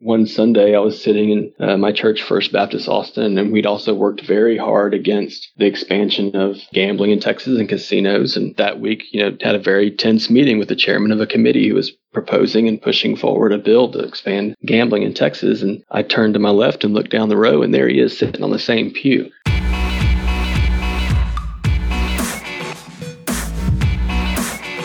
One 0.00 0.26
Sunday, 0.26 0.74
I 0.74 0.80
was 0.80 1.00
sitting 1.00 1.30
in 1.30 1.52
uh, 1.60 1.76
my 1.76 1.92
church, 1.92 2.20
First 2.20 2.50
Baptist 2.50 2.88
Austin, 2.88 3.38
and 3.38 3.52
we'd 3.52 3.64
also 3.64 3.94
worked 3.94 4.26
very 4.26 4.58
hard 4.58 4.92
against 4.92 5.52
the 5.56 5.66
expansion 5.66 6.34
of 6.34 6.56
gambling 6.72 7.12
in 7.12 7.20
Texas 7.20 7.58
and 7.58 7.68
casinos. 7.68 8.36
And 8.36 8.56
that 8.56 8.80
week, 8.80 9.04
you 9.12 9.22
know, 9.22 9.36
had 9.40 9.54
a 9.54 9.60
very 9.60 9.92
tense 9.92 10.28
meeting 10.28 10.58
with 10.58 10.68
the 10.68 10.74
chairman 10.74 11.12
of 11.12 11.20
a 11.20 11.28
committee 11.28 11.68
who 11.68 11.76
was 11.76 11.92
proposing 12.12 12.66
and 12.66 12.82
pushing 12.82 13.14
forward 13.16 13.52
a 13.52 13.58
bill 13.58 13.90
to 13.92 14.00
expand 14.00 14.56
gambling 14.66 15.04
in 15.04 15.14
Texas. 15.14 15.62
And 15.62 15.84
I 15.92 16.02
turned 16.02 16.34
to 16.34 16.40
my 16.40 16.50
left 16.50 16.82
and 16.82 16.92
looked 16.92 17.12
down 17.12 17.28
the 17.28 17.36
row, 17.36 17.62
and 17.62 17.72
there 17.72 17.88
he 17.88 18.00
is 18.00 18.18
sitting 18.18 18.42
on 18.42 18.50
the 18.50 18.58
same 18.58 18.90
pew. 18.90 19.30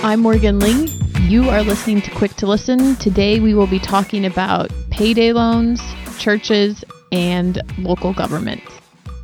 I'm 0.04 0.20
Morgan 0.22 0.60
Lee. 0.60 0.86
You 1.22 1.50
are 1.50 1.64
listening 1.64 2.02
to 2.04 2.12
Quick 2.12 2.36
to 2.36 2.48
Listen. 2.48 2.96
Today 2.98 3.40
we 3.40 3.56
will 3.56 3.68
be 3.68 3.80
talking 3.80 4.26
about 4.26 4.72
payday 5.00 5.32
loans, 5.32 5.82
churches, 6.18 6.84
and 7.14 7.62
local 7.78 8.12
government, 8.12 8.62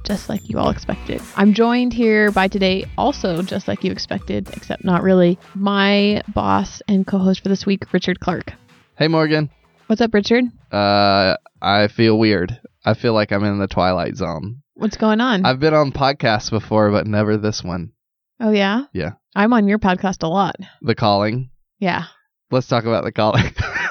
just 0.05 0.29
like 0.29 0.49
you 0.49 0.57
all 0.57 0.69
expected. 0.69 1.21
I'm 1.35 1.53
joined 1.53 1.91
here 1.91 2.31
by 2.31 2.47
today, 2.47 2.85
also 2.97 3.41
just 3.41 3.67
like 3.67 3.83
you 3.83 3.91
expected, 3.91 4.47
except 4.55 4.85
not 4.85 5.03
really, 5.03 5.37
my 5.53 6.21
boss 6.33 6.81
and 6.87 7.05
co 7.05 7.17
host 7.17 7.43
for 7.43 7.49
this 7.49 7.65
week, 7.65 7.91
Richard 7.91 8.21
Clark. 8.21 8.53
Hey 8.97 9.09
Morgan. 9.09 9.49
What's 9.87 9.99
up, 9.99 10.13
Richard? 10.13 10.45
Uh, 10.71 11.35
I 11.61 11.89
feel 11.89 12.17
weird. 12.17 12.57
I 12.85 12.93
feel 12.93 13.11
like 13.11 13.33
I'm 13.33 13.43
in 13.43 13.59
the 13.59 13.67
twilight 13.67 14.15
zone. 14.15 14.61
What's 14.75 14.95
going 14.95 15.19
on? 15.19 15.43
I've 15.43 15.59
been 15.59 15.73
on 15.73 15.91
podcasts 15.91 16.49
before, 16.49 16.89
but 16.89 17.05
never 17.05 17.35
this 17.35 17.65
one. 17.65 17.91
oh, 18.39 18.51
yeah? 18.51 18.85
Yeah. 18.93 19.11
I'm 19.35 19.51
on 19.51 19.67
your 19.67 19.79
podcast 19.79 20.23
a 20.23 20.27
lot. 20.27 20.55
The 20.81 20.95
Calling. 20.95 21.49
Yeah. 21.79 22.05
Let's 22.49 22.67
talk 22.67 22.85
about 22.85 23.03
The 23.03 23.11
Calling. 23.11 23.53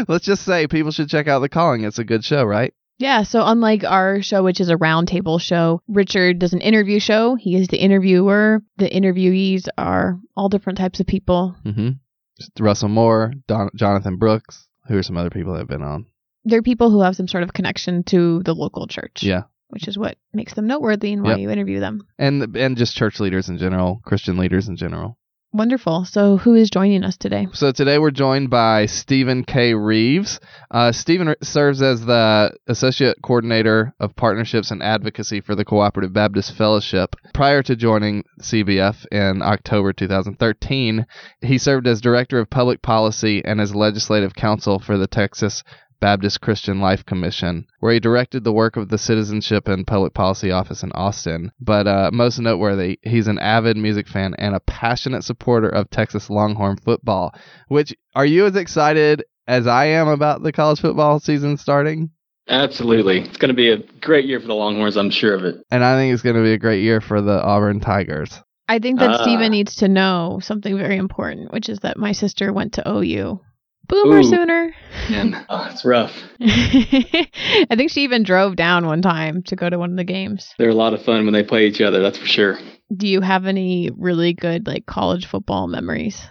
Let's 0.08 0.24
just 0.24 0.44
say 0.44 0.66
people 0.66 0.90
should 0.92 1.08
check 1.08 1.28
out 1.28 1.40
The 1.40 1.48
Calling. 1.48 1.84
It's 1.84 1.98
a 1.98 2.04
good 2.04 2.24
show, 2.24 2.44
right? 2.44 2.72
Yeah, 2.98 3.24
so 3.24 3.42
unlike 3.44 3.82
our 3.84 4.22
show, 4.22 4.44
which 4.44 4.60
is 4.60 4.68
a 4.70 4.76
roundtable 4.76 5.40
show, 5.40 5.80
Richard 5.88 6.38
does 6.38 6.52
an 6.52 6.60
interview 6.60 7.00
show. 7.00 7.34
He 7.34 7.56
is 7.56 7.66
the 7.68 7.76
interviewer. 7.78 8.62
The 8.76 8.88
interviewees 8.88 9.66
are 9.76 10.20
all 10.36 10.48
different 10.48 10.78
types 10.78 11.00
of 11.00 11.06
people. 11.06 11.56
Mm-hmm. 11.66 12.62
Russell 12.64 12.88
Moore, 12.88 13.32
Don- 13.48 13.70
Jonathan 13.74 14.16
Brooks. 14.16 14.68
Who 14.86 14.96
are 14.98 15.02
some 15.02 15.16
other 15.16 15.30
people 15.30 15.52
that 15.54 15.60
have 15.60 15.68
been 15.68 15.82
on? 15.82 16.06
They're 16.44 16.62
people 16.62 16.90
who 16.90 17.00
have 17.00 17.16
some 17.16 17.26
sort 17.26 17.42
of 17.42 17.52
connection 17.52 18.04
to 18.04 18.42
the 18.44 18.54
local 18.54 18.86
church. 18.86 19.22
Yeah. 19.22 19.44
Which 19.68 19.88
is 19.88 19.96
what 19.98 20.16
makes 20.32 20.54
them 20.54 20.66
noteworthy 20.66 21.12
and 21.14 21.22
why 21.22 21.30
Yep. 21.30 21.38
you 21.40 21.50
interview 21.50 21.80
them. 21.80 22.06
And 22.18 22.54
and 22.56 22.76
just 22.76 22.94
church 22.96 23.18
leaders 23.18 23.48
in 23.48 23.58
general, 23.58 24.00
Christian 24.04 24.36
leaders 24.36 24.68
in 24.68 24.76
general. 24.76 25.18
Wonderful. 25.54 26.04
So 26.04 26.36
who 26.36 26.56
is 26.56 26.68
joining 26.68 27.04
us 27.04 27.16
today? 27.16 27.46
So 27.52 27.70
today 27.70 27.98
we're 27.98 28.10
joined 28.10 28.50
by 28.50 28.86
Stephen 28.86 29.44
K. 29.44 29.72
Reeves. 29.72 30.40
Uh, 30.68 30.90
Stephen 30.90 31.28
re- 31.28 31.36
serves 31.44 31.80
as 31.80 32.04
the 32.04 32.52
Associate 32.66 33.16
Coordinator 33.22 33.94
of 34.00 34.16
Partnerships 34.16 34.72
and 34.72 34.82
Advocacy 34.82 35.40
for 35.40 35.54
the 35.54 35.64
Cooperative 35.64 36.12
Baptist 36.12 36.56
Fellowship. 36.56 37.14
Prior 37.34 37.62
to 37.62 37.76
joining 37.76 38.24
CBF 38.40 39.06
in 39.12 39.42
October 39.42 39.92
2013, 39.92 41.06
he 41.40 41.58
served 41.58 41.86
as 41.86 42.00
Director 42.00 42.40
of 42.40 42.50
Public 42.50 42.82
Policy 42.82 43.40
and 43.44 43.60
as 43.60 43.76
Legislative 43.76 44.34
Counsel 44.34 44.80
for 44.80 44.98
the 44.98 45.06
Texas 45.06 45.62
Baptist 46.04 46.42
Christian 46.42 46.80
Life 46.82 47.06
Commission, 47.06 47.64
where 47.80 47.94
he 47.94 47.98
directed 47.98 48.44
the 48.44 48.52
work 48.52 48.76
of 48.76 48.90
the 48.90 48.98
Citizenship 48.98 49.68
and 49.68 49.86
Public 49.86 50.12
Policy 50.12 50.50
Office 50.50 50.82
in 50.82 50.92
Austin. 50.92 51.50
But 51.58 51.86
uh, 51.86 52.10
most 52.12 52.38
noteworthy, 52.38 52.98
he's 53.00 53.26
an 53.26 53.38
avid 53.38 53.78
music 53.78 54.06
fan 54.06 54.34
and 54.36 54.54
a 54.54 54.60
passionate 54.60 55.24
supporter 55.24 55.70
of 55.70 55.88
Texas 55.88 56.28
Longhorn 56.28 56.76
football. 56.76 57.34
Which, 57.68 57.94
are 58.14 58.26
you 58.26 58.44
as 58.44 58.54
excited 58.54 59.24
as 59.48 59.66
I 59.66 59.86
am 59.86 60.08
about 60.08 60.42
the 60.42 60.52
college 60.52 60.78
football 60.80 61.20
season 61.20 61.56
starting? 61.56 62.10
Absolutely. 62.50 63.20
It's 63.20 63.38
going 63.38 63.48
to 63.48 63.54
be 63.54 63.70
a 63.70 63.78
great 64.02 64.26
year 64.26 64.40
for 64.40 64.46
the 64.48 64.54
Longhorns, 64.54 64.98
I'm 64.98 65.08
sure 65.08 65.34
of 65.34 65.44
it. 65.44 65.64
And 65.70 65.82
I 65.82 65.96
think 65.96 66.12
it's 66.12 66.22
going 66.22 66.36
to 66.36 66.42
be 66.42 66.52
a 66.52 66.58
great 66.58 66.82
year 66.82 67.00
for 67.00 67.22
the 67.22 67.42
Auburn 67.42 67.80
Tigers. 67.80 68.42
I 68.68 68.78
think 68.78 68.98
that 69.00 69.08
Ah. 69.08 69.22
Stephen 69.22 69.52
needs 69.52 69.76
to 69.76 69.88
know 69.88 70.38
something 70.42 70.76
very 70.76 70.98
important, 70.98 71.50
which 71.50 71.70
is 71.70 71.78
that 71.78 71.96
my 71.96 72.12
sister 72.12 72.52
went 72.52 72.74
to 72.74 72.86
OU. 72.86 73.40
Boomer 73.88 74.18
Ooh. 74.20 74.24
Sooner. 74.24 74.74
And 75.10 75.34
uh, 75.48 75.68
it's 75.72 75.84
rough. 75.84 76.12
I 76.40 77.74
think 77.76 77.90
she 77.90 78.02
even 78.02 78.22
drove 78.22 78.56
down 78.56 78.86
one 78.86 79.02
time 79.02 79.42
to 79.44 79.56
go 79.56 79.68
to 79.68 79.78
one 79.78 79.90
of 79.90 79.96
the 79.96 80.04
games. 80.04 80.54
They're 80.58 80.70
a 80.70 80.74
lot 80.74 80.94
of 80.94 81.02
fun 81.02 81.24
when 81.24 81.34
they 81.34 81.42
play 81.42 81.66
each 81.66 81.80
other, 81.80 82.00
that's 82.00 82.18
for 82.18 82.26
sure. 82.26 82.58
Do 82.94 83.06
you 83.08 83.20
have 83.20 83.46
any 83.46 83.90
really 83.96 84.32
good 84.34 84.66
like 84.66 84.86
college 84.86 85.26
football 85.26 85.66
memories 85.66 86.22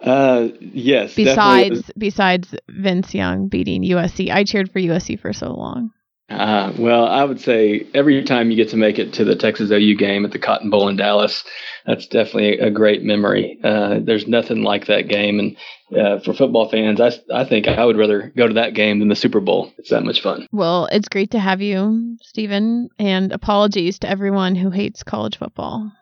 Uh, 0.00 0.48
yes. 0.60 1.14
definitely. 1.14 1.24
besides 1.24 1.90
besides 1.98 2.54
Vince 2.68 3.14
Young 3.14 3.48
beating 3.48 3.82
USC? 3.82 4.30
I 4.30 4.44
cheered 4.44 4.70
for 4.70 4.78
USC 4.78 5.18
for 5.18 5.32
so 5.32 5.52
long. 5.54 5.90
Uh, 6.28 6.72
well, 6.76 7.06
I 7.06 7.22
would 7.22 7.40
say 7.40 7.86
every 7.94 8.24
time 8.24 8.50
you 8.50 8.56
get 8.56 8.70
to 8.70 8.76
make 8.76 8.98
it 8.98 9.12
to 9.14 9.24
the 9.24 9.36
Texas 9.36 9.70
OU 9.70 9.96
game 9.96 10.24
at 10.24 10.32
the 10.32 10.40
Cotton 10.40 10.70
Bowl 10.70 10.88
in 10.88 10.96
Dallas, 10.96 11.44
that's 11.86 12.06
definitely 12.06 12.58
a 12.58 12.70
great 12.70 13.02
memory. 13.02 13.58
Uh, 13.62 14.00
there's 14.02 14.26
nothing 14.26 14.62
like 14.62 14.86
that 14.86 15.08
game, 15.08 15.38
and 15.38 15.56
uh, 15.98 16.20
for 16.20 16.34
football 16.34 16.68
fans, 16.68 17.00
I, 17.00 17.12
I 17.32 17.44
think 17.44 17.68
I 17.68 17.84
would 17.84 17.96
rather 17.96 18.32
go 18.36 18.48
to 18.48 18.54
that 18.54 18.74
game 18.74 18.98
than 18.98 19.08
the 19.08 19.16
Super 19.16 19.40
Bowl. 19.40 19.72
It's 19.78 19.90
that 19.90 20.04
much 20.04 20.22
fun. 20.22 20.46
Well, 20.52 20.88
it's 20.90 21.08
great 21.08 21.30
to 21.32 21.38
have 21.38 21.62
you, 21.62 22.16
Stephen, 22.22 22.88
and 22.98 23.32
apologies 23.32 23.98
to 24.00 24.08
everyone 24.08 24.54
who 24.54 24.70
hates 24.70 25.02
college 25.02 25.38
football. 25.38 25.92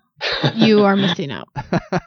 You 0.55 0.85
are 0.85 0.97
missing 0.97 1.31
out. 1.31 1.49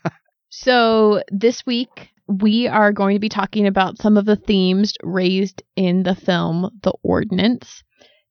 So, 0.60 1.22
this 1.30 1.66
week 1.66 2.10
we 2.28 2.68
are 2.68 2.92
going 2.92 3.16
to 3.16 3.20
be 3.20 3.30
talking 3.30 3.68
about 3.68 4.02
some 4.02 4.18
of 4.18 4.26
the 4.26 4.36
themes 4.36 4.96
raised 5.04 5.62
in 5.76 6.02
the 6.02 6.16
film 6.16 6.72
The 6.82 6.94
Ordinance. 7.04 7.84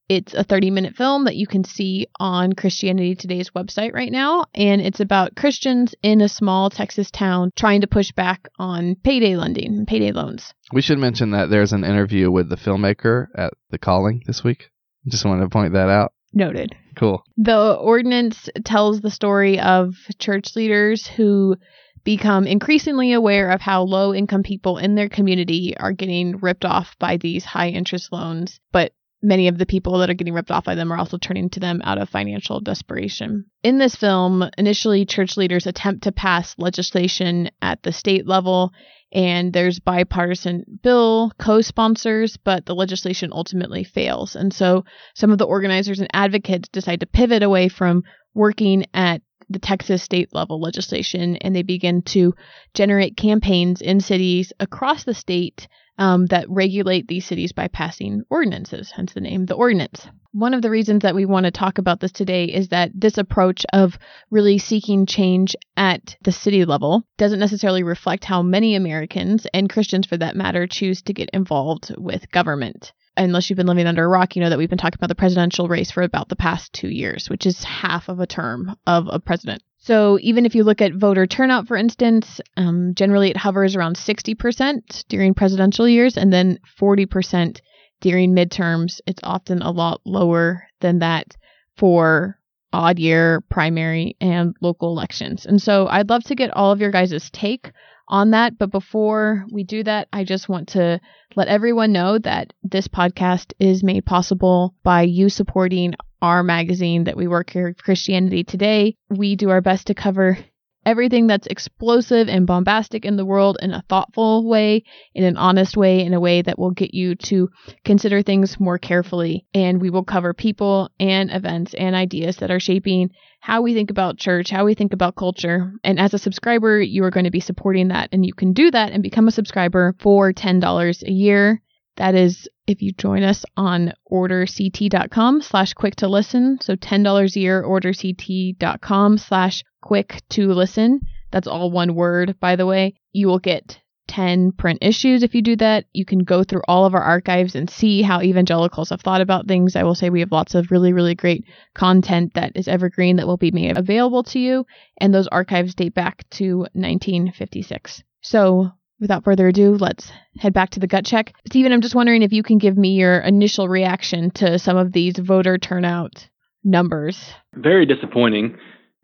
It's 0.09 0.35
a 0.35 0.45
30 0.45 0.71
minute 0.71 0.95
film 0.95 1.25
that 1.25 1.35
you 1.35 1.49
can 1.49 1.65
see 1.65 2.07
on 2.21 2.53
Christianity 2.53 3.17
Today's 3.17 3.51
website 3.51 3.93
right 3.93 4.13
now, 4.13 4.45
and 4.55 4.81
it's 4.81 5.01
about 5.01 5.35
Christians 5.35 5.97
in 6.01 6.21
a 6.21 6.29
small 6.29 6.71
Texas 6.71 7.11
town 7.11 7.51
trying 7.57 7.81
to 7.81 7.89
push 7.89 8.13
back 8.13 8.49
on 8.59 8.95
payday 9.03 9.37
lending 9.37 9.85
payday 9.85 10.13
loans. 10.13 10.55
We 10.73 10.83
should 10.83 10.99
mention 10.99 11.33
that 11.33 11.51
there's 11.51 11.73
an 11.73 11.85
interview 11.85 12.31
with 12.31 12.49
the 12.49 12.57
filmmaker 12.57 13.27
at 13.37 13.55
The 13.71 13.79
Calling 13.79 14.23
this 14.27 14.45
week. 14.45 14.71
Just 15.09 15.25
wanted 15.25 15.43
to 15.43 15.51
point 15.51 15.73
that 15.73 15.89
out. 15.89 16.13
Noted. 16.33 16.77
Cool. 16.97 17.25
The 17.37 17.75
ordinance 17.75 18.49
tells 18.65 19.01
the 19.01 19.11
story 19.11 19.59
of 19.59 19.95
church 20.19 20.55
leaders 20.55 21.07
who 21.07 21.57
become 22.05 22.47
increasingly 22.47 23.13
aware 23.13 23.51
of 23.51 23.61
how 23.61 23.83
low 23.83 24.15
income 24.15 24.45
people 24.45 24.79
in 24.79 24.95
their 24.95 25.09
community 25.09 25.77
are 25.77 25.93
getting 25.93 26.37
ripped 26.39 26.65
off 26.65 26.95
by 27.01 27.17
these 27.17 27.45
high 27.45 27.71
interest 27.71 28.13
loans, 28.13 28.61
but 28.71 28.93
many 29.23 29.49
of 29.49 29.59
the 29.59 29.67
people 29.67 29.99
that 29.99 30.11
are 30.11 30.15
getting 30.15 30.35
ripped 30.35 30.51
off 30.51 30.65
by 30.65 30.75
them 30.75 30.93
are 30.93 30.99
also 30.99 31.19
turning 31.19 31.51
to 31.51 31.61
them 31.61 31.81
out 31.85 31.99
of 31.99 32.09
financial 32.09 32.61
desperation. 32.61 33.47
In 33.63 33.79
this 33.79 33.97
film, 33.97 34.49
initially 34.59 35.05
church 35.05 35.37
leaders 35.37 35.67
attempt 35.67 36.05
to 36.05 36.13
pass 36.13 36.55
legislation 36.59 37.51
at 37.63 37.83
the 37.83 37.93
state 37.93 38.27
level 38.27 38.73
and 39.13 39.53
there's 39.53 39.79
bipartisan 39.79 40.65
bill 40.83 41.31
co-sponsors 41.39 42.37
but 42.37 42.67
the 42.67 42.75
legislation 42.75 43.31
ultimately 43.33 43.85
fails 43.85 44.35
and 44.35 44.53
so 44.53 44.85
some 45.15 45.31
of 45.31 45.39
the 45.39 45.47
organizers 45.47 46.01
and 46.01 46.09
advocates 46.13 46.69
decide 46.69 46.99
to 46.99 47.07
pivot 47.07 47.43
away 47.43 47.69
from 47.69 48.03
working 48.35 48.85
at 48.93 49.23
the 49.49 49.59
Texas 49.59 50.03
state 50.03 50.35
level 50.35 50.61
legislation 50.61 51.37
and 51.37 51.55
they 51.55 51.63
begin 51.63 52.03
to 52.03 52.35
generate 52.75 53.17
campaigns 53.17 53.81
in 53.81 54.01
cities 54.01 54.53
across 54.59 55.05
the 55.05 55.15
state 55.15 55.69
um, 55.99 56.27
that 56.27 56.49
regulate 56.49 57.09
these 57.09 57.27
cities 57.27 57.53
by 57.53 57.69
passing 57.69 58.23
ordinances, 58.31 58.91
hence 58.91 59.13
the 59.13 59.21
name, 59.21 59.47
the 59.47 59.55
ordinance. 59.55 60.07
One 60.33 60.55
of 60.55 60.63
the 60.63 60.71
reasons 60.71 61.03
that 61.03 61.15
we 61.15 61.25
want 61.25 61.45
to 61.45 61.51
talk 61.51 61.79
about 61.79 62.01
this 62.01 62.13
today 62.13 62.45
is 62.45 62.69
that 62.69 62.91
this 62.95 63.17
approach 63.17 63.65
of 63.73 63.99
really 64.31 64.59
seeking 64.59 65.07
change 65.07 65.57
at 65.77 66.17
the 66.23 66.33
city 66.33 66.65
level 66.65 67.05
doesn't 67.17 67.41
necessarily 67.41 67.83
reflect 67.83 68.25
how 68.25 68.43
many 68.43 68.75
Americans, 68.75 69.47
and 69.55 69.71
Christians 69.71 70.07
for 70.07 70.17
that 70.19 70.37
matter, 70.37 70.67
choose 70.67 71.03
to 71.03 71.15
get 71.15 71.31
involved 71.33 71.95
with 71.97 72.31
government 72.31 72.93
unless 73.17 73.49
you've 73.49 73.57
been 73.57 73.67
living 73.67 73.87
under 73.87 74.05
a 74.05 74.09
rock, 74.09 74.37
you 74.37 74.43
know 74.43 74.51
that 74.51 74.59
we've 74.59 74.69
been 74.69 74.79
talking 74.79 74.99
about 74.99 75.09
the 75.09 75.15
presidential 75.15 75.69
race 75.69 75.91
for 75.91 76.03
about 76.03 76.29
the 76.29 76.37
past 76.37 76.73
two 76.73 76.89
years, 76.89 77.31
which 77.31 77.47
is 77.47 77.65
half 77.65 78.09
of 78.09 78.21
a 78.21 78.27
term 78.27 78.77
of 78.87 79.09
a 79.11 79.19
president. 79.19 79.63
So 79.87 80.19
even 80.21 80.47
if 80.47 80.57
you 80.57 80.65
look 80.65 80.83
at 80.83 80.95
voter 80.95 81.29
turnout, 81.29 81.69
for 81.69 81.77
instance, 81.77 82.41
um, 82.57 82.93
generally 82.97 83.31
it 83.31 83.37
hovers 83.37 83.77
around 83.77 83.95
60% 83.95 85.05
during 85.07 85.33
presidential 85.33 85.89
years 85.89 86.17
and 86.17 86.33
then 86.33 86.59
40% 86.77 87.61
during 88.01 88.35
midterms. 88.35 89.01
It's 89.07 89.21
often 89.23 89.63
a 89.63 89.71
lot 89.71 90.01
lower 90.05 90.67
than 90.81 90.99
that 90.99 91.37
for 91.77 92.37
odd 92.73 92.99
year 92.99 93.43
primary 93.43 94.17
and 94.21 94.57
local 94.61 94.91
elections. 94.91 95.47
And 95.47 95.63
so 95.63 95.87
I'd 95.87 96.11
love 96.11 96.25
to 96.25 96.35
get 96.35 96.51
all 96.51 96.73
of 96.73 96.81
your 96.81 96.91
guys' 96.91 97.31
take 97.31 97.71
on 98.09 98.33
that. 98.33 98.59
But 98.59 98.73
before 98.73 99.47
we 99.53 99.63
do 99.63 99.85
that, 99.85 100.09
I 100.13 100.25
just 100.25 100.49
want 100.49 100.71
to 100.71 101.01
let 101.37 101.47
everyone 101.47 101.93
know 101.93 102.19
that 102.19 102.53
this 102.65 102.89
podcast 102.89 103.53
is 103.61 103.85
made 103.85 104.05
possible 104.05 104.75
by 104.83 105.03
you 105.03 105.29
supporting 105.29 105.95
our 106.23 106.43
magazine 106.43 107.05
that 107.05 107.17
we 107.17 107.29
work 107.29 107.51
here, 107.51 107.75
Christianity 107.75 108.45
Today. 108.45 108.97
We 109.11 109.37
do 109.37 109.51
our 109.51 109.61
best 109.61 109.89
to 109.89 109.95
cover 109.95 110.39
everything 110.87 111.27
that's 111.27 111.49
explosive 111.49 112.29
and 112.29 112.47
bombastic 112.47 113.05
in 113.05 113.17
the 113.17 113.27
world 113.27 113.59
in 113.61 113.73
a 113.73 113.83
thoughtful 113.89 114.49
way, 114.49 114.85
in 115.15 115.25
an 115.25 115.37
honest 115.37 115.77
way, 115.77 116.01
in 116.01 116.15
a 116.15 116.21
way 116.21 116.41
that 116.41 116.59
will 116.59 116.71
get 116.71 116.95
you 116.95 117.17
to 117.17 117.49
consider 117.85 118.23
things 118.23 118.61
more 118.61 118.79
carefully. 118.79 119.45
And 119.53 119.81
we 119.81 119.91
will 119.91 120.05
cover 120.05 120.33
people 120.33 120.89
and 121.01 121.31
events 121.31 121.75
and 121.75 121.97
ideas 121.97 122.37
that 122.37 122.53
are 122.53 122.61
shaping 122.61 123.11
how 123.41 123.63
we 123.63 123.75
think 123.75 123.91
about 123.91 124.19
church, 124.19 124.51
how 124.51 124.65
we 124.65 124.75
think 124.75 124.93
about 124.93 125.17
culture. 125.17 125.73
And 125.83 125.99
as 125.99 126.15
a 126.15 126.19
subscriber, 126.19 126.81
you 126.81 127.03
are 127.05 127.11
going 127.11 127.25
to 127.25 127.31
be 127.31 127.41
supporting 127.41 127.89
that. 127.89 128.09
And 128.13 128.25
you 128.25 128.33
can 128.33 128.53
do 128.53 128.71
that 128.71 128.93
and 128.93 129.03
become 129.03 129.27
a 129.27 129.33
subscriber 129.33 129.97
for 129.99 130.33
$10 130.33 131.03
a 131.03 131.11
year. 131.11 131.61
That 131.97 132.15
is 132.15 132.49
if 132.67 132.83
you 132.83 132.93
join 132.93 133.23
us 133.23 133.45
on 133.57 133.93
orderct.com 134.11 135.43
slash 135.43 135.73
quick 135.75 135.97
to 135.97 136.09
listen. 136.09 136.59
So 136.61 136.77
$10 136.77 137.37
a 137.37 137.41
year, 137.41 137.63
orderct.com 137.63 139.19
slash 139.19 139.63
quick 139.81 140.23
to 140.31 140.49
listen. 140.49 141.01
That's 141.31 141.47
all 141.47 141.71
one 141.71 141.95
word, 141.95 142.39
by 142.41 142.57
the 142.57 142.67
way. 142.67 142.95
You 143.13 143.29
will 143.29 143.39
get 143.39 143.81
10 144.09 144.53
print 144.53 144.79
issues 144.83 145.23
if 145.23 145.35
you 145.35 145.43
do 145.43 145.57
that. 145.57 145.85
You 145.93 146.05
can 146.05 146.21
go 146.21 146.45
through 146.45 146.63
all 146.69 146.87
of 146.87 146.95
our 146.95 147.03
archives 147.03 147.55
and 147.55 147.69
see 147.69 148.03
how 148.03 148.23
evangelicals 148.23 148.91
have 148.91 149.01
thought 149.01 149.21
about 149.21 149.47
things. 149.47 149.77
I 149.77 149.83
will 149.83 149.95
say 149.95 150.11
we 150.11 150.21
have 150.21 150.33
lots 150.33 150.55
of 150.55 150.71
really, 150.71 150.93
really 150.93 151.15
great 151.15 151.45
content 151.75 152.35
that 152.35 152.53
is 152.55 152.69
evergreen 152.69 153.17
that 153.17 153.27
will 153.27 153.37
be 153.37 153.51
made 153.51 153.77
available 153.77 154.23
to 154.25 154.39
you. 154.39 154.67
And 154.99 155.13
those 155.13 155.29
archives 155.29 155.75
date 155.75 155.95
back 155.95 156.29
to 156.31 156.59
1956. 156.73 158.03
So 158.23 158.71
without 159.01 159.25
further 159.25 159.49
ado, 159.49 159.77
let's 159.77 160.11
head 160.39 160.53
back 160.53 160.71
to 160.71 160.81
the 160.81 160.87
gut 160.87 161.05
check. 161.05 161.35
Stephen, 161.47 161.73
I'm 161.73 161.81
just 161.81 161.95
wondering 161.95 162.23
if 162.23 162.33
you 162.33 162.43
can 162.43 162.59
give 162.59 162.77
me 162.77 162.91
your 162.91 163.19
initial 163.19 163.69
reaction 163.69 164.31
to 164.33 164.59
some 164.59 164.77
of 164.77 164.93
these 164.93 165.15
voter 165.19 165.59
turnout 165.59 166.29
numbers. 166.65 167.33
Very 167.55 167.87
disappointing. 167.87 168.59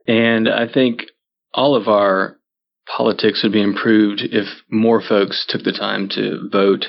And 0.06 0.48
I 0.48 0.66
think 0.72 1.04
all 1.54 1.76
of 1.76 1.88
our 1.88 2.36
politics 2.96 3.42
would 3.42 3.52
be 3.52 3.62
improved 3.62 4.22
if 4.22 4.46
more 4.70 5.00
folks 5.00 5.46
took 5.48 5.62
the 5.62 5.72
time 5.72 6.08
to 6.10 6.48
vote. 6.50 6.86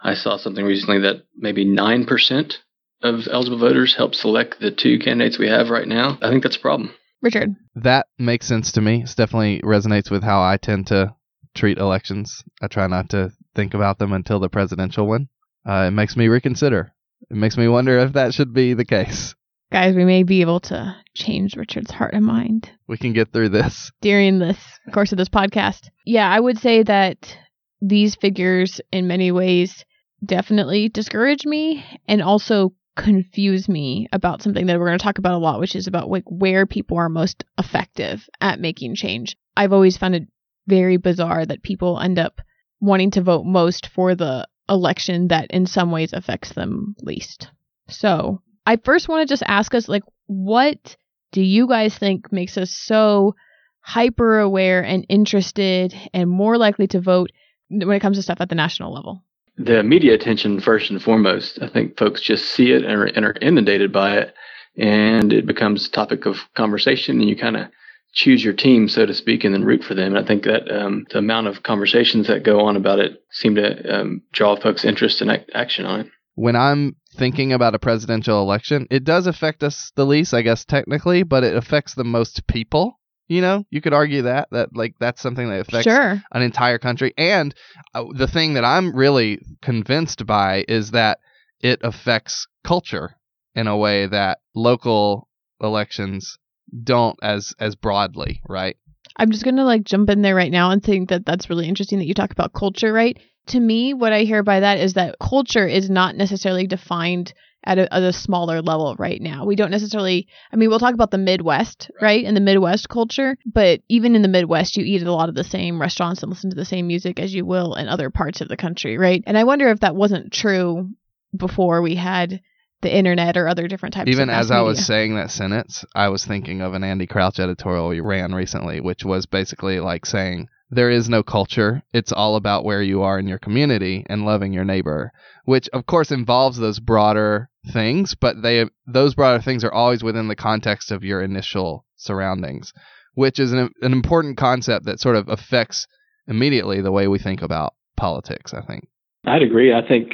I 0.00 0.14
saw 0.14 0.36
something 0.36 0.64
recently 0.64 1.00
that 1.00 1.24
maybe 1.36 1.66
9% 1.66 2.54
of 3.02 3.26
eligible 3.30 3.58
voters 3.58 3.96
help 3.96 4.14
select 4.14 4.60
the 4.60 4.70
two 4.70 4.98
candidates 4.98 5.38
we 5.38 5.48
have 5.48 5.70
right 5.70 5.88
now. 5.88 6.18
I 6.22 6.30
think 6.30 6.42
that's 6.42 6.56
a 6.56 6.60
problem. 6.60 6.94
Richard. 7.20 7.54
That 7.74 8.06
makes 8.18 8.46
sense 8.46 8.72
to 8.72 8.80
me. 8.80 9.02
It 9.02 9.14
definitely 9.16 9.60
resonates 9.62 10.10
with 10.10 10.22
how 10.22 10.42
I 10.42 10.56
tend 10.56 10.88
to 10.88 11.14
treat 11.54 11.78
elections. 11.78 12.42
I 12.60 12.68
try 12.68 12.86
not 12.86 13.10
to 13.10 13.30
think 13.54 13.74
about 13.74 13.98
them 13.98 14.12
until 14.12 14.40
the 14.40 14.48
presidential 14.48 15.06
one. 15.06 15.28
Uh, 15.66 15.86
it 15.88 15.92
makes 15.92 16.16
me 16.16 16.28
reconsider. 16.28 16.92
It 17.30 17.36
makes 17.36 17.56
me 17.56 17.68
wonder 17.68 17.98
if 17.98 18.14
that 18.14 18.34
should 18.34 18.52
be 18.52 18.74
the 18.74 18.84
case. 18.84 19.34
Guys, 19.70 19.94
we 19.94 20.04
may 20.04 20.22
be 20.22 20.42
able 20.42 20.60
to 20.60 20.94
change 21.14 21.56
Richard's 21.56 21.90
heart 21.90 22.12
and 22.12 22.26
mind. 22.26 22.70
We 22.88 22.98
can 22.98 23.14
get 23.14 23.32
through 23.32 23.50
this. 23.50 23.90
During 24.02 24.38
this 24.38 24.58
course 24.92 25.12
of 25.12 25.18
this 25.18 25.30
podcast. 25.30 25.88
Yeah, 26.04 26.28
I 26.28 26.38
would 26.38 26.58
say 26.58 26.82
that 26.82 27.34
these 27.80 28.14
figures, 28.14 28.80
in 28.92 29.06
many 29.06 29.32
ways, 29.32 29.84
definitely 30.24 30.88
discourage 30.88 31.46
me 31.46 31.84
and 32.06 32.22
also 32.22 32.74
confuse 32.96 33.68
me 33.68 34.08
about 34.12 34.42
something 34.42 34.66
that 34.66 34.78
we're 34.78 34.86
going 34.86 34.98
to 34.98 35.02
talk 35.02 35.18
about 35.18 35.34
a 35.34 35.38
lot, 35.38 35.60
which 35.60 35.74
is 35.74 35.86
about 35.86 36.10
like 36.10 36.24
where 36.26 36.66
people 36.66 36.98
are 36.98 37.08
most 37.08 37.44
effective 37.58 38.28
at 38.40 38.60
making 38.60 38.94
change. 38.94 39.36
I've 39.56 39.72
always 39.72 39.96
found 39.96 40.14
it 40.14 40.28
very 40.66 40.96
bizarre 40.96 41.44
that 41.44 41.62
people 41.62 41.98
end 41.98 42.18
up 42.18 42.40
wanting 42.80 43.10
to 43.12 43.22
vote 43.22 43.44
most 43.44 43.88
for 43.88 44.14
the 44.14 44.46
election 44.68 45.28
that 45.28 45.50
in 45.50 45.66
some 45.66 45.90
ways 45.90 46.12
affects 46.12 46.52
them 46.52 46.94
least. 47.00 47.48
So, 47.88 48.40
I 48.64 48.76
first 48.76 49.08
want 49.08 49.26
to 49.26 49.32
just 49.32 49.42
ask 49.46 49.74
us 49.74 49.88
like 49.88 50.04
what 50.26 50.96
do 51.32 51.42
you 51.42 51.66
guys 51.66 51.96
think 51.96 52.32
makes 52.32 52.56
us 52.56 52.70
so 52.70 53.34
hyper 53.80 54.38
aware 54.38 54.82
and 54.82 55.04
interested 55.08 55.94
and 56.14 56.30
more 56.30 56.56
likely 56.56 56.86
to 56.88 57.00
vote 57.00 57.30
when 57.68 57.90
it 57.90 58.00
comes 58.00 58.16
to 58.18 58.22
stuff 58.22 58.40
at 58.40 58.48
the 58.48 58.54
national 58.54 58.94
level? 58.94 59.24
The 59.58 59.82
media 59.82 60.14
attention 60.14 60.60
first 60.60 60.90
and 60.90 61.02
foremost. 61.02 61.58
I 61.60 61.68
think 61.68 61.98
folks 61.98 62.20
just 62.20 62.46
see 62.46 62.70
it 62.72 62.84
and 62.84 62.92
are, 62.92 63.04
and 63.04 63.24
are 63.24 63.34
inundated 63.40 63.92
by 63.92 64.18
it 64.18 64.34
and 64.76 65.32
it 65.32 65.46
becomes 65.46 65.86
a 65.86 65.90
topic 65.90 66.26
of 66.26 66.38
conversation 66.54 67.20
and 67.20 67.28
you 67.28 67.36
kind 67.36 67.56
of 67.56 67.66
choose 68.12 68.44
your 68.44 68.52
team, 68.52 68.88
so 68.88 69.06
to 69.06 69.14
speak, 69.14 69.44
and 69.44 69.54
then 69.54 69.64
root 69.64 69.82
for 69.82 69.94
them. 69.94 70.14
And 70.14 70.24
I 70.24 70.26
think 70.26 70.44
that 70.44 70.70
um, 70.70 71.06
the 71.10 71.18
amount 71.18 71.46
of 71.46 71.62
conversations 71.62 72.26
that 72.28 72.44
go 72.44 72.60
on 72.60 72.76
about 72.76 72.98
it 72.98 73.22
seem 73.30 73.54
to 73.56 74.00
um, 74.00 74.22
draw 74.32 74.56
folks' 74.56 74.84
interest 74.84 75.20
and 75.20 75.30
ac- 75.30 75.46
action 75.54 75.86
on 75.86 76.00
it. 76.00 76.06
When 76.34 76.56
I'm 76.56 76.96
thinking 77.16 77.52
about 77.52 77.74
a 77.74 77.78
presidential 77.78 78.40
election, 78.40 78.86
it 78.90 79.04
does 79.04 79.26
affect 79.26 79.62
us 79.62 79.92
the 79.96 80.06
least, 80.06 80.32
I 80.32 80.42
guess, 80.42 80.64
technically, 80.64 81.22
but 81.22 81.44
it 81.44 81.56
affects 81.56 81.94
the 81.94 82.04
most 82.04 82.46
people. 82.46 82.98
You 83.28 83.40
know, 83.40 83.64
you 83.70 83.80
could 83.80 83.94
argue 83.94 84.22
that 84.22 84.48
that 84.50 84.70
like 84.74 84.94
that's 84.98 85.22
something 85.22 85.48
that 85.48 85.60
affects 85.60 85.84
Sure. 85.84 86.22
an 86.32 86.42
entire 86.42 86.78
country. 86.78 87.14
And 87.16 87.54
uh, 87.94 88.04
the 88.14 88.26
thing 88.26 88.54
that 88.54 88.64
I'm 88.64 88.94
really 88.94 89.40
convinced 89.62 90.26
by 90.26 90.64
is 90.68 90.90
that 90.90 91.18
it 91.60 91.80
affects 91.82 92.46
culture 92.64 93.16
in 93.54 93.68
a 93.68 93.76
way 93.76 94.06
that 94.06 94.38
local 94.54 95.28
elections 95.62 96.36
don't 96.82 97.18
as 97.22 97.54
as 97.58 97.74
broadly, 97.74 98.40
right? 98.48 98.76
I'm 99.16 99.30
just 99.30 99.44
going 99.44 99.56
to 99.56 99.64
like 99.64 99.84
jump 99.84 100.08
in 100.10 100.22
there 100.22 100.34
right 100.34 100.50
now 100.50 100.70
and 100.70 100.82
think 100.82 101.10
that 101.10 101.26
that's 101.26 101.50
really 101.50 101.68
interesting 101.68 101.98
that 101.98 102.06
you 102.06 102.14
talk 102.14 102.32
about 102.32 102.54
culture, 102.54 102.92
right? 102.92 103.18
To 103.48 103.60
me, 103.60 103.92
what 103.92 104.12
I 104.12 104.22
hear 104.22 104.42
by 104.42 104.60
that 104.60 104.78
is 104.78 104.94
that 104.94 105.16
culture 105.20 105.66
is 105.66 105.90
not 105.90 106.16
necessarily 106.16 106.66
defined 106.66 107.34
at 107.64 107.78
a, 107.78 107.92
at 107.92 108.02
a 108.02 108.12
smaller 108.12 108.60
level 108.62 108.94
right 108.98 109.20
now. 109.20 109.44
We 109.44 109.56
don't 109.56 109.70
necessarily, 109.70 110.26
I 110.52 110.56
mean, 110.56 110.68
we'll 110.68 110.78
talk 110.78 110.94
about 110.94 111.10
the 111.10 111.18
Midwest, 111.18 111.90
right? 112.00 112.24
And 112.24 112.36
the 112.36 112.40
Midwest 112.40 112.88
culture, 112.88 113.36
but 113.46 113.80
even 113.88 114.16
in 114.16 114.22
the 114.22 114.28
Midwest, 114.28 114.76
you 114.76 114.84
eat 114.84 115.02
at 115.02 115.08
a 115.08 115.12
lot 115.12 115.28
of 115.28 115.34
the 115.34 115.44
same 115.44 115.80
restaurants 115.80 116.22
and 116.22 116.30
listen 116.30 116.50
to 116.50 116.56
the 116.56 116.64
same 116.64 116.86
music 116.86 117.20
as 117.20 117.34
you 117.34 117.44
will 117.44 117.74
in 117.74 117.88
other 117.88 118.10
parts 118.10 118.40
of 118.40 118.48
the 118.48 118.56
country, 118.56 118.98
right? 118.98 119.22
And 119.26 119.38
I 119.38 119.44
wonder 119.44 119.68
if 119.68 119.80
that 119.80 119.94
wasn't 119.94 120.32
true 120.32 120.90
before 121.36 121.82
we 121.82 121.94
had 121.94 122.40
the 122.82 122.94
internet 122.94 123.36
or 123.36 123.48
other 123.48 123.68
different 123.68 123.94
types 123.94 124.10
Even 124.10 124.22
of 124.22 124.34
mass 124.34 124.44
as 124.44 124.50
I 124.50 124.60
was 124.60 124.84
saying 124.84 125.14
that 125.14 125.30
sentence, 125.30 125.84
I 125.94 126.08
was 126.08 126.24
thinking 126.24 126.60
of 126.60 126.74
an 126.74 126.84
Andy 126.84 127.06
Crouch 127.06 127.38
editorial 127.38 127.88
we 127.88 128.00
ran 128.00 128.34
recently, 128.34 128.80
which 128.80 129.04
was 129.04 129.26
basically 129.26 129.80
like 129.80 130.04
saying 130.04 130.48
there 130.70 130.90
is 130.90 131.08
no 131.08 131.22
culture. 131.22 131.82
It's 131.92 132.12
all 132.12 132.36
about 132.36 132.64
where 132.64 132.82
you 132.82 133.02
are 133.02 133.18
in 133.18 133.28
your 133.28 133.38
community 133.38 134.04
and 134.08 134.24
loving 134.24 134.52
your 134.52 134.64
neighbor, 134.64 135.12
which 135.44 135.68
of 135.72 135.86
course 135.86 136.10
involves 136.10 136.58
those 136.58 136.80
broader 136.80 137.50
things, 137.72 138.14
but 138.14 138.42
they 138.42 138.66
those 138.86 139.14
broader 139.14 139.42
things 139.42 139.64
are 139.64 139.72
always 139.72 140.02
within 140.02 140.28
the 140.28 140.36
context 140.36 140.90
of 140.90 141.04
your 141.04 141.22
initial 141.22 141.84
surroundings, 141.96 142.72
which 143.14 143.38
is 143.38 143.52
an, 143.52 143.70
an 143.82 143.92
important 143.92 144.36
concept 144.36 144.86
that 144.86 144.98
sort 144.98 145.16
of 145.16 145.28
affects 145.28 145.86
immediately 146.26 146.80
the 146.80 146.92
way 146.92 147.06
we 147.06 147.18
think 147.18 147.42
about 147.42 147.74
politics, 147.96 148.54
I 148.54 148.62
think. 148.62 148.88
I'd 149.24 149.42
agree. 149.42 149.72
I 149.72 149.86
think 149.86 150.12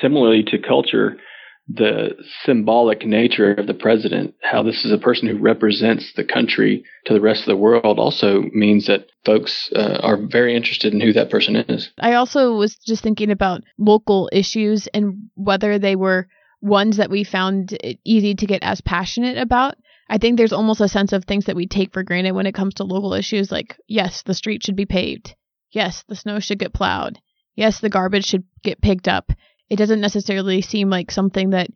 similarly 0.00 0.42
to 0.44 0.58
culture, 0.58 1.16
the 1.68 2.10
symbolic 2.44 3.04
nature 3.04 3.52
of 3.52 3.66
the 3.66 3.74
president, 3.74 4.34
how 4.42 4.62
this 4.62 4.84
is 4.84 4.92
a 4.92 4.98
person 4.98 5.28
who 5.28 5.38
represents 5.38 6.12
the 6.14 6.24
country 6.24 6.84
to 7.06 7.12
the 7.12 7.20
rest 7.20 7.40
of 7.40 7.46
the 7.46 7.56
world, 7.56 7.98
also 7.98 8.42
means 8.52 8.86
that 8.86 9.06
folks 9.24 9.70
uh, 9.74 9.98
are 10.02 10.16
very 10.16 10.54
interested 10.54 10.94
in 10.94 11.00
who 11.00 11.12
that 11.12 11.30
person 11.30 11.56
is. 11.56 11.90
I 11.98 12.14
also 12.14 12.54
was 12.54 12.76
just 12.76 13.02
thinking 13.02 13.30
about 13.30 13.62
local 13.78 14.28
issues 14.32 14.86
and 14.94 15.28
whether 15.34 15.78
they 15.78 15.96
were 15.96 16.28
ones 16.62 16.98
that 16.98 17.10
we 17.10 17.24
found 17.24 17.76
easy 18.04 18.34
to 18.34 18.46
get 18.46 18.62
as 18.62 18.80
passionate 18.80 19.36
about. 19.36 19.74
I 20.08 20.18
think 20.18 20.36
there's 20.36 20.52
almost 20.52 20.80
a 20.80 20.88
sense 20.88 21.12
of 21.12 21.24
things 21.24 21.46
that 21.46 21.56
we 21.56 21.66
take 21.66 21.92
for 21.92 22.04
granted 22.04 22.32
when 22.32 22.46
it 22.46 22.54
comes 22.54 22.74
to 22.74 22.84
local 22.84 23.12
issues 23.12 23.50
like 23.50 23.76
yes, 23.88 24.22
the 24.22 24.34
street 24.34 24.62
should 24.62 24.76
be 24.76 24.86
paved. 24.86 25.34
Yes, 25.72 26.04
the 26.08 26.14
snow 26.14 26.38
should 26.38 26.60
get 26.60 26.72
plowed. 26.72 27.18
Yes, 27.56 27.80
the 27.80 27.88
garbage 27.88 28.26
should 28.26 28.44
get 28.62 28.80
picked 28.80 29.08
up. 29.08 29.32
It 29.68 29.76
doesn't 29.76 30.00
necessarily 30.00 30.62
seem 30.62 30.90
like 30.90 31.10
something 31.10 31.50
that 31.50 31.68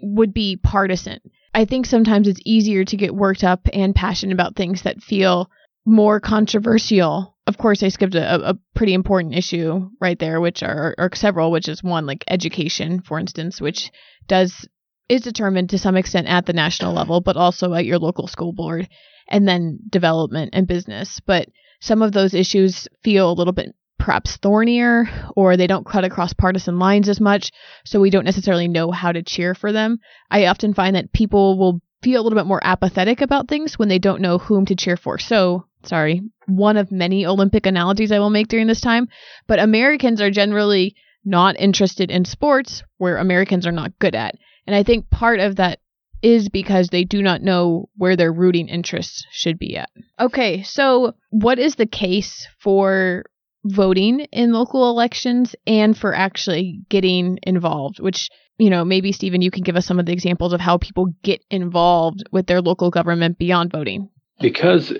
would 0.00 0.34
be 0.34 0.56
partisan. 0.56 1.20
I 1.54 1.64
think 1.64 1.86
sometimes 1.86 2.28
it's 2.28 2.40
easier 2.44 2.84
to 2.84 2.96
get 2.96 3.14
worked 3.14 3.44
up 3.44 3.68
and 3.72 3.94
passionate 3.94 4.32
about 4.32 4.56
things 4.56 4.82
that 4.82 5.02
feel 5.02 5.50
more 5.84 6.20
controversial. 6.20 7.36
Of 7.46 7.58
course, 7.58 7.82
I 7.82 7.88
skipped 7.88 8.14
a, 8.14 8.50
a 8.50 8.58
pretty 8.74 8.94
important 8.94 9.34
issue 9.34 9.90
right 10.00 10.18
there, 10.18 10.40
which 10.40 10.62
are, 10.62 10.94
are 10.98 11.10
several, 11.14 11.50
which 11.50 11.68
is 11.68 11.82
one 11.82 12.06
like 12.06 12.24
education, 12.28 13.00
for 13.00 13.18
instance, 13.18 13.60
which 13.60 13.90
does 14.28 14.66
is 15.08 15.22
determined 15.22 15.70
to 15.70 15.78
some 15.78 15.96
extent 15.96 16.26
at 16.26 16.46
the 16.46 16.52
national 16.52 16.94
level, 16.94 17.20
but 17.20 17.36
also 17.36 17.74
at 17.74 17.84
your 17.84 17.98
local 17.98 18.26
school 18.26 18.52
board, 18.52 18.88
and 19.28 19.46
then 19.46 19.78
development 19.90 20.50
and 20.52 20.66
business. 20.66 21.20
But 21.20 21.48
some 21.80 22.00
of 22.00 22.12
those 22.12 22.32
issues 22.32 22.88
feel 23.02 23.30
a 23.30 23.34
little 23.34 23.52
bit 23.52 23.74
perhaps 24.02 24.36
thornier, 24.36 25.08
or 25.36 25.56
they 25.56 25.68
don't 25.68 25.86
cut 25.86 26.02
across 26.02 26.32
partisan 26.32 26.76
lines 26.80 27.08
as 27.08 27.20
much, 27.20 27.52
so 27.84 28.00
we 28.00 28.10
don't 28.10 28.24
necessarily 28.24 28.66
know 28.66 28.90
how 28.90 29.12
to 29.12 29.22
cheer 29.22 29.54
for 29.54 29.70
them. 29.70 29.98
I 30.28 30.46
often 30.46 30.74
find 30.74 30.96
that 30.96 31.12
people 31.12 31.56
will 31.56 31.80
feel 32.02 32.20
a 32.20 32.24
little 32.24 32.36
bit 32.36 32.48
more 32.48 32.60
apathetic 32.64 33.20
about 33.20 33.46
things 33.46 33.78
when 33.78 33.88
they 33.88 34.00
don't 34.00 34.20
know 34.20 34.38
whom 34.38 34.66
to 34.66 34.74
cheer 34.74 34.96
for. 34.96 35.20
So, 35.20 35.66
sorry, 35.84 36.20
one 36.46 36.76
of 36.76 36.90
many 36.90 37.24
Olympic 37.24 37.64
analogies 37.64 38.10
I 38.10 38.18
will 38.18 38.28
make 38.28 38.48
during 38.48 38.66
this 38.66 38.80
time, 38.80 39.06
but 39.46 39.60
Americans 39.60 40.20
are 40.20 40.32
generally 40.32 40.96
not 41.24 41.54
interested 41.60 42.10
in 42.10 42.24
sports 42.24 42.82
where 42.98 43.18
Americans 43.18 43.68
are 43.68 43.72
not 43.72 43.96
good 44.00 44.16
at. 44.16 44.34
And 44.66 44.74
I 44.74 44.82
think 44.82 45.10
part 45.10 45.38
of 45.38 45.56
that 45.56 45.78
is 46.22 46.48
because 46.48 46.88
they 46.88 47.04
do 47.04 47.22
not 47.22 47.42
know 47.42 47.88
where 47.96 48.16
their 48.16 48.32
rooting 48.32 48.68
interests 48.68 49.24
should 49.30 49.60
be 49.60 49.76
at. 49.76 49.90
Okay, 50.18 50.64
so 50.64 51.14
what 51.30 51.60
is 51.60 51.76
the 51.76 51.86
case 51.86 52.48
for 52.58 53.24
voting 53.64 54.20
in 54.32 54.52
local 54.52 54.90
elections 54.90 55.54
and 55.66 55.96
for 55.96 56.14
actually 56.14 56.80
getting 56.88 57.38
involved, 57.42 58.00
which 58.00 58.28
you 58.58 58.70
know, 58.70 58.84
maybe 58.84 59.10
Stephen, 59.10 59.42
you 59.42 59.50
can 59.50 59.64
give 59.64 59.76
us 59.76 59.86
some 59.86 59.98
of 59.98 60.06
the 60.06 60.12
examples 60.12 60.52
of 60.52 60.60
how 60.60 60.78
people 60.78 61.12
get 61.24 61.42
involved 61.50 62.22
with 62.30 62.46
their 62.46 62.60
local 62.60 62.90
government 62.90 63.38
beyond 63.38 63.72
voting. 63.72 64.08
Because 64.40 64.92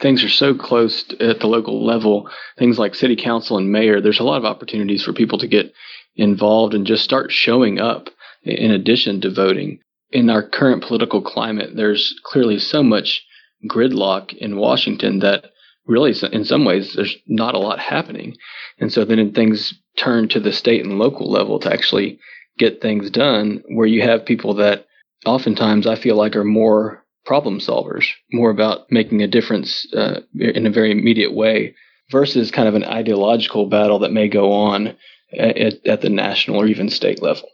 things 0.00 0.22
are 0.24 0.30
so 0.30 0.54
close 0.54 1.04
at 1.20 1.40
the 1.40 1.46
local 1.46 1.84
level, 1.84 2.28
things 2.58 2.78
like 2.78 2.94
city 2.94 3.16
council 3.16 3.58
and 3.58 3.70
mayor, 3.70 4.00
there's 4.00 4.20
a 4.20 4.24
lot 4.24 4.38
of 4.38 4.44
opportunities 4.44 5.04
for 5.04 5.12
people 5.12 5.38
to 5.38 5.46
get 5.46 5.72
involved 6.16 6.74
and 6.74 6.86
just 6.86 7.04
start 7.04 7.32
showing 7.32 7.78
up 7.78 8.08
in 8.44 8.70
addition 8.70 9.20
to 9.20 9.30
voting. 9.30 9.80
In 10.10 10.28
our 10.28 10.42
current 10.42 10.82
political 10.82 11.22
climate, 11.22 11.70
there's 11.74 12.14
clearly 12.24 12.58
so 12.58 12.82
much 12.82 13.24
gridlock 13.68 14.34
in 14.34 14.56
Washington 14.56 15.20
that 15.20 15.51
really, 15.86 16.14
in 16.32 16.44
some 16.44 16.64
ways, 16.64 16.94
there's 16.94 17.16
not 17.26 17.54
a 17.54 17.58
lot 17.58 17.78
happening. 17.78 18.36
And 18.78 18.92
so 18.92 19.04
then 19.04 19.32
things 19.32 19.74
turn 19.96 20.28
to 20.28 20.40
the 20.40 20.52
state 20.52 20.84
and 20.84 20.98
local 20.98 21.30
level 21.30 21.58
to 21.60 21.72
actually 21.72 22.18
get 22.58 22.80
things 22.80 23.10
done, 23.10 23.62
where 23.68 23.86
you 23.86 24.02
have 24.02 24.26
people 24.26 24.54
that 24.54 24.86
oftentimes 25.24 25.86
I 25.86 25.96
feel 25.96 26.16
like 26.16 26.36
are 26.36 26.44
more 26.44 27.04
problem 27.24 27.60
solvers, 27.60 28.06
more 28.32 28.50
about 28.50 28.90
making 28.90 29.22
a 29.22 29.28
difference 29.28 29.86
uh, 29.94 30.20
in 30.38 30.66
a 30.66 30.70
very 30.70 30.90
immediate 30.90 31.32
way, 31.32 31.74
versus 32.10 32.50
kind 32.50 32.68
of 32.68 32.74
an 32.74 32.84
ideological 32.84 33.68
battle 33.68 34.00
that 34.00 34.12
may 34.12 34.28
go 34.28 34.52
on 34.52 34.96
at, 35.36 35.86
at 35.86 36.00
the 36.02 36.10
national 36.10 36.58
or 36.58 36.66
even 36.66 36.90
state 36.90 37.22
level. 37.22 37.48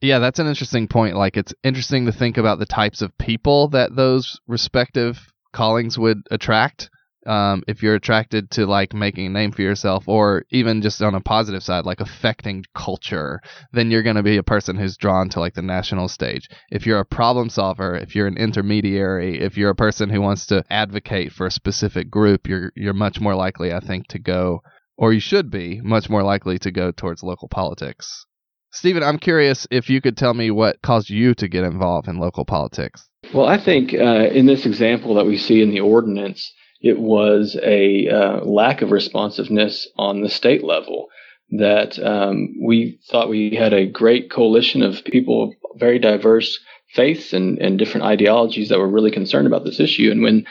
Yeah, 0.00 0.18
that's 0.18 0.40
an 0.40 0.48
interesting 0.48 0.88
point. 0.88 1.16
Like, 1.16 1.36
it's 1.36 1.54
interesting 1.62 2.06
to 2.06 2.12
think 2.12 2.36
about 2.36 2.58
the 2.58 2.66
types 2.66 3.00
of 3.00 3.16
people 3.18 3.68
that 3.68 3.94
those 3.94 4.40
respective 4.46 5.32
callings 5.52 5.96
would 5.96 6.26
attract 6.30 6.90
um, 7.26 7.62
if 7.68 7.82
you're 7.82 7.94
attracted 7.94 8.50
to 8.50 8.66
like 8.66 8.92
making 8.92 9.26
a 9.26 9.30
name 9.30 9.52
for 9.52 9.62
yourself 9.62 10.08
or 10.08 10.44
even 10.50 10.82
just 10.82 11.00
on 11.02 11.14
a 11.14 11.20
positive 11.20 11.62
side 11.62 11.84
like 11.84 12.00
affecting 12.00 12.64
culture 12.74 13.40
then 13.72 13.90
you're 13.90 14.02
going 14.02 14.16
to 14.16 14.22
be 14.22 14.36
a 14.36 14.42
person 14.42 14.76
who's 14.76 14.96
drawn 14.96 15.28
to 15.28 15.40
like 15.40 15.54
the 15.54 15.62
national 15.62 16.08
stage 16.08 16.48
if 16.70 16.86
you're 16.86 17.00
a 17.00 17.04
problem 17.04 17.48
solver 17.48 17.94
if 17.94 18.14
you're 18.14 18.26
an 18.26 18.36
intermediary 18.36 19.40
if 19.40 19.56
you're 19.56 19.70
a 19.70 19.74
person 19.74 20.10
who 20.10 20.20
wants 20.20 20.46
to 20.46 20.64
advocate 20.70 21.32
for 21.32 21.46
a 21.46 21.50
specific 21.50 22.10
group 22.10 22.48
you're 22.48 22.72
you're 22.74 22.92
much 22.92 23.20
more 23.20 23.34
likely 23.34 23.72
i 23.72 23.80
think 23.80 24.06
to 24.08 24.18
go 24.18 24.60
or 24.96 25.12
you 25.12 25.20
should 25.20 25.50
be 25.50 25.80
much 25.82 26.10
more 26.10 26.22
likely 26.22 26.58
to 26.58 26.70
go 26.70 26.90
towards 26.90 27.22
local 27.22 27.48
politics 27.48 28.26
Stephen, 28.74 29.02
I'm 29.02 29.18
curious 29.18 29.66
if 29.70 29.90
you 29.90 30.00
could 30.00 30.16
tell 30.16 30.32
me 30.32 30.50
what 30.50 30.80
caused 30.80 31.10
you 31.10 31.34
to 31.34 31.46
get 31.46 31.62
involved 31.62 32.08
in 32.08 32.16
local 32.16 32.46
politics. 32.46 33.06
Well, 33.34 33.46
I 33.46 33.62
think 33.62 33.92
uh, 33.92 34.30
in 34.32 34.46
this 34.46 34.64
example 34.64 35.14
that 35.16 35.26
we 35.26 35.36
see 35.36 35.60
in 35.60 35.70
the 35.70 35.80
ordinance, 35.80 36.50
it 36.82 36.98
was 36.98 37.56
a 37.62 38.08
uh, 38.08 38.44
lack 38.44 38.82
of 38.82 38.90
responsiveness 38.90 39.88
on 39.96 40.20
the 40.20 40.28
state 40.28 40.64
level. 40.64 41.08
That 41.54 41.98
um, 41.98 42.54
we 42.62 42.98
thought 43.10 43.28
we 43.28 43.54
had 43.54 43.74
a 43.74 43.86
great 43.86 44.30
coalition 44.30 44.82
of 44.82 45.04
people, 45.04 45.54
of 45.72 45.78
very 45.78 45.98
diverse 45.98 46.58
faiths 46.94 47.34
and, 47.34 47.58
and 47.58 47.78
different 47.78 48.06
ideologies 48.06 48.70
that 48.70 48.78
were 48.78 48.88
really 48.88 49.10
concerned 49.10 49.46
about 49.46 49.64
this 49.64 49.78
issue. 49.78 50.10
And 50.10 50.22
when 50.22 50.46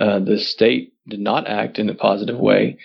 uh, 0.00 0.20
the 0.20 0.38
state 0.38 0.92
did 1.08 1.20
not 1.20 1.48
act 1.48 1.78
in 1.78 1.88
a 1.88 1.94
positive 1.94 2.38
way, 2.38 2.78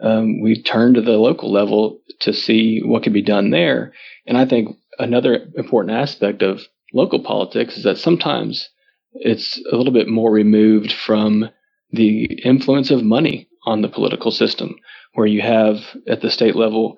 um, 0.00 0.40
we 0.40 0.62
turned 0.62 0.94
to 0.94 1.00
the 1.00 1.18
local 1.18 1.52
level 1.52 2.00
to 2.20 2.32
see 2.32 2.80
what 2.84 3.02
could 3.02 3.12
be 3.12 3.22
done 3.22 3.50
there. 3.50 3.92
And 4.26 4.38
I 4.38 4.44
think 4.44 4.76
another 4.98 5.48
important 5.56 5.96
aspect 5.96 6.42
of 6.42 6.62
local 6.94 7.22
politics 7.22 7.76
is 7.76 7.84
that 7.84 7.98
sometimes 7.98 8.68
it's 9.12 9.60
a 9.72 9.76
little 9.76 9.92
bit 9.92 10.08
more 10.08 10.30
removed 10.30 10.92
from 10.92 11.48
the 11.90 12.24
influence 12.44 12.90
of 12.90 13.02
money 13.02 13.48
on 13.66 13.82
the 13.82 13.88
political 13.88 14.30
system, 14.30 14.76
where 15.14 15.26
you 15.26 15.40
have 15.40 15.76
at 16.06 16.20
the 16.20 16.30
state 16.30 16.56
level 16.56 16.96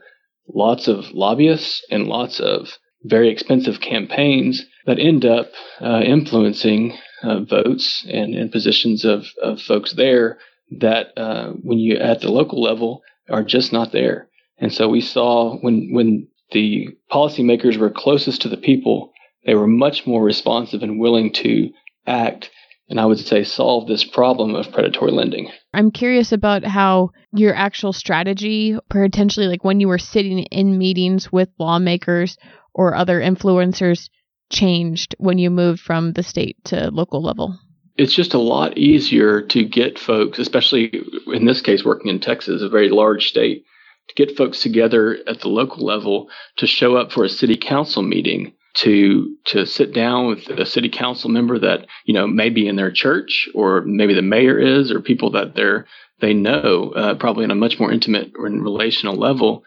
lots 0.53 0.89
of 0.89 1.11
lobbyists 1.13 1.85
and 1.91 2.07
lots 2.07 2.41
of 2.41 2.79
very 3.05 3.29
expensive 3.29 3.81
campaigns 3.81 4.67
that 4.87 4.99
end 4.99 5.25
up 5.25 5.51
uh, 5.81 6.01
influencing 6.05 6.97
uh, 7.23 7.41
votes 7.41 8.05
and, 8.11 8.35
and 8.35 8.53
positions 8.53 9.05
of, 9.05 9.27
of 9.43 9.61
folks 9.61 9.95
there 9.95 10.39
that 10.71 11.17
uh, 11.17 11.51
when 11.63 11.79
you 11.79 11.97
at 11.97 12.21
the 12.21 12.31
local 12.31 12.61
level 12.63 13.03
are 13.29 13.43
just 13.43 13.73
not 13.73 13.93
there. 13.93 14.29
And 14.59 14.73
so 14.73 14.89
we 14.89 15.01
saw 15.01 15.57
when 15.59 15.93
when 15.93 16.29
the 16.53 16.89
policymakers 17.11 17.77
were 17.77 17.91
closest 17.91 18.43
to 18.43 18.49
the 18.49 18.57
people, 18.57 19.13
they 19.47 19.55
were 19.55 19.67
much 19.67 20.07
more 20.07 20.23
responsive 20.23 20.83
and 20.83 21.01
willing 21.01 21.33
to 21.35 21.71
act 22.07 22.51
and 22.91 23.01
I 23.01 23.07
would 23.07 23.21
say 23.21 23.45
solve 23.45 23.87
this 23.87 24.05
problem 24.05 24.57
of 24.57 24.73
predatory 24.73 25.13
lending. 25.13 25.51
I'm 25.73 25.93
curious 25.93 26.33
about 26.33 26.65
how 26.65 27.11
your 27.33 27.55
actual 27.55 27.93
strategy, 27.93 28.77
potentially 28.91 29.47
like 29.47 29.65
when 29.65 29.79
you 29.79 29.87
were 29.87 29.99
sitting 29.99 30.41
in 30.41 30.77
meetings 30.77 31.33
with 31.33 31.49
lawmakers 31.59 32.37
or 32.75 32.95
other 32.95 33.21
influencers, 33.21 34.11
changed 34.51 35.15
when 35.19 35.39
you 35.39 35.49
moved 35.49 35.81
from 35.81 36.13
the 36.13 36.25
state 36.25 36.57
to 36.65 36.91
local 36.91 37.23
level. 37.23 37.57
It's 37.97 38.15
just 38.15 38.35
a 38.35 38.39
lot 38.39 38.77
easier 38.77 39.43
to 39.43 39.65
get 39.65 39.99
folks, 39.99 40.41
especially 40.41 40.91
in 41.29 41.45
this 41.45 41.61
case, 41.61 41.85
working 41.85 42.11
in 42.11 42.19
Texas, 42.19 42.61
a 42.61 42.69
very 42.69 42.89
large 42.89 43.29
state, 43.29 43.65
to 44.09 44.15
get 44.17 44.37
folks 44.37 44.63
together 44.63 45.19
at 45.29 45.41
the 45.41 45.49
local 45.49 45.85
level 45.87 46.29
to 46.57 46.67
show 46.67 46.97
up 46.97 47.13
for 47.13 47.23
a 47.23 47.29
city 47.29 47.57
council 47.57 48.03
meeting 48.03 48.53
to 48.75 49.37
to 49.47 49.67
sit 49.67 49.93
down 49.93 50.27
with 50.27 50.49
a 50.49 50.65
city 50.65 50.89
council 50.89 51.29
member 51.29 51.59
that 51.59 51.87
you 52.05 52.15
know 52.15 52.27
maybe 52.27 52.69
in 52.69 52.77
their 52.77 52.91
church 52.91 53.49
or 53.55 53.83
maybe 53.83 54.15
the 54.15 54.23
mayor 54.23 54.59
is 54.59 54.93
or 54.93 55.01
people 55.01 55.31
that 55.31 55.55
they're 55.55 55.87
they 56.21 56.33
know 56.35 56.93
uh, 56.95 57.15
probably 57.15 57.45
on 57.45 57.51
a 57.51 57.57
much 57.57 57.81
more 57.81 57.91
intimate 57.91 58.31
and 58.37 58.63
relational 58.63 59.17
level 59.17 59.65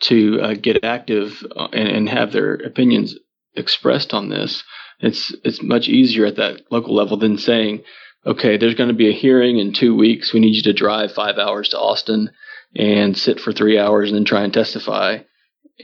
to 0.00 0.40
uh, 0.40 0.54
get 0.54 0.84
active 0.84 1.44
uh, 1.56 1.68
and, 1.72 1.88
and 1.88 2.08
have 2.08 2.32
their 2.32 2.54
opinions 2.54 3.16
expressed 3.54 4.14
on 4.14 4.28
this. 4.28 4.62
It's 5.00 5.34
it's 5.44 5.62
much 5.62 5.88
easier 5.88 6.26
at 6.26 6.36
that 6.36 6.62
local 6.70 6.94
level 6.94 7.18
than 7.18 7.36
saying 7.36 7.82
okay 8.24 8.56
there's 8.56 8.74
going 8.74 8.88
to 8.88 8.94
be 8.94 9.10
a 9.10 9.12
hearing 9.12 9.58
in 9.58 9.74
two 9.74 9.94
weeks. 9.94 10.32
We 10.32 10.40
need 10.40 10.54
you 10.54 10.62
to 10.62 10.72
drive 10.72 11.12
five 11.12 11.36
hours 11.36 11.68
to 11.70 11.78
austin 11.78 12.30
and 12.74 13.16
sit 13.16 13.38
for 13.38 13.52
three 13.52 13.78
hours 13.78 14.08
and 14.08 14.16
then 14.16 14.24
try 14.24 14.42
and 14.42 14.52
testify 14.52 15.18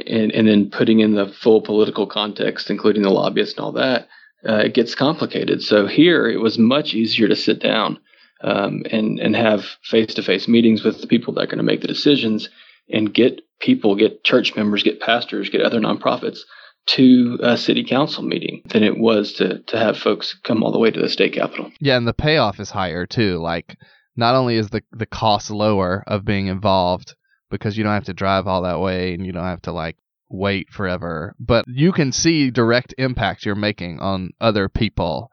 and, 0.06 0.32
and 0.32 0.48
then 0.48 0.70
putting 0.70 1.00
in 1.00 1.14
the 1.14 1.26
full 1.26 1.60
political 1.60 2.06
context, 2.06 2.70
including 2.70 3.02
the 3.02 3.10
lobbyists 3.10 3.56
and 3.56 3.64
all 3.64 3.72
that, 3.72 4.08
uh, 4.48 4.56
it 4.56 4.74
gets 4.74 4.94
complicated. 4.94 5.62
So 5.62 5.86
here 5.86 6.28
it 6.28 6.40
was 6.40 6.58
much 6.58 6.94
easier 6.94 7.28
to 7.28 7.36
sit 7.36 7.60
down 7.60 7.98
um, 8.42 8.82
and 8.90 9.20
and 9.20 9.36
have 9.36 9.64
face 9.84 10.14
to 10.14 10.22
face 10.22 10.48
meetings 10.48 10.82
with 10.82 11.00
the 11.00 11.06
people 11.06 11.32
that 11.34 11.42
are 11.42 11.46
going 11.46 11.58
to 11.58 11.64
make 11.64 11.80
the 11.80 11.88
decisions 11.88 12.48
and 12.88 13.14
get 13.14 13.40
people, 13.60 13.94
get 13.94 14.24
church 14.24 14.56
members, 14.56 14.82
get 14.82 15.00
pastors, 15.00 15.48
get 15.48 15.60
other 15.60 15.80
nonprofits 15.80 16.40
to 16.84 17.38
a 17.42 17.56
city 17.56 17.84
council 17.84 18.24
meeting 18.24 18.62
than 18.70 18.82
it 18.82 18.98
was 18.98 19.32
to 19.34 19.60
to 19.60 19.78
have 19.78 19.96
folks 19.96 20.36
come 20.42 20.62
all 20.62 20.72
the 20.72 20.78
way 20.78 20.90
to 20.90 21.00
the 21.00 21.08
state 21.08 21.34
capitol. 21.34 21.70
Yeah, 21.80 21.96
and 21.96 22.08
the 22.08 22.14
payoff 22.14 22.58
is 22.58 22.70
higher 22.70 23.06
too. 23.06 23.38
Like 23.38 23.76
not 24.16 24.34
only 24.34 24.56
is 24.56 24.70
the 24.70 24.82
the 24.90 25.06
cost 25.06 25.50
lower 25.50 26.02
of 26.06 26.24
being 26.24 26.48
involved, 26.48 27.14
because 27.52 27.76
you 27.76 27.84
don't 27.84 27.92
have 27.92 28.04
to 28.04 28.14
drive 28.14 28.48
all 28.48 28.62
that 28.62 28.80
way 28.80 29.14
and 29.14 29.24
you 29.24 29.30
don't 29.30 29.44
have 29.44 29.62
to 29.62 29.72
like 29.72 29.96
wait 30.28 30.70
forever. 30.70 31.36
But 31.38 31.66
you 31.68 31.92
can 31.92 32.10
see 32.10 32.50
direct 32.50 32.94
impact 32.98 33.46
you're 33.46 33.54
making 33.54 34.00
on 34.00 34.30
other 34.40 34.68
people 34.68 35.30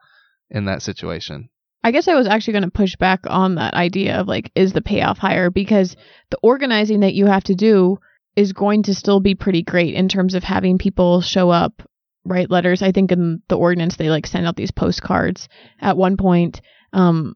in 0.51 0.65
that 0.65 0.83
situation. 0.83 1.49
I 1.83 1.91
guess 1.91 2.09
I 2.09 2.15
was 2.15 2.27
actually 2.27 2.53
going 2.53 2.63
to 2.63 2.71
push 2.71 2.97
back 2.97 3.21
on 3.25 3.55
that 3.55 3.73
idea 3.73 4.19
of 4.19 4.27
like, 4.27 4.51
is 4.53 4.73
the 4.73 4.81
payoff 4.81 5.17
higher? 5.17 5.49
Because 5.49 5.95
the 6.29 6.38
organizing 6.43 6.99
that 6.99 7.13
you 7.13 7.25
have 7.25 7.45
to 7.45 7.55
do 7.55 7.97
is 8.35 8.51
going 8.51 8.83
to 8.83 8.93
still 8.93 9.21
be 9.21 9.33
pretty 9.33 9.63
great 9.63 9.95
in 9.95 10.09
terms 10.09 10.35
of 10.35 10.43
having 10.43 10.77
people 10.77 11.21
show 11.21 11.49
up, 11.49 11.81
write 12.25 12.51
letters. 12.51 12.81
I 12.81 12.91
think 12.91 13.13
in 13.13 13.41
the 13.47 13.57
ordinance, 13.57 13.95
they 13.95 14.09
like 14.09 14.27
send 14.27 14.45
out 14.45 14.57
these 14.57 14.71
postcards 14.71 15.47
at 15.79 15.97
one 15.97 16.17
point. 16.17 16.59
Um, 16.91 17.35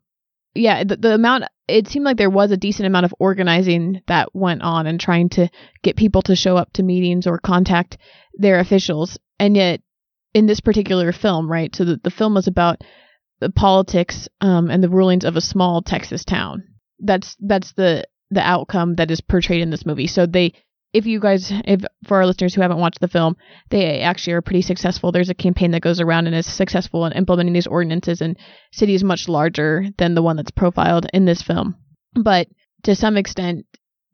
yeah, 0.56 0.84
the, 0.84 0.98
the 0.98 1.14
amount 1.16 1.46
it 1.68 1.88
seemed 1.88 2.06
like 2.06 2.18
there 2.18 2.30
was 2.30 2.52
a 2.52 2.58
decent 2.58 2.88
amount 2.88 3.06
of 3.06 3.16
organizing 3.20 4.02
that 4.08 4.36
went 4.36 4.62
on 4.62 4.86
and 4.86 5.00
trying 5.00 5.30
to 5.30 5.50
get 5.82 5.96
people 5.96 6.22
to 6.24 6.36
show 6.36 6.58
up 6.58 6.72
to 6.74 6.84
meetings 6.84 7.26
or 7.26 7.40
contact 7.40 7.98
their 8.34 8.60
officials. 8.60 9.18
And 9.40 9.56
yet, 9.56 9.82
in 10.34 10.46
this 10.46 10.60
particular 10.60 11.12
film, 11.12 11.50
right? 11.50 11.74
So 11.76 11.86
the, 11.86 12.00
the 12.04 12.12
film 12.12 12.34
was 12.34 12.48
about 12.48 12.82
the 13.40 13.50
politics 13.50 14.28
um, 14.42 14.70
and 14.70 14.84
the 14.84 14.90
rulings 14.90 15.26
of 15.26 15.36
a 15.36 15.42
small 15.42 15.82
Texas 15.82 16.26
town. 16.26 16.64
That's 17.00 17.36
that's 17.40 17.74
the 17.74 18.06
the 18.30 18.42
outcome 18.42 18.96
that 18.96 19.12
is 19.12 19.22
portrayed 19.22 19.62
in 19.62 19.70
this 19.70 19.86
movie. 19.86 20.08
So 20.08 20.26
they 20.26 20.54
if 20.94 21.06
you 21.06 21.20
guys, 21.20 21.52
if 21.66 21.84
for 22.06 22.18
our 22.18 22.26
listeners 22.26 22.54
who 22.54 22.62
haven't 22.62 22.78
watched 22.78 23.00
the 23.02 23.08
film, 23.08 23.36
they 23.70 24.02
actually 24.02 24.34
are 24.34 24.42
pretty 24.42 24.62
successful. 24.62 25.12
There's 25.12 25.30
a 25.30 25.34
campaign 25.36 25.72
that 25.72 25.82
goes 25.82 26.00
around 26.00 26.28
and 26.28 26.36
is 26.36 26.46
successful 26.46 27.06
in 27.06 27.14
implementing 27.14 27.54
these 27.54 27.68
ordinances 27.68 28.22
in 28.22 28.38
cities 28.72 29.04
much 29.04 29.28
larger 29.28 29.88
than 29.98 30.14
the 30.14 30.22
one 30.22 30.38
that's 30.38 30.52
profiled 30.52 31.08
in 31.14 31.26
this 31.26 31.42
film. 31.42 31.76
but 32.16 32.48
to 32.84 32.96
some 32.96 33.18
extent 33.18 33.66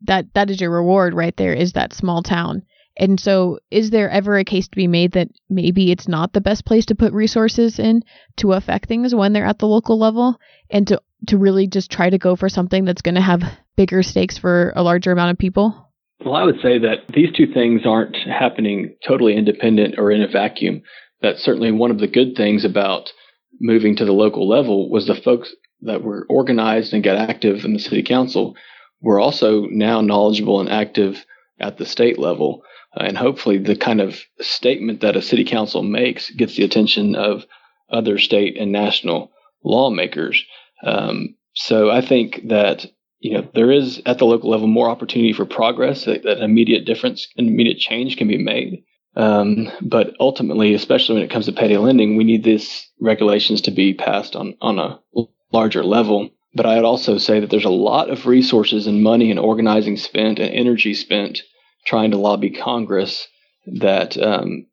that 0.02 0.32
that 0.34 0.48
is 0.48 0.60
your 0.60 0.70
reward 0.70 1.12
right 1.12 1.36
there 1.36 1.52
is 1.52 1.72
that 1.72 1.92
small 1.92 2.22
town 2.22 2.62
and 2.96 3.20
so 3.20 3.58
is 3.70 3.90
there 3.90 4.10
ever 4.10 4.38
a 4.38 4.44
case 4.44 4.68
to 4.68 4.76
be 4.76 4.86
made 4.86 5.12
that 5.12 5.28
maybe 5.48 5.90
it's 5.90 6.08
not 6.08 6.32
the 6.32 6.40
best 6.40 6.64
place 6.64 6.86
to 6.86 6.94
put 6.94 7.12
resources 7.12 7.78
in 7.78 8.02
to 8.36 8.52
affect 8.52 8.86
things 8.86 9.14
when 9.14 9.32
they're 9.32 9.46
at 9.46 9.58
the 9.58 9.66
local 9.66 9.98
level 9.98 10.38
and 10.70 10.86
to 10.86 11.00
to 11.26 11.36
really 11.36 11.66
just 11.66 11.90
try 11.90 12.08
to 12.08 12.16
go 12.18 12.34
for 12.36 12.48
something 12.48 12.84
that's 12.84 13.02
going 13.02 13.14
to 13.16 13.20
have 13.20 13.42
bigger 13.76 14.02
stakes 14.02 14.38
for 14.38 14.72
a 14.76 14.82
larger 14.82 15.12
amount 15.12 15.32
of 15.32 15.38
people 15.38 15.89
well, 16.24 16.34
I 16.34 16.44
would 16.44 16.60
say 16.60 16.78
that 16.78 17.08
these 17.14 17.32
two 17.32 17.46
things 17.52 17.82
aren't 17.86 18.16
happening 18.16 18.94
totally 19.06 19.36
independent 19.36 19.98
or 19.98 20.10
in 20.10 20.22
a 20.22 20.28
vacuum. 20.28 20.82
That's 21.22 21.42
certainly 21.42 21.72
one 21.72 21.90
of 21.90 21.98
the 21.98 22.06
good 22.06 22.36
things 22.36 22.64
about 22.64 23.12
moving 23.60 23.96
to 23.96 24.04
the 24.04 24.12
local 24.12 24.48
level 24.48 24.90
was 24.90 25.06
the 25.06 25.14
folks 25.14 25.54
that 25.82 26.02
were 26.02 26.26
organized 26.28 26.92
and 26.92 27.02
got 27.02 27.16
active 27.16 27.64
in 27.64 27.72
the 27.72 27.78
city 27.78 28.02
council 28.02 28.54
were 29.00 29.20
also 29.20 29.66
now 29.66 30.00
knowledgeable 30.00 30.60
and 30.60 30.68
active 30.68 31.24
at 31.58 31.78
the 31.78 31.86
state 31.86 32.18
level. 32.18 32.62
Uh, 32.96 33.04
and 33.04 33.16
hopefully 33.16 33.58
the 33.58 33.76
kind 33.76 34.00
of 34.00 34.20
statement 34.40 35.00
that 35.00 35.16
a 35.16 35.22
city 35.22 35.44
council 35.44 35.82
makes 35.82 36.30
gets 36.30 36.56
the 36.56 36.64
attention 36.64 37.14
of 37.14 37.44
other 37.90 38.18
state 38.18 38.56
and 38.58 38.72
national 38.72 39.30
lawmakers. 39.64 40.44
Um, 40.84 41.34
so 41.54 41.90
I 41.90 42.00
think 42.00 42.48
that 42.48 42.86
you 43.20 43.34
know, 43.34 43.48
there 43.54 43.70
is 43.70 44.02
at 44.06 44.18
the 44.18 44.24
local 44.24 44.50
level 44.50 44.66
more 44.66 44.88
opportunity 44.88 45.32
for 45.34 45.44
progress 45.44 46.06
that, 46.06 46.22
that 46.24 46.42
immediate 46.42 46.86
difference 46.86 47.28
and 47.36 47.48
immediate 47.48 47.78
change 47.78 48.16
can 48.16 48.28
be 48.28 48.38
made. 48.38 48.82
Um, 49.14 49.70
but 49.82 50.14
ultimately, 50.18 50.72
especially 50.72 51.16
when 51.16 51.24
it 51.24 51.30
comes 51.30 51.46
to 51.46 51.52
payday 51.52 51.76
lending, 51.76 52.16
we 52.16 52.24
need 52.24 52.44
these 52.44 52.88
regulations 53.00 53.60
to 53.62 53.70
be 53.70 53.92
passed 53.92 54.36
on, 54.36 54.54
on 54.62 54.78
a 54.78 55.00
larger 55.52 55.84
level. 55.84 56.30
But 56.54 56.66
I'd 56.66 56.84
also 56.84 57.18
say 57.18 57.40
that 57.40 57.50
there's 57.50 57.64
a 57.64 57.70
lot 57.70 58.08
of 58.08 58.26
resources 58.26 58.86
and 58.86 59.02
money 59.02 59.30
and 59.30 59.38
organizing 59.38 59.96
spent 59.96 60.38
and 60.38 60.52
energy 60.52 60.94
spent 60.94 61.42
trying 61.84 62.12
to 62.12 62.18
lobby 62.18 62.50
Congress 62.50 63.28
that 63.66 64.16
um, 64.16 64.66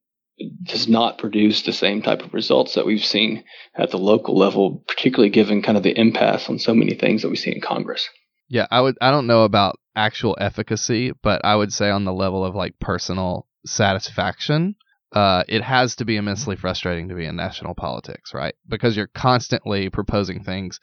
does 0.64 0.88
not 0.88 1.18
produce 1.18 1.64
the 1.64 1.74
same 1.74 2.02
type 2.02 2.22
of 2.22 2.34
results 2.34 2.76
that 2.76 2.86
we've 2.86 3.06
seen 3.06 3.44
at 3.76 3.92
the 3.92 3.98
local 3.98 4.38
level, 4.38 4.84
particularly 4.88 5.30
given 5.30 5.62
kind 5.62 5.78
of 5.78 5.84
the 5.84 5.98
impasse 6.00 6.48
on 6.50 6.60
so 6.60 6.74
many 6.74 6.94
things 6.94 7.22
that 7.22 7.30
we 7.30 7.36
see 7.36 7.52
in 7.52 7.62
Congress. 7.62 8.08
Yeah, 8.50 8.68
I 8.72 8.82
would. 8.82 8.98
I 9.02 9.12
don't 9.12 9.28
know 9.28 9.44
about 9.44 9.80
actual 9.96 10.38
efficacy, 10.40 11.12
but 11.22 11.44
I 11.44 11.56
would 11.56 11.74
say 11.74 11.90
on 11.90 12.06
the 12.06 12.14
level 12.14 12.46
of 12.46 12.56
like 12.56 12.80
personal 12.80 13.48
satisfaction, 13.66 14.76
uh, 15.12 15.44
it 15.48 15.64
has 15.64 15.96
to 15.98 16.06
be 16.06 16.18
immensely 16.18 16.56
frustrating 16.56 17.10
to 17.10 17.16
be 17.16 17.26
in 17.26 17.36
national 17.36 17.76
politics, 17.76 18.34
right? 18.34 18.56
Because 18.68 18.96
you're 18.96 19.08
constantly 19.08 19.90
proposing 19.90 20.44
things 20.44 20.80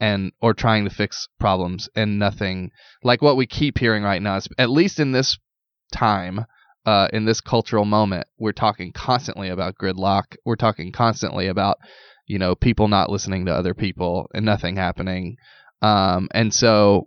and 0.00 0.32
or 0.40 0.54
trying 0.54 0.84
to 0.84 0.90
fix 0.90 1.28
problems 1.40 1.88
and 1.96 2.18
nothing 2.18 2.70
like 3.02 3.22
what 3.22 3.36
we 3.36 3.46
keep 3.46 3.78
hearing 3.78 4.02
right 4.02 4.22
now 4.22 4.36
is 4.36 4.48
at 4.58 4.70
least 4.70 5.00
in 5.00 5.12
this 5.12 5.38
time 5.92 6.44
uh, 6.86 7.08
in 7.12 7.24
this 7.24 7.40
cultural 7.40 7.84
moment 7.84 8.26
we're 8.38 8.52
talking 8.52 8.92
constantly 8.92 9.48
about 9.48 9.74
gridlock 9.74 10.36
we're 10.44 10.56
talking 10.56 10.92
constantly 10.92 11.48
about 11.48 11.78
you 12.26 12.38
know 12.38 12.54
people 12.54 12.88
not 12.88 13.10
listening 13.10 13.46
to 13.46 13.52
other 13.52 13.74
people 13.74 14.28
and 14.34 14.44
nothing 14.44 14.76
happening 14.76 15.36
um, 15.82 16.28
and 16.32 16.52
so, 16.52 17.04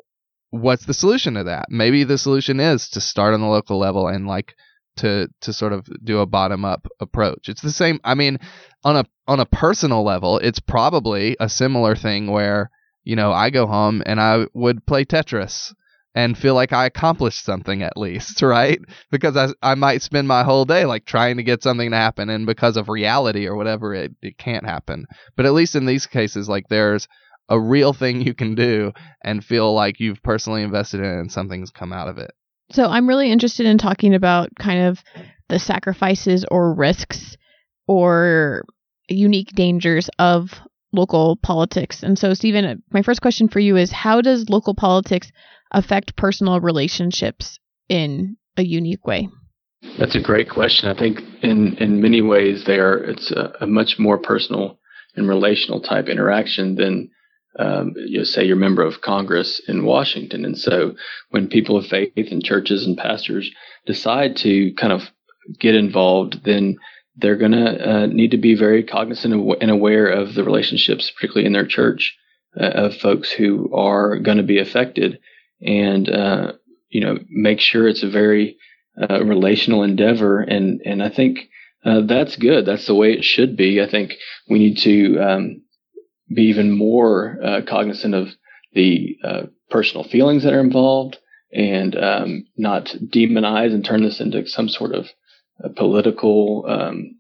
what's 0.50 0.86
the 0.86 0.94
solution 0.94 1.36
to 1.36 1.46
that? 1.46 1.68
Maybe 1.70 2.04
the 2.04 2.18
solution 2.18 2.60
is 2.60 2.90
to 2.90 3.02
start 3.02 3.34
on 3.34 3.42
the 3.42 3.48
local 3.48 3.78
level 3.78 4.08
and 4.08 4.28
like 4.28 4.56
to 4.98 5.30
to 5.42 5.54
sort 5.54 5.74
of 5.74 5.88
do 6.04 6.20
a 6.20 6.26
bottom 6.26 6.66
up 6.66 6.88
approach. 7.00 7.50
It's 7.50 7.62
the 7.62 7.72
same. 7.72 8.00
I 8.04 8.16
mean, 8.16 8.40
on 8.84 8.98
a 8.98 9.06
on 9.28 9.40
a 9.40 9.46
personal 9.46 10.04
level, 10.04 10.38
it's 10.40 10.60
probably 10.60 11.36
a 11.40 11.50
similar 11.50 11.96
thing 11.96 12.28
where 12.28 12.70
you 13.04 13.16
know 13.16 13.32
I 13.32 13.50
go 13.50 13.68
home 13.68 14.04
and 14.06 14.20
I 14.20 14.48
would 14.54 14.86
play 14.86 15.06
Tetris 15.06 15.74
and 16.14 16.38
feel 16.38 16.56
like 16.56 16.74
I 16.74 16.86
accomplished 16.86 17.46
something 17.46 17.84
at 17.84 17.96
least, 17.96 18.42
right? 18.42 18.80
Because 19.12 19.38
I, 19.38 19.50
I 19.62 19.76
might 19.76 20.02
spend 20.02 20.28
my 20.28 20.44
whole 20.44 20.66
day 20.66 20.86
like 20.86 21.06
trying 21.06 21.38
to 21.38 21.44
get 21.44 21.64
something 21.64 21.92
to 21.92 21.98
happen, 21.98 22.30
and 22.30 22.46
because 22.46 22.78
of 22.78 22.90
reality 22.90 23.48
or 23.48 23.56
whatever, 23.56 23.94
it, 23.94 24.14
it 24.22 24.38
can't 24.38 24.66
happen. 24.66 25.06
But 25.36 25.46
at 25.46 25.54
least 25.54 25.76
in 25.76 25.86
these 25.86 26.06
cases, 26.06 26.50
like 26.50 26.68
there's 26.70 27.08
a 27.50 27.60
real 27.60 27.94
thing 27.94 28.22
you 28.22 28.34
can 28.34 28.56
do 28.56 28.92
and 29.24 29.44
feel 29.44 29.74
like 29.74 30.00
you've 30.00 30.24
personally 30.24 30.64
invested 30.64 31.02
in 31.02 31.06
it 31.06 31.20
and 31.20 31.32
something's 31.32 31.72
come 31.72 31.94
out 31.94 32.08
of 32.08 32.18
it. 32.18 32.32
So 32.72 32.86
I'm 32.86 33.08
really 33.08 33.32
interested 33.32 33.66
in 33.66 33.78
talking 33.78 34.16
about 34.16 34.50
kind 34.58 34.86
of 34.86 35.00
the 35.50 35.60
sacrifices 35.60 36.46
or 36.50 36.74
risks 36.74 37.36
or 37.88 38.64
unique 39.10 39.50
dangers 39.50 40.10
of 40.18 40.52
local 40.94 41.38
politics. 41.38 42.04
And 42.04 42.18
so, 42.18 42.34
Stephen, 42.34 42.84
my 42.92 43.02
first 43.02 43.22
question 43.22 43.50
for 43.50 43.60
you 43.60 43.76
is 43.76 43.92
how 43.92 44.22
does 44.22 44.50
local 44.50 44.74
politics 44.74 45.32
affect 45.72 46.16
personal 46.16 46.60
relationships 46.60 47.60
in 47.90 48.38
a 48.58 48.64
unique 48.64 49.06
way? 49.06 49.30
That's 50.00 50.16
a 50.16 50.22
great 50.22 50.50
question. 50.50 50.90
I 50.90 50.98
think 50.98 51.20
in, 51.42 51.76
in 51.78 52.02
many 52.02 52.22
ways 52.22 52.64
they 52.66 52.78
are 52.78 52.98
it's 52.98 53.32
a, 53.32 53.54
a 53.62 53.68
much 53.68 53.96
more 53.98 54.18
personal 54.18 54.80
and 55.16 55.28
relational 55.28 55.82
type 55.82 56.08
interaction 56.08 56.76
than 56.76 57.10
um, 57.60 57.94
you 57.96 58.20
know, 58.20 58.24
say 58.24 58.44
you're 58.44 58.58
a 58.58 58.60
member 58.60 58.84
of 58.84 59.02
Congress 59.02 59.62
in 59.68 59.86
Washington. 59.86 60.46
And 60.46 60.58
so 60.58 60.96
when 61.30 61.48
people 61.48 61.78
of 61.78 61.86
faith 61.86 62.12
and 62.16 62.44
churches 62.44 62.86
and 62.86 62.98
pastors 62.98 63.52
decide 63.86 64.38
to 64.38 64.74
kind 64.76 64.94
of 64.94 65.12
get 65.60 65.76
involved, 65.76 66.44
then 66.46 66.78
they're 67.16 67.38
going 67.38 67.52
to 67.52 67.90
uh, 67.90 68.06
need 68.06 68.32
to 68.32 68.38
be 68.38 68.56
very 68.56 68.84
cognizant 68.84 69.34
and 69.62 69.72
aware 69.72 70.08
of 70.08 70.34
the 70.34 70.44
relationships, 70.44 71.12
particularly 71.12 71.46
in 71.46 71.54
their 71.54 71.66
church, 71.66 72.18
uh, 72.60 72.66
of 72.66 72.98
folks 72.98 73.32
who 73.32 73.74
are 73.74 74.18
going 74.18 74.38
to 74.38 74.44
be 74.44 74.60
affected, 74.60 75.20
and 75.62 76.10
uh, 76.10 76.54
you 76.90 77.02
know 77.02 77.18
make 77.30 77.60
sure 77.60 77.88
it's 77.88 78.04
a 78.04 78.10
very 78.10 78.58
uh, 79.02 79.24
relational 79.24 79.84
endeavor. 79.84 80.40
And 80.42 80.82
and 80.86 81.04
I 81.04 81.10
think 81.10 81.50
uh, 81.86 82.02
that's 82.02 82.36
good. 82.36 82.66
That's 82.66 82.88
the 82.88 82.96
way 82.96 83.14
it 83.14 83.24
should 83.24 83.58
be. 83.58 83.82
I 83.82 83.90
think 83.90 84.14
we 84.50 84.60
need 84.60 84.78
to 84.80 85.20
um, 85.20 85.61
be 86.34 86.44
even 86.44 86.72
more 86.72 87.38
uh, 87.44 87.62
cognizant 87.68 88.16
of 88.16 88.30
the 88.74 89.18
uh, 89.24 89.44
personal 89.70 90.04
feelings 90.04 90.44
that 90.44 90.54
are 90.54 90.60
involved 90.60 91.18
and 91.54 91.96
um, 91.98 92.46
not 92.58 92.86
demonize 92.86 93.74
and 93.74 93.84
turn 93.84 94.04
this 94.04 94.22
into 94.22 94.48
some 94.48 94.70
sort 94.70 94.94
of 94.94 95.08
political 95.76 96.66
um, 96.68 97.16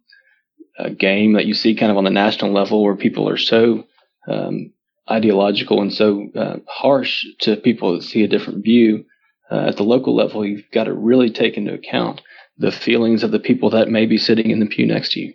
game 0.97 1.33
that 1.33 1.45
you 1.45 1.53
see 1.53 1.75
kind 1.75 1.91
of 1.91 1.97
on 1.97 2.05
the 2.05 2.09
national 2.09 2.51
level 2.51 2.83
where 2.83 2.95
people 2.95 3.27
are 3.29 3.37
so 3.37 3.85
um, 4.27 4.71
ideological 5.09 5.81
and 5.81 5.93
so 5.93 6.29
uh, 6.35 6.57
harsh 6.67 7.25
to 7.39 7.55
people 7.57 7.93
that 7.93 8.03
see 8.03 8.23
a 8.23 8.27
different 8.27 8.63
view. 8.63 9.05
Uh, 9.51 9.67
at 9.67 9.75
the 9.75 9.83
local 9.83 10.15
level, 10.15 10.45
you've 10.45 10.69
got 10.73 10.85
to 10.85 10.93
really 10.93 11.29
take 11.29 11.57
into 11.57 11.73
account 11.73 12.21
the 12.57 12.71
feelings 12.71 13.21
of 13.21 13.31
the 13.31 13.39
people 13.39 13.69
that 13.71 13.89
may 13.89 14.05
be 14.05 14.17
sitting 14.17 14.49
in 14.49 14.59
the 14.59 14.65
pew 14.65 14.85
next 14.85 15.11
to 15.11 15.19
you. 15.19 15.33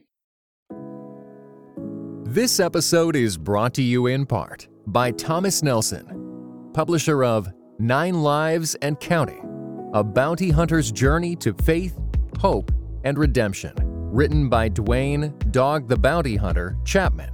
This 2.36 2.60
episode 2.60 3.16
is 3.16 3.38
brought 3.38 3.72
to 3.72 3.82
you 3.82 4.08
in 4.08 4.26
part 4.26 4.68
by 4.88 5.10
Thomas 5.10 5.62
Nelson, 5.62 6.68
publisher 6.74 7.24
of 7.24 7.48
Nine 7.78 8.22
Lives 8.22 8.74
and 8.82 9.00
Counting 9.00 9.90
A 9.94 10.04
Bounty 10.04 10.50
Hunter's 10.50 10.92
Journey 10.92 11.34
to 11.36 11.54
Faith, 11.54 11.98
Hope, 12.38 12.70
and 13.04 13.16
Redemption, 13.16 13.72
written 13.78 14.50
by 14.50 14.68
Duane 14.68 15.34
Dog 15.50 15.88
the 15.88 15.96
Bounty 15.96 16.36
Hunter 16.36 16.76
Chapman. 16.84 17.30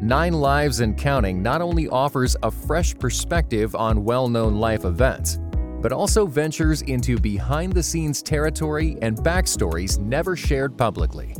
Nine 0.00 0.34
Lives 0.34 0.78
and 0.78 0.96
Counting 0.96 1.42
not 1.42 1.60
only 1.60 1.88
offers 1.88 2.36
a 2.44 2.52
fresh 2.52 2.96
perspective 2.96 3.74
on 3.74 4.04
well 4.04 4.28
known 4.28 4.60
life 4.60 4.84
events, 4.84 5.40
but 5.82 5.90
also 5.90 6.24
ventures 6.24 6.82
into 6.82 7.18
behind 7.18 7.72
the 7.72 7.82
scenes 7.82 8.22
territory 8.22 8.96
and 9.02 9.16
backstories 9.18 9.98
never 9.98 10.36
shared 10.36 10.78
publicly. 10.78 11.34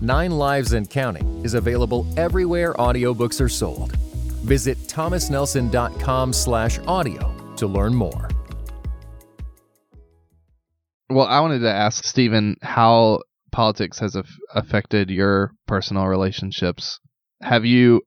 Nine 0.00 0.32
Lives 0.32 0.72
and 0.72 0.88
Counting 0.88 1.44
is 1.44 1.54
available 1.54 2.06
everywhere 2.16 2.74
audiobooks 2.74 3.40
are 3.40 3.48
sold. 3.48 3.96
Visit 4.44 4.78
thomasnelson.com 4.88 6.32
slash 6.32 6.78
audio 6.80 7.34
to 7.56 7.66
learn 7.66 7.94
more. 7.94 8.28
Well, 11.08 11.26
I 11.26 11.40
wanted 11.40 11.60
to 11.60 11.72
ask 11.72 12.04
Stephen 12.04 12.56
how 12.60 13.20
politics 13.52 14.00
has 14.00 14.16
af- 14.16 14.38
affected 14.52 15.10
your 15.10 15.52
personal 15.66 16.06
relationships. 16.06 16.98
Have 17.40 17.64
you 17.64 18.02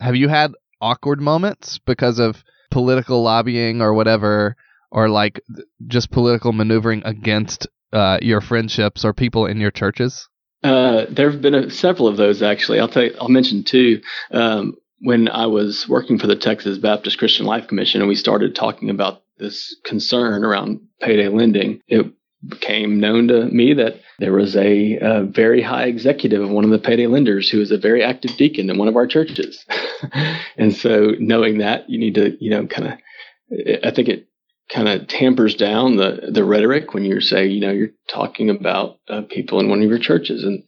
have 0.00 0.16
you 0.16 0.28
had 0.28 0.52
awkward 0.80 1.20
moments 1.20 1.78
because 1.84 2.18
of 2.18 2.42
political 2.70 3.22
lobbying 3.22 3.82
or 3.82 3.94
whatever, 3.94 4.56
or 4.90 5.08
like 5.08 5.40
just 5.86 6.10
political 6.10 6.52
maneuvering 6.52 7.02
against 7.04 7.66
uh, 7.92 8.18
your 8.22 8.40
friendships 8.40 9.04
or 9.04 9.12
people 9.12 9.46
in 9.46 9.58
your 9.58 9.70
churches? 9.70 10.28
Uh, 10.62 11.06
there 11.08 11.30
have 11.30 11.42
been 11.42 11.54
a, 11.54 11.70
several 11.70 12.08
of 12.08 12.16
those 12.16 12.42
actually. 12.42 12.78
I'll 12.78 12.88
tell 12.88 13.04
you, 13.04 13.14
I'll 13.20 13.28
mention 13.28 13.64
two. 13.64 14.00
Um, 14.30 14.76
when 15.00 15.28
I 15.28 15.46
was 15.46 15.88
working 15.88 16.18
for 16.18 16.28
the 16.28 16.36
Texas 16.36 16.78
Baptist 16.78 17.18
Christian 17.18 17.44
Life 17.44 17.66
Commission 17.66 18.00
and 18.00 18.08
we 18.08 18.14
started 18.14 18.54
talking 18.54 18.88
about 18.88 19.22
this 19.38 19.74
concern 19.84 20.44
around 20.44 20.80
payday 21.00 21.28
lending, 21.28 21.80
it 21.88 22.06
became 22.46 23.00
known 23.00 23.28
to 23.28 23.46
me 23.46 23.74
that 23.74 24.00
there 24.20 24.32
was 24.32 24.54
a, 24.56 24.98
a, 25.00 25.24
very 25.24 25.62
high 25.62 25.84
executive 25.84 26.42
of 26.42 26.50
one 26.50 26.64
of 26.64 26.70
the 26.70 26.78
payday 26.78 27.06
lenders 27.06 27.48
who 27.48 27.58
was 27.58 27.70
a 27.70 27.78
very 27.78 28.02
active 28.02 28.36
deacon 28.36 28.70
in 28.70 28.78
one 28.78 28.88
of 28.88 28.96
our 28.96 29.06
churches. 29.06 29.64
and 30.56 30.74
so 30.74 31.12
knowing 31.18 31.58
that, 31.58 31.88
you 31.88 31.98
need 31.98 32.14
to, 32.14 32.36
you 32.42 32.50
know, 32.50 32.66
kind 32.66 32.88
of 32.88 32.98
I 33.84 33.90
think 33.90 34.08
it 34.08 34.28
kind 34.72 34.88
of 34.88 35.06
tampers 35.06 35.54
down 35.54 35.96
the 35.96 36.30
the 36.32 36.44
rhetoric 36.44 36.94
when 36.94 37.04
you 37.04 37.20
say 37.20 37.46
you 37.46 37.60
know 37.60 37.70
you're 37.70 37.90
talking 38.08 38.50
about 38.50 38.98
uh, 39.08 39.22
people 39.22 39.60
in 39.60 39.68
one 39.68 39.82
of 39.82 39.88
your 39.88 39.98
churches. 39.98 40.44
And 40.44 40.62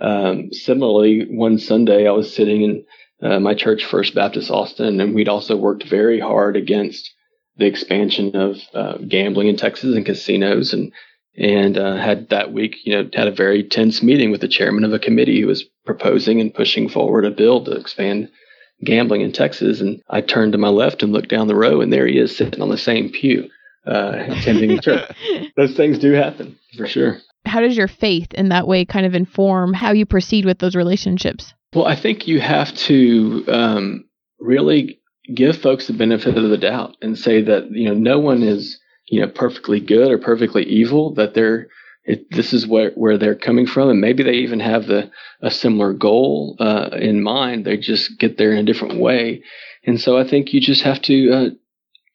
um, 0.00 0.52
similarly, 0.52 1.26
one 1.28 1.58
Sunday 1.58 2.06
I 2.06 2.12
was 2.12 2.34
sitting 2.34 2.62
in 2.62 2.84
uh, 3.20 3.40
my 3.40 3.54
church, 3.54 3.84
First 3.84 4.14
Baptist 4.14 4.50
Austin, 4.50 5.00
and 5.00 5.14
we'd 5.14 5.28
also 5.28 5.56
worked 5.56 5.84
very 5.84 6.20
hard 6.20 6.56
against 6.56 7.12
the 7.56 7.66
expansion 7.66 8.36
of 8.36 8.58
uh, 8.72 8.98
gambling 8.98 9.48
in 9.48 9.56
Texas 9.56 9.96
and 9.96 10.06
casinos, 10.06 10.72
and 10.72 10.92
and 11.36 11.76
uh, 11.76 11.96
had 11.96 12.28
that 12.28 12.52
week, 12.52 12.76
you 12.84 12.92
know, 12.94 13.08
had 13.12 13.28
a 13.28 13.32
very 13.32 13.62
tense 13.62 14.02
meeting 14.02 14.30
with 14.30 14.40
the 14.40 14.48
chairman 14.48 14.84
of 14.84 14.92
a 14.92 14.98
committee 14.98 15.40
who 15.40 15.46
was 15.46 15.64
proposing 15.84 16.40
and 16.40 16.54
pushing 16.54 16.88
forward 16.88 17.24
a 17.24 17.30
bill 17.30 17.64
to 17.64 17.72
expand 17.72 18.28
gambling 18.84 19.22
in 19.22 19.32
Texas. 19.32 19.80
And 19.80 20.02
I 20.08 20.20
turned 20.20 20.52
to 20.52 20.58
my 20.58 20.68
left 20.68 21.02
and 21.02 21.12
looked 21.12 21.28
down 21.28 21.48
the 21.48 21.54
row, 21.54 21.80
and 21.80 21.92
there 21.92 22.06
he 22.06 22.18
is 22.18 22.36
sitting 22.36 22.60
on 22.60 22.68
the 22.68 22.78
same 22.78 23.10
pew, 23.10 23.48
uh, 23.86 24.24
attending 24.28 24.74
the 24.74 24.82
church. 24.82 25.10
Those 25.56 25.74
things 25.74 25.98
do 25.98 26.12
happen 26.12 26.58
for 26.76 26.86
sure. 26.86 27.18
How 27.46 27.60
does 27.60 27.76
your 27.76 27.88
faith 27.88 28.34
in 28.34 28.50
that 28.50 28.66
way 28.66 28.84
kind 28.84 29.06
of 29.06 29.14
inform 29.14 29.72
how 29.72 29.92
you 29.92 30.04
proceed 30.04 30.44
with 30.44 30.58
those 30.58 30.74
relationships? 30.74 31.54
Well, 31.74 31.86
I 31.86 31.96
think 31.96 32.26
you 32.26 32.40
have 32.40 32.74
to 32.74 33.44
um, 33.48 34.04
really 34.38 35.00
give 35.34 35.56
folks 35.58 35.86
the 35.86 35.92
benefit 35.92 36.36
of 36.36 36.50
the 36.50 36.58
doubt 36.58 36.96
and 37.02 37.18
say 37.18 37.42
that 37.42 37.70
you 37.70 37.88
know 37.88 37.94
no 37.94 38.18
one 38.18 38.42
is 38.42 38.78
you 39.06 39.20
know 39.20 39.28
perfectly 39.28 39.80
good 39.80 40.10
or 40.10 40.18
perfectly 40.18 40.64
evil. 40.64 41.14
That 41.14 41.34
they're 41.34 41.68
it, 42.08 42.30
this 42.30 42.54
is 42.54 42.66
where 42.66 42.90
where 42.92 43.18
they're 43.18 43.34
coming 43.34 43.66
from, 43.66 43.90
and 43.90 44.00
maybe 44.00 44.22
they 44.22 44.32
even 44.32 44.60
have 44.60 44.86
the 44.86 45.10
a 45.42 45.50
similar 45.50 45.92
goal 45.92 46.56
uh, 46.58 46.88
in 46.98 47.22
mind. 47.22 47.64
They 47.64 47.76
just 47.76 48.18
get 48.18 48.38
there 48.38 48.52
in 48.52 48.58
a 48.58 48.64
different 48.64 48.98
way, 48.98 49.42
and 49.84 50.00
so 50.00 50.16
I 50.16 50.26
think 50.26 50.54
you 50.54 50.60
just 50.60 50.82
have 50.82 51.02
to 51.02 51.30
uh, 51.30 51.50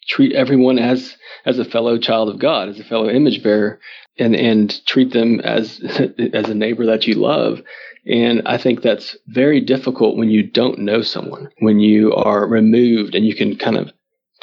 treat 0.08 0.34
everyone 0.34 0.80
as 0.80 1.16
as 1.46 1.60
a 1.60 1.66
fellow 1.66 2.00
child 2.00 2.30
of 2.30 2.40
God, 2.40 2.70
as 2.70 2.80
a 2.80 2.84
fellow 2.84 3.08
image 3.08 3.44
bearer, 3.44 3.80
and 4.18 4.36
and 4.36 4.84
treat 4.88 5.14
them 5.14 5.40
as 5.42 5.80
as 6.34 6.50
a 6.50 6.56
neighbor 6.56 6.88
that 6.88 7.06
you 7.06 7.14
love. 7.14 7.62
And 8.06 8.42
I 8.48 8.58
think 8.58 8.82
that's 8.82 9.16
very 9.28 9.62
difficult 9.62 10.18
when 10.18 10.30
you 10.30 10.44
don't 10.44 10.80
know 10.80 11.04
someone, 11.04 11.50
when 11.60 11.80
you 11.80 12.14
are 12.14 12.48
removed 12.48 13.14
and 13.14 13.26
you 13.26 13.36
can 13.36 13.58
kind 13.58 13.78
of 13.78 13.94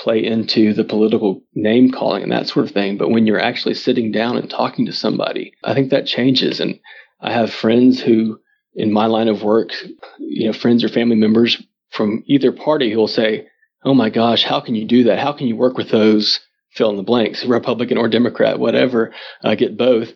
play 0.01 0.25
into 0.25 0.73
the 0.73 0.85
political 0.85 1.43
name 1.55 1.91
calling 1.91 2.23
and 2.23 2.33
that 2.33 2.49
sort 2.49 2.67
of 2.67 2.73
thing. 2.73 2.97
But 2.97 3.11
when 3.11 3.27
you're 3.27 3.41
actually 3.41 3.75
sitting 3.75 4.11
down 4.11 4.39
and 4.39 4.49
talking 4.49 4.87
to 4.87 4.93
somebody, 4.93 5.53
I 5.63 5.75
think 5.75 5.91
that 5.91 6.07
changes. 6.07 6.59
And 6.59 6.81
I 7.21 7.33
have 7.33 7.53
friends 7.53 8.01
who, 8.01 8.41
in 8.75 8.93
my 8.93 9.07
line 9.07 9.29
of 9.29 9.43
work, 9.43 9.73
you 10.19 10.47
know, 10.47 10.53
friends 10.53 10.83
or 10.83 10.89
family 10.89 11.17
members 11.17 11.63
from 11.91 12.23
either 12.27 12.51
party 12.51 12.91
who 12.91 12.99
will 12.99 13.09
say, 13.09 13.47
Oh 13.85 13.95
my 13.95 14.11
gosh, 14.11 14.45
how 14.45 14.61
can 14.61 14.75
you 14.75 14.87
do 14.87 15.05
that? 15.05 15.19
How 15.19 15.33
can 15.33 15.47
you 15.47 15.57
work 15.57 15.77
with 15.77 15.91
those 15.91 16.41
fill 16.73 16.91
in 16.91 16.97
the 16.97 17.03
blanks, 17.03 17.45
Republican 17.45 17.99
or 17.99 18.09
Democrat, 18.09 18.59
whatever, 18.59 19.13
uh, 19.43 19.55
get 19.55 19.77
both? 19.77 20.13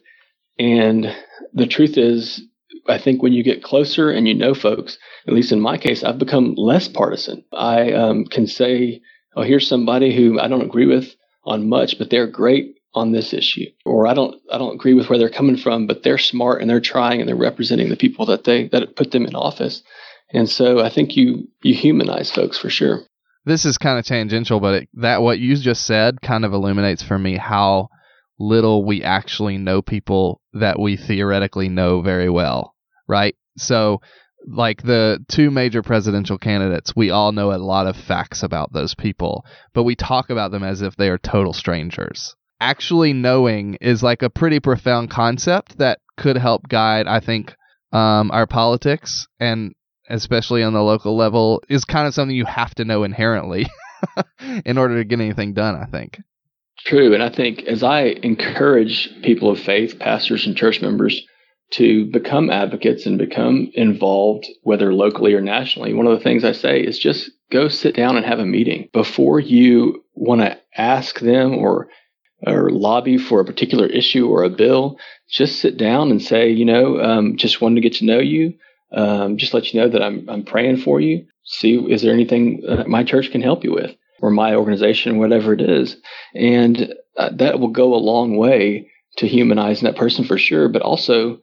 And 0.58 1.14
the 1.52 1.66
truth 1.66 1.96
is, 1.96 2.42
I 2.88 2.98
think 2.98 3.22
when 3.22 3.32
you 3.32 3.42
get 3.42 3.62
closer 3.62 4.10
and 4.10 4.28
you 4.28 4.34
know 4.34 4.54
folks, 4.54 4.98
at 5.26 5.32
least 5.32 5.52
in 5.52 5.60
my 5.60 5.78
case, 5.78 6.04
I've 6.04 6.18
become 6.18 6.54
less 6.56 6.88
partisan. 6.88 7.44
I 7.52 7.92
um, 7.92 8.26
can 8.26 8.46
say, 8.46 9.00
oh, 9.36 9.42
here's 9.42 9.68
somebody 9.68 10.14
who 10.14 10.38
I 10.38 10.48
don't 10.48 10.62
agree 10.62 10.86
with 10.86 11.14
on 11.44 11.68
much, 11.68 11.98
but 11.98 12.10
they're 12.10 12.26
great 12.26 12.76
on 12.94 13.12
this 13.12 13.32
issue. 13.32 13.66
Or 13.84 14.06
I 14.06 14.14
don't 14.14 14.40
I 14.50 14.58
don't 14.58 14.74
agree 14.74 14.94
with 14.94 15.08
where 15.08 15.18
they're 15.18 15.30
coming 15.30 15.56
from, 15.56 15.86
but 15.86 16.02
they're 16.02 16.18
smart 16.18 16.60
and 16.60 16.70
they're 16.70 16.80
trying 16.80 17.20
and 17.20 17.28
they're 17.28 17.36
representing 17.36 17.88
the 17.88 17.96
people 17.96 18.26
that 18.26 18.44
they 18.44 18.68
that 18.68 18.96
put 18.96 19.10
them 19.10 19.26
in 19.26 19.34
office. 19.34 19.82
And 20.32 20.48
so 20.48 20.80
I 20.80 20.90
think 20.90 21.16
you 21.16 21.48
you 21.62 21.74
humanize 21.74 22.30
folks 22.30 22.58
for 22.58 22.70
sure. 22.70 23.02
This 23.46 23.66
is 23.66 23.76
kind 23.76 23.98
of 23.98 24.06
tangential, 24.06 24.58
but 24.58 24.74
it, 24.74 24.88
that 24.94 25.20
what 25.20 25.38
you 25.38 25.54
just 25.56 25.84
said 25.84 26.22
kind 26.22 26.44
of 26.44 26.54
illuminates 26.54 27.02
for 27.02 27.18
me 27.18 27.36
how 27.36 27.88
little 28.38 28.84
we 28.84 29.02
actually 29.02 29.58
know 29.58 29.82
people 29.82 30.40
that 30.54 30.78
we 30.78 30.96
theoretically 30.96 31.68
know 31.68 32.00
very 32.00 32.30
well, 32.30 32.74
right? 33.06 33.36
So, 33.56 34.00
like 34.46 34.82
the 34.82 35.24
two 35.28 35.50
major 35.50 35.82
presidential 35.82 36.38
candidates, 36.38 36.94
we 36.94 37.10
all 37.10 37.32
know 37.32 37.52
a 37.52 37.56
lot 37.56 37.86
of 37.86 37.96
facts 37.96 38.42
about 38.42 38.72
those 38.72 38.94
people, 38.94 39.44
but 39.72 39.84
we 39.84 39.94
talk 39.94 40.30
about 40.30 40.50
them 40.50 40.62
as 40.62 40.82
if 40.82 40.96
they 40.96 41.08
are 41.08 41.18
total 41.18 41.52
strangers. 41.52 42.34
Actually 42.60 43.12
knowing 43.12 43.74
is 43.80 44.02
like 44.02 44.22
a 44.22 44.30
pretty 44.30 44.60
profound 44.60 45.10
concept 45.10 45.78
that 45.78 46.00
could 46.16 46.36
help 46.36 46.68
guide, 46.68 47.06
I 47.06 47.20
think, 47.20 47.54
um, 47.92 48.30
our 48.30 48.46
politics 48.46 49.26
and 49.38 49.74
especially 50.08 50.62
on 50.62 50.72
the 50.72 50.82
local 50.82 51.16
level 51.16 51.62
is 51.68 51.84
kind 51.84 52.06
of 52.06 52.14
something 52.14 52.36
you 52.36 52.44
have 52.44 52.74
to 52.74 52.84
know 52.84 53.04
inherently 53.04 53.66
in 54.64 54.78
order 54.78 54.98
to 54.98 55.04
get 55.04 55.20
anything 55.20 55.54
done, 55.54 55.74
I 55.74 55.86
think. 55.86 56.20
True. 56.78 57.14
And 57.14 57.22
I 57.22 57.30
think 57.30 57.62
as 57.62 57.82
I 57.82 58.02
encourage 58.22 59.08
people 59.22 59.50
of 59.50 59.58
faith, 59.58 59.98
pastors 59.98 60.46
and 60.46 60.56
church 60.56 60.82
members 60.82 61.26
to 61.72 62.06
become 62.06 62.50
advocates 62.50 63.06
and 63.06 63.18
become 63.18 63.70
involved, 63.74 64.46
whether 64.62 64.94
locally 64.94 65.34
or 65.34 65.40
nationally, 65.40 65.92
one 65.92 66.06
of 66.06 66.16
the 66.16 66.22
things 66.22 66.44
I 66.44 66.52
say 66.52 66.80
is 66.80 66.98
just 66.98 67.30
go 67.50 67.68
sit 67.68 67.96
down 67.96 68.16
and 68.16 68.24
have 68.24 68.38
a 68.38 68.46
meeting 68.46 68.88
before 68.92 69.40
you 69.40 70.04
want 70.14 70.40
to 70.42 70.58
ask 70.76 71.20
them 71.20 71.54
or 71.54 71.88
or 72.46 72.68
lobby 72.70 73.16
for 73.16 73.40
a 73.40 73.44
particular 73.44 73.86
issue 73.86 74.28
or 74.28 74.44
a 74.44 74.50
bill. 74.50 74.98
Just 75.30 75.60
sit 75.60 75.78
down 75.78 76.10
and 76.10 76.20
say, 76.20 76.50
you 76.50 76.64
know, 76.64 77.00
um, 77.00 77.36
just 77.36 77.60
wanted 77.60 77.76
to 77.76 77.80
get 77.80 77.94
to 77.94 78.04
know 78.04 78.18
you. 78.18 78.54
Um, 78.92 79.38
just 79.38 79.54
let 79.54 79.72
you 79.72 79.80
know 79.80 79.88
that 79.88 80.02
I'm 80.02 80.28
I'm 80.28 80.44
praying 80.44 80.78
for 80.78 81.00
you. 81.00 81.26
See, 81.44 81.76
is 81.76 82.02
there 82.02 82.12
anything 82.12 82.62
that 82.66 82.86
my 82.86 83.02
church 83.02 83.30
can 83.30 83.42
help 83.42 83.64
you 83.64 83.72
with? 83.72 83.96
or 84.24 84.30
my 84.30 84.54
organization, 84.54 85.18
whatever 85.18 85.52
it 85.52 85.60
is. 85.60 85.96
And 86.34 86.94
uh, 87.18 87.28
that 87.34 87.60
will 87.60 87.68
go 87.68 87.94
a 87.94 87.96
long 87.96 88.38
way 88.38 88.90
to 89.18 89.28
humanizing 89.28 89.84
that 89.84 89.98
person 89.98 90.24
for 90.24 90.38
sure. 90.38 90.68
But 90.70 90.80
also, 90.80 91.40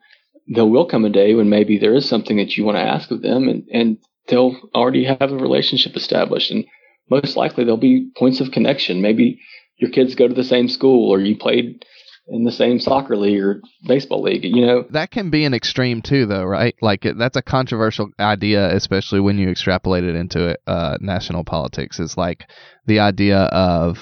there 0.54 0.66
will 0.66 0.86
come 0.86 1.06
a 1.06 1.10
day 1.10 1.34
when 1.34 1.50
maybe 1.50 1.78
there 1.78 1.96
is 1.96 2.08
something 2.08 2.38
that 2.38 2.58
you 2.58 2.66
want 2.66 2.78
to 2.78 2.82
ask 2.82 3.10
of 3.10 3.22
them, 3.22 3.48
and, 3.48 3.64
and 3.72 3.98
they'll 4.28 4.56
already 4.76 5.06
have 5.06 5.32
a 5.32 5.38
relationship 5.38 5.96
established. 5.96 6.52
And 6.52 6.66
most 7.10 7.38
likely, 7.38 7.64
there'll 7.64 7.78
be 7.78 8.12
points 8.18 8.42
of 8.42 8.52
connection. 8.52 9.02
Maybe 9.02 9.40
your 9.78 9.92
kids 9.92 10.14
go 10.14 10.28
to 10.28 10.34
the 10.34 10.44
same 10.44 10.68
school, 10.68 11.10
or 11.10 11.20
you 11.20 11.38
played 11.38 11.86
in 12.28 12.44
the 12.44 12.52
same 12.52 12.80
soccer 12.80 13.16
league 13.16 13.42
or 13.42 13.62
baseball 13.88 14.22
league. 14.22 14.44
You 14.44 14.66
know 14.66 14.86
that 14.90 15.12
can 15.12 15.30
be 15.30 15.46
an 15.46 15.54
extreme 15.54 16.02
too, 16.02 16.26
though, 16.26 16.44
right? 16.44 16.76
Like 16.82 17.06
that's 17.18 17.38
a 17.38 17.42
controversial 17.42 18.10
idea, 18.20 18.76
especially 18.76 19.22
when 19.22 19.38
you 19.38 19.50
extrapolate 19.50 20.04
it 20.04 20.16
into 20.16 20.58
uh, 20.68 20.98
national 21.00 21.46
politics. 21.46 22.00
Is 22.00 22.18
like 22.18 22.46
the 22.86 23.00
idea 23.00 23.40
of 23.40 23.98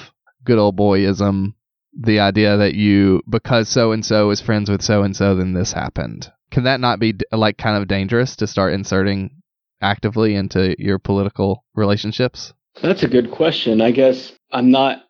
good 0.46 0.58
old 0.58 0.78
boyism, 0.78 1.54
the 1.94 2.20
idea 2.20 2.58
that 2.58 2.74
you 2.74 3.22
because 3.30 3.70
so 3.70 3.92
and 3.92 4.04
so 4.04 4.32
is 4.32 4.42
friends 4.42 4.70
with 4.70 4.82
so 4.82 5.04
and 5.04 5.16
so, 5.16 5.36
then 5.36 5.54
this 5.54 5.74
happened. 5.74 6.32
Can 6.52 6.64
that 6.64 6.80
not 6.80 7.00
be 7.00 7.16
like 7.32 7.58
kind 7.58 7.78
of 7.78 7.88
dangerous 7.88 8.36
to 8.38 8.48
start 8.48 8.74
inserting 8.74 9.32
actively 9.82 10.36
into 10.36 10.76
your 10.82 11.00
political 11.00 11.64
relationships? 11.76 12.54
That's 12.82 13.04
a 13.04 13.08
good 13.08 13.32
question. 13.32 13.82
I 13.82 13.92
guess 13.92 14.32
I'm 14.52 14.72
not 14.72 15.04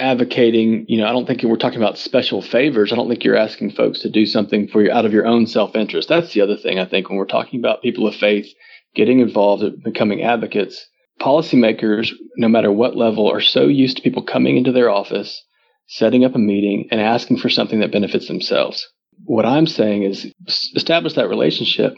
advocating, 0.00 0.84
you 0.88 0.98
know, 0.98 1.06
I 1.06 1.12
don't 1.12 1.26
think 1.26 1.42
we're 1.42 1.56
talking 1.56 1.78
about 1.78 1.98
special 1.98 2.42
favors. 2.42 2.92
I 2.92 2.96
don't 2.96 3.08
think 3.08 3.24
you're 3.24 3.36
asking 3.36 3.72
folks 3.72 4.00
to 4.00 4.10
do 4.10 4.26
something 4.26 4.68
for 4.68 4.82
you 4.82 4.90
out 4.90 5.04
of 5.04 5.12
your 5.12 5.26
own 5.26 5.46
self 5.46 5.76
interest. 5.76 6.08
That's 6.08 6.32
the 6.32 6.40
other 6.40 6.56
thing 6.56 6.78
I 6.78 6.84
think 6.84 7.08
when 7.08 7.18
we're 7.18 7.26
talking 7.26 7.60
about 7.60 7.82
people 7.82 8.06
of 8.06 8.14
faith 8.16 8.52
getting 8.94 9.20
involved 9.20 9.62
and 9.62 9.82
becoming 9.82 10.22
advocates. 10.22 10.86
Policymakers, 11.20 12.12
no 12.36 12.48
matter 12.48 12.72
what 12.72 12.96
level, 12.96 13.30
are 13.30 13.40
so 13.40 13.66
used 13.66 13.96
to 13.98 14.02
people 14.02 14.22
coming 14.22 14.56
into 14.56 14.72
their 14.72 14.90
office, 14.90 15.42
setting 15.86 16.24
up 16.24 16.34
a 16.34 16.38
meeting, 16.38 16.88
and 16.90 17.00
asking 17.00 17.38
for 17.38 17.48
something 17.48 17.80
that 17.80 17.92
benefits 17.92 18.26
themselves. 18.26 18.88
What 19.24 19.46
I'm 19.46 19.66
saying 19.66 20.02
is 20.02 20.26
establish 20.74 21.14
that 21.14 21.28
relationship, 21.28 21.94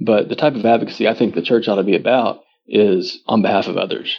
but 0.00 0.28
the 0.28 0.36
type 0.36 0.54
of 0.54 0.66
advocacy 0.66 1.08
I 1.08 1.14
think 1.14 1.34
the 1.34 1.42
church 1.42 1.68
ought 1.68 1.76
to 1.76 1.82
be 1.82 1.96
about 1.96 2.40
is 2.66 3.22
on 3.26 3.42
behalf 3.42 3.68
of 3.68 3.76
others. 3.76 4.16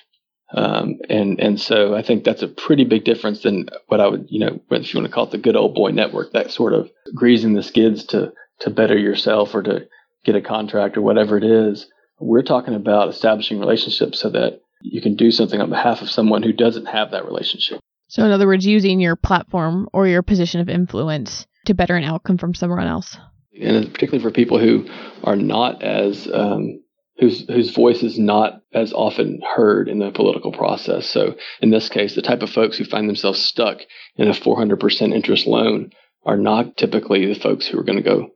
Um, 0.54 0.96
and 1.10 1.40
and 1.40 1.60
so 1.60 1.94
I 1.94 2.02
think 2.02 2.24
that's 2.24 2.42
a 2.42 2.48
pretty 2.48 2.86
big 2.86 3.04
difference 3.04 3.44
than 3.44 3.68
what 3.88 4.00
I 4.00 4.08
would 4.08 4.28
you 4.30 4.40
know 4.40 4.62
if 4.72 4.94
you 4.94 5.00
want 5.00 5.10
to 5.10 5.14
call 5.14 5.26
it 5.26 5.32
the 5.32 5.38
good 5.38 5.58
old 5.58 5.76
boy 5.76 5.92
network 5.92 6.32
that 6.32 6.52
sort 6.52 6.74
of 6.74 6.90
greasing 7.14 7.54
the 7.54 7.64
skids 7.64 8.06
to 8.06 8.32
to 8.60 8.70
better 8.70 8.98
yourself 8.98 9.54
or 9.54 9.62
to 9.64 9.88
get 10.24 10.36
a 10.36 10.42
contract 10.42 10.98
or 10.98 11.02
whatever 11.02 11.38
it 11.38 11.44
is. 11.44 11.88
We're 12.20 12.44
talking 12.44 12.74
about 12.74 13.10
establishing 13.10 13.60
relationships 13.60 14.20
so 14.20 14.30
that 14.30 14.62
you 14.82 15.02
can 15.02 15.16
do 15.16 15.32
something 15.32 15.62
on 15.62 15.70
behalf 15.70 16.02
of 16.02 16.10
someone 16.10 16.44
who 16.44 16.54
doesn't 16.54 16.86
have 16.86 17.12
that 17.12 17.26
relationship. 17.26 17.80
So 18.08 18.24
in 18.24 18.32
other 18.32 18.48
words, 18.48 18.66
using 18.66 19.00
your 19.00 19.16
platform 19.16 19.90
or 19.92 20.08
your 20.08 20.24
position 20.24 20.62
of 20.62 20.70
influence 20.70 21.46
to 21.68 21.74
better 21.74 21.96
an 21.96 22.04
outcome 22.04 22.38
from 22.38 22.54
someone 22.54 22.88
else. 22.88 23.18
And 23.60 23.92
particularly 23.92 24.24
for 24.24 24.32
people 24.32 24.60
who 24.60 24.88
are 25.24 25.36
not 25.36 25.82
as 25.82 26.28
um, 26.32 26.82
whose 27.18 27.48
whose 27.48 27.72
voice 27.72 28.04
is 28.04 28.20
not 28.20 28.62
as 28.74 28.94
often 28.94 29.42
heard 29.56 29.88
in 29.88 30.00
the 30.00 30.12
political 30.12 30.52
process. 30.52 31.08
So 31.08 31.36
in 31.62 31.72
this 31.72 31.90
case, 31.90 32.16
the 32.16 32.22
type 32.22 32.44
of 32.44 32.50
folks 32.50 32.78
who 32.78 32.86
find 32.86 33.10
themselves 33.10 33.44
stuck 33.44 33.80
in 34.16 34.28
a 34.28 34.34
400% 34.34 35.14
interest 35.14 35.48
loan 35.48 35.92
are 36.26 36.38
not 36.38 36.78
typically 36.78 37.26
the 37.26 37.40
folks 37.40 37.68
who 37.68 37.80
are 37.80 37.84
going 37.84 37.98
to 37.98 38.04
go 38.04 38.30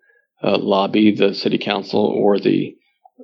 uh, 0.43 0.57
lobby 0.57 1.13
the 1.13 1.35
city 1.35 1.57
council 1.57 2.05
or 2.05 2.39
the 2.39 2.75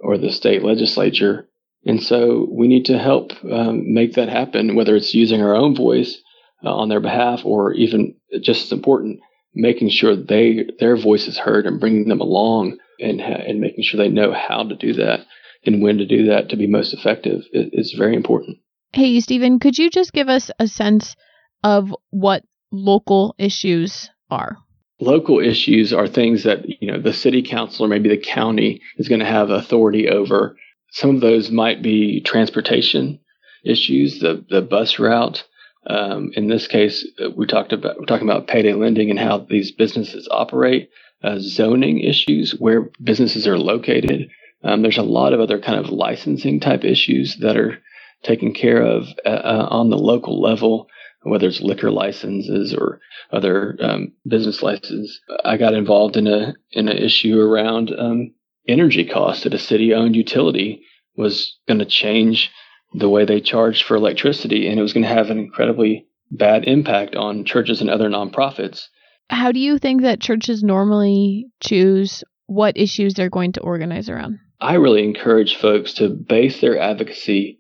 or 0.02 0.18
the 0.18 0.32
state 0.32 0.64
legislature 0.64 1.50
And 1.86 2.04
so 2.04 2.48
we 2.52 2.68
need 2.68 2.86
to 2.86 3.00
help 3.00 3.32
um, 3.50 3.94
make 3.94 4.14
that 4.14 4.30
happen, 4.30 4.76
whether 4.76 4.96
it's 4.96 5.14
using 5.14 5.42
our 5.42 5.56
own 5.56 5.76
voice 5.76 6.22
uh, 6.64 6.74
on 6.74 6.90
their 6.90 7.00
behalf 7.00 7.42
or 7.46 7.74
even 7.74 8.16
just 8.42 8.66
as 8.66 8.72
important, 8.72 9.20
making 9.54 9.90
sure 9.90 10.16
they 10.16 10.66
their 10.80 10.98
voice 10.98 11.28
is 11.28 11.38
heard 11.38 11.66
and 11.66 11.80
bringing 11.80 12.08
them 12.08 12.22
along 12.22 12.78
and 13.00 13.22
and 13.22 13.60
making 13.60 13.84
sure 13.84 13.98
they 13.98 14.10
know 14.10 14.34
how 14.34 14.64
to 14.64 14.76
do 14.76 14.94
that 14.94 15.22
and 15.66 15.82
when 15.82 15.98
to 15.98 16.06
do 16.06 16.28
that 16.28 16.50
to 16.50 16.56
be 16.56 16.68
most 16.68 16.94
effective 16.94 17.44
is 17.52 17.94
very 17.98 18.16
important. 18.16 18.58
Hey, 18.94 19.20
Stephen, 19.20 19.60
could 19.60 19.78
you 19.78 19.90
just 19.90 20.14
give 20.14 20.30
us 20.30 20.50
a 20.60 20.68
sense 20.68 21.16
of 21.64 21.94
what 22.10 22.44
local 22.72 23.36
issues 23.38 24.10
are? 24.30 24.58
Local 25.00 25.40
issues 25.40 25.94
are 25.94 26.08
things 26.08 26.44
that 26.44 26.66
you 26.82 26.92
know 26.92 27.00
the 27.00 27.14
city 27.14 27.44
council 27.44 27.86
or 27.86 27.90
maybe 27.90 28.10
the 28.10 28.18
county 28.18 28.82
is 28.98 29.10
going 29.10 29.20
to 29.20 29.26
have 29.26 29.50
authority 29.50 30.10
over. 30.10 30.56
Some 30.92 31.16
of 31.16 31.22
those 31.22 31.52
might 31.52 31.84
be 31.84 32.22
transportation 32.22 33.20
issues, 33.64 34.20
the 34.20 34.44
the 34.50 34.62
bus 34.62 34.98
route. 34.98 35.44
Um, 35.86 36.32
in 36.34 36.48
this 36.48 36.68
case, 36.68 37.08
uh, 37.24 37.30
we 37.30 37.46
talked 37.46 37.72
about 37.72 38.00
we're 38.00 38.06
talking 38.06 38.28
about 38.28 38.48
payday 38.48 38.74
lending 38.74 39.10
and 39.10 39.20
how 39.20 39.38
these 39.38 39.72
businesses 39.72 40.28
operate. 40.32 40.90
Uh, 41.24 41.38
zoning 41.40 42.00
issues, 42.00 42.52
where 42.60 42.92
businesses 43.04 43.48
are 43.48 43.58
located. 43.58 44.30
Um, 44.64 44.84
there's 44.84 45.00
a 45.00 45.02
lot 45.02 45.34
of 45.34 45.40
other 45.40 45.60
kind 45.60 45.80
of 45.80 45.90
licensing 45.90 46.60
type 46.60 46.86
issues 46.86 47.38
that 47.38 47.58
are 47.58 47.80
taken 48.22 48.54
care 48.54 48.84
of 48.84 49.08
uh, 49.26 49.30
uh, 49.30 49.68
on 49.72 49.90
the 49.90 49.98
local 49.98 50.40
level, 50.40 50.88
whether 51.24 51.48
it's 51.48 51.60
liquor 51.60 51.90
licenses 51.90 52.72
or 52.72 53.00
other 53.32 53.78
um, 53.82 54.12
business 54.28 54.62
licenses. 54.62 55.20
I 55.44 55.58
got 55.58 55.74
involved 55.74 56.18
in 56.18 56.28
a 56.28 56.54
in 56.72 56.88
an 56.88 56.98
issue 56.98 57.40
around 57.40 57.92
um, 57.98 58.32
energy 58.68 59.04
costs 59.04 59.44
that 59.44 59.56
a 59.56 59.60
city-owned 59.60 60.16
utility 60.16 60.84
was 61.16 61.58
going 61.68 61.80
to 61.80 61.86
change 61.86 62.52
the 62.98 63.10
way 63.10 63.26
they 63.26 63.42
charged 63.42 63.86
for 63.86 63.96
electricity, 63.96 64.68
and 64.68 64.80
it 64.80 64.82
was 64.82 64.94
going 64.94 65.04
to 65.06 65.14
have 65.14 65.30
an 65.30 65.38
incredibly 65.38 66.08
bad 66.32 66.66
impact 66.66 67.16
on 67.16 67.46
churches 67.46 67.82
and 67.82 67.90
other 67.90 68.10
nonprofits. 68.10 68.88
How 69.30 69.52
do 69.52 69.60
you 69.60 69.78
think 69.78 70.02
that 70.02 70.22
churches 70.22 70.64
normally 70.64 71.48
choose 71.62 72.24
what 72.48 72.78
issues 72.78 73.14
they're 73.14 73.30
going 73.30 73.54
to 73.54 73.62
organize 73.62 74.10
around? 74.10 74.40
I 74.60 74.76
really 74.76 75.04
encourage 75.04 75.56
folks 75.56 75.94
to 75.96 76.10
base 76.10 76.62
their 76.62 76.80
advocacy 76.80 77.60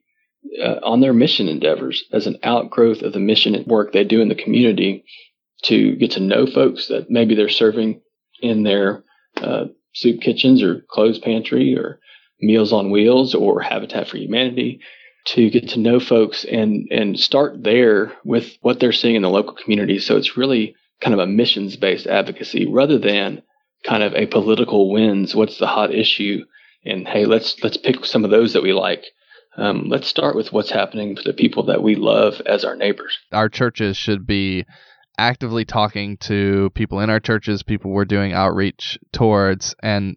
uh, 0.63 0.79
on 0.83 1.01
their 1.01 1.13
mission 1.13 1.47
endeavors 1.47 2.03
as 2.11 2.25
an 2.25 2.37
outgrowth 2.43 3.01
of 3.01 3.13
the 3.13 3.19
mission 3.19 3.63
work 3.67 3.91
they 3.91 4.03
do 4.03 4.21
in 4.21 4.29
the 4.29 4.35
community 4.35 5.03
to 5.63 5.95
get 5.95 6.11
to 6.11 6.19
know 6.19 6.45
folks 6.45 6.87
that 6.87 7.09
maybe 7.09 7.35
they're 7.35 7.49
serving 7.49 8.01
in 8.41 8.63
their 8.63 9.03
uh, 9.37 9.65
soup 9.93 10.21
kitchens 10.21 10.63
or 10.63 10.81
clothes 10.89 11.19
pantry 11.19 11.77
or 11.77 11.99
Meals 12.39 12.71
on 12.71 12.91
Wheels 12.91 13.33
or 13.33 13.61
Habitat 13.61 14.07
for 14.07 14.17
Humanity 14.17 14.79
to 15.27 15.49
get 15.49 15.69
to 15.69 15.79
know 15.79 15.99
folks 15.99 16.45
and 16.45 16.87
and 16.91 17.19
start 17.19 17.63
there 17.63 18.13
with 18.23 18.57
what 18.61 18.79
they're 18.79 18.91
seeing 18.91 19.15
in 19.15 19.21
the 19.21 19.29
local 19.29 19.53
community. 19.53 19.99
So 19.99 20.15
it's 20.15 20.37
really 20.37 20.75
kind 21.01 21.13
of 21.13 21.19
a 21.19 21.27
missions 21.27 21.75
based 21.75 22.07
advocacy 22.07 22.65
rather 22.65 22.97
than 22.97 23.41
kind 23.85 24.03
of 24.03 24.13
a 24.13 24.25
political 24.25 24.91
wins. 24.91 25.35
What's 25.35 25.57
the 25.57 25.67
hot 25.67 25.93
issue? 25.93 26.45
And 26.85 27.07
hey, 27.07 27.25
let's 27.25 27.61
let's 27.63 27.77
pick 27.77 28.05
some 28.05 28.23
of 28.23 28.31
those 28.31 28.53
that 28.53 28.63
we 28.63 28.73
like. 28.73 29.05
Um, 29.57 29.85
let's 29.89 30.07
start 30.07 30.35
with 30.35 30.53
what's 30.53 30.69
happening 30.69 31.15
to 31.15 31.21
the 31.23 31.33
people 31.33 31.63
that 31.63 31.81
we 31.81 31.95
love 31.95 32.41
as 32.45 32.63
our 32.63 32.75
neighbors. 32.75 33.17
Our 33.31 33.49
churches 33.49 33.97
should 33.97 34.27
be 34.27 34.65
actively 35.17 35.65
talking 35.65 36.17
to 36.17 36.69
people 36.75 36.99
in 36.99 37.09
our 37.09 37.19
churches, 37.19 37.63
people 37.63 37.91
we're 37.91 38.05
doing 38.05 38.33
outreach 38.33 38.99
towards, 39.11 39.73
and 39.81 40.15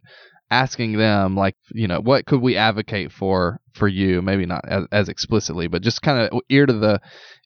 asking 0.51 0.97
them 0.97 1.37
like 1.37 1.57
you 1.73 1.87
know 1.87 2.01
what 2.01 2.27
could 2.27 2.41
we 2.41 2.57
advocate 2.57 3.13
for 3.13 3.61
for 3.73 3.89
you? 3.89 4.23
Maybe 4.23 4.47
not 4.47 4.65
as, 4.69 4.85
as 4.93 5.09
explicitly 5.09 5.69
but 5.69 5.83
just 5.83 6.03
kind 6.03 6.29
of 6.29 6.41
ear 6.49 6.67
to 6.67 6.73
the 6.73 7.01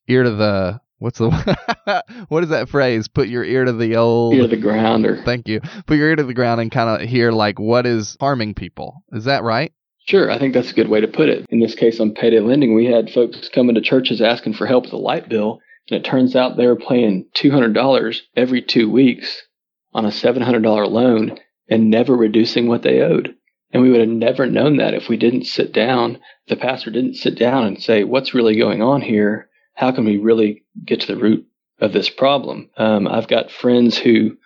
ear 0.09 0.23
to 0.23 0.31
the 0.31 0.81
what's 0.99 1.19
the 1.19 2.03
what 2.29 2.43
is 2.43 2.51
that 2.51 2.69
phrase? 2.69 3.09
Put 3.09 3.29
your 3.29 3.45
ear 3.45 3.65
to 3.65 3.73
the 3.73 3.97
old 3.97 4.35
ear 4.35 4.43
to 4.43 4.49
the 4.49 4.57
ground 4.57 5.07
or 5.07 5.23
thank 5.23 5.49
you. 5.49 5.61
Put 5.87 5.99
your 5.99 6.09
ear 6.09 6.17
to 6.17 6.25
the 6.25 6.35
ground 6.35 6.61
and 6.61 6.71
kind 6.71 7.03
of 7.03 7.09
hear 7.09 7.31
like 7.31 7.59
what 7.59 7.87
is 7.87 8.17
harming 8.21 8.55
people. 8.55 9.03
Is 9.13 9.25
that 9.25 9.43
right? 9.43 9.73
Sure, 10.07 10.31
I 10.31 10.39
think 10.39 10.53
that's 10.53 10.71
a 10.71 10.75
good 10.75 10.89
way 10.89 11.01
to 11.01 11.09
put 11.09 11.31
it. 11.31 11.47
In 11.49 11.61
this 11.61 11.75
case, 11.75 11.99
on 11.99 12.13
payday 12.13 12.41
lending, 12.41 12.75
we 12.75 12.85
had 12.85 13.11
folks 13.11 13.49
coming 13.49 13.75
to 13.75 13.81
churches 13.81 14.21
asking 14.21 14.53
for 14.53 14.67
help 14.67 14.85
with 14.85 14.93
a 14.93 14.99
light 14.99 15.31
bill, 15.31 15.61
and 15.91 15.99
it 15.99 16.07
turns 16.07 16.37
out 16.37 16.59
they 16.59 16.67
were 16.67 16.77
paying 16.77 17.27
$200 17.35 18.21
every 18.37 18.61
two 18.61 18.91
weeks 18.91 19.43
on 19.95 20.05
a 20.05 20.11
$700 20.11 20.91
loan 20.91 21.39
and 21.69 21.91
never 21.91 22.15
reducing 22.17 22.67
what 22.67 22.83
they 22.83 23.01
owed. 23.01 23.35
And 23.73 23.83
we 23.83 23.91
would 23.91 24.01
have 24.01 24.09
never 24.09 24.47
known 24.47 24.77
that 24.77 24.95
if 24.95 25.09
we 25.09 25.17
didn't 25.17 25.45
sit 25.45 25.73
down, 25.73 26.19
the 26.49 26.57
pastor 26.57 26.91
didn't 26.91 27.17
sit 27.17 27.37
down 27.37 27.67
and 27.67 27.83
say, 27.83 28.05
what's 28.05 28.35
really 28.35 28.57
going 28.57 28.83
on 28.83 29.01
here? 29.01 29.49
How 29.75 29.91
can 29.91 30.05
we 30.05 30.19
really 30.19 30.65
get 30.85 31.01
to 31.01 31.07
the 31.09 31.21
root 31.21 31.47
of 31.81 31.93
this 31.93 32.09
problem? 32.09 32.71
Um, 32.77 33.09
I've 33.09 33.29
got 33.29 33.51
friends 33.51 33.99
who 33.99 34.37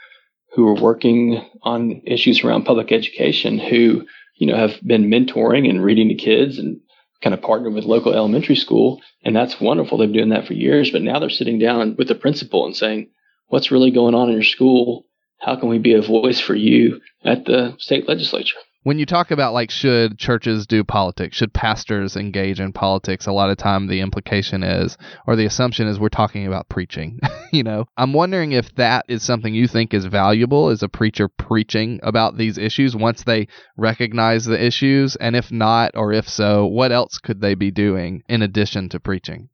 who 0.54 0.66
are 0.66 0.80
working 0.80 1.44
on 1.62 2.00
issues 2.06 2.42
around 2.42 2.64
public 2.64 2.90
education 2.90 3.58
who, 3.58 4.06
you 4.36 4.46
know, 4.46 4.56
have 4.56 4.80
been 4.84 5.10
mentoring 5.10 5.68
and 5.68 5.84
reading 5.84 6.08
to 6.08 6.14
kids 6.14 6.58
and 6.58 6.80
kind 7.22 7.34
of 7.34 7.42
partnered 7.42 7.74
with 7.74 7.84
local 7.84 8.14
elementary 8.14 8.56
school. 8.56 9.02
And 9.24 9.36
that's 9.36 9.60
wonderful. 9.60 9.98
They've 9.98 10.08
been 10.08 10.16
doing 10.16 10.28
that 10.30 10.46
for 10.46 10.54
years. 10.54 10.90
But 10.90 11.02
now 11.02 11.18
they're 11.18 11.28
sitting 11.28 11.58
down 11.58 11.96
with 11.96 12.08
the 12.08 12.14
principal 12.14 12.64
and 12.64 12.74
saying, 12.74 13.10
what's 13.48 13.70
really 13.70 13.90
going 13.90 14.14
on 14.14 14.28
in 14.28 14.34
your 14.34 14.42
school? 14.42 15.04
How 15.40 15.56
can 15.56 15.68
we 15.68 15.78
be 15.78 15.94
a 15.94 16.02
voice 16.02 16.40
for 16.40 16.54
you 16.54 17.00
at 17.24 17.44
the 17.44 17.74
state 17.78 18.08
legislature? 18.08 18.58
When 18.84 18.98
you 18.98 19.06
talk 19.06 19.30
about 19.30 19.52
like 19.52 19.70
should 19.70 20.18
churches 20.18 20.66
do 20.66 20.82
politics, 20.82 21.36
should 21.36 21.52
pastors 21.52 22.16
engage 22.16 22.58
in 22.58 22.72
politics, 22.72 23.26
a 23.26 23.32
lot 23.32 23.50
of 23.50 23.58
time 23.58 23.86
the 23.86 24.00
implication 24.00 24.62
is 24.62 24.96
or 25.26 25.36
the 25.36 25.44
assumption 25.44 25.88
is 25.88 25.98
we're 25.98 26.08
talking 26.08 26.46
about 26.46 26.68
preaching. 26.68 27.20
you 27.52 27.62
know, 27.62 27.86
I'm 27.96 28.14
wondering 28.14 28.52
if 28.52 28.74
that 28.76 29.04
is 29.08 29.22
something 29.22 29.52
you 29.52 29.68
think 29.68 29.92
is 29.92 30.06
valuable 30.06 30.68
as 30.68 30.82
a 30.82 30.88
preacher 30.88 31.28
preaching 31.28 32.00
about 32.02 32.38
these 32.38 32.56
issues 32.56 32.96
once 32.96 33.24
they 33.24 33.48
recognize 33.76 34.44
the 34.44 34.64
issues 34.64 35.16
and 35.16 35.36
if 35.36 35.52
not 35.52 35.90
or 35.94 36.12
if 36.12 36.28
so, 36.28 36.64
what 36.64 36.92
else 36.92 37.18
could 37.18 37.40
they 37.40 37.54
be 37.54 37.70
doing 37.70 38.22
in 38.28 38.42
addition 38.42 38.88
to 38.90 39.00
preaching? 39.00 39.50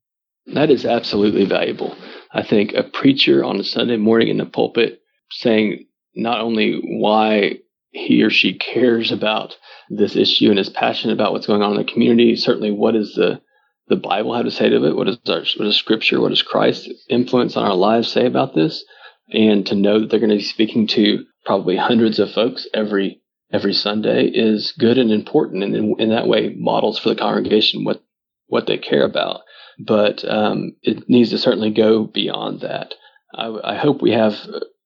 That 0.47 0.71
is 0.71 0.85
absolutely 0.85 1.47
valuable. 1.47 1.97
I 2.33 2.43
think 2.43 2.75
a 2.75 2.83
preacher 2.83 3.43
on 3.43 3.59
a 3.59 3.65
Sunday 3.65 3.97
morning 3.97 4.29
in 4.29 4.37
the 4.37 4.47
pulpit 4.47 5.01
saying 5.35 5.87
not 6.15 6.41
only 6.41 6.81
why 6.83 7.59
he 7.91 8.23
or 8.23 8.31
she 8.31 8.55
cares 8.55 9.13
about 9.13 9.57
this 9.89 10.17
issue 10.17 10.51
and 10.51 10.59
is 10.59 10.69
passionate 10.69 11.15
about 11.15 11.33
what's 11.33 11.47
going 11.47 11.63
on 11.63 11.73
in 11.73 11.79
the 11.79 11.93
community. 11.93 12.37
Certainly, 12.37 12.73
what 12.73 12.93
does 12.93 13.15
the 13.15 13.41
the 13.89 13.97
Bible 13.97 14.35
have 14.35 14.47
to 14.47 14.51
say 14.51 14.69
to 14.69 14.85
it? 14.85 14.97
What 14.97 15.07
does 15.07 15.19
our, 15.29 15.41
what 15.41 15.65
does 15.65 15.77
Scripture, 15.77 16.21
what 16.21 16.31
does 16.31 16.43
Christ 16.43 16.89
influence 17.09 17.57
on 17.57 17.65
our 17.65 17.77
lives 17.77 18.11
say 18.11 18.27
about 18.27 18.55
this? 18.55 18.85
And 19.31 19.67
to 19.67 19.75
know 19.75 20.01
that 20.01 20.11
they're 20.11 20.21
going 20.21 20.31
to 20.31 20.37
be 20.37 20.43
speaking 20.43 20.87
to 20.89 21.25
probably 21.45 21.77
hundreds 21.77 22.19
of 22.19 22.33
folks 22.33 22.67
every 22.75 23.21
every 23.53 23.73
Sunday 23.73 24.27
is 24.27 24.73
good 24.79 24.99
and 24.99 25.13
important, 25.13 25.63
and 25.63 25.77
in, 25.77 25.95
in 25.99 26.09
that 26.11 26.27
way 26.27 26.55
models 26.59 26.99
for 26.99 27.11
the 27.11 27.17
congregation 27.17 27.85
what 27.85 28.03
what 28.47 28.67
they 28.67 28.79
care 28.79 29.05
about. 29.05 29.43
But 29.79 30.25
um, 30.29 30.77
it 30.83 31.09
needs 31.09 31.31
to 31.31 31.39
certainly 31.39 31.71
go 31.71 32.05
beyond 32.05 32.61
that. 32.61 32.95
I, 33.35 33.47
I 33.65 33.77
hope 33.77 34.01
we 34.01 34.13
have 34.13 34.35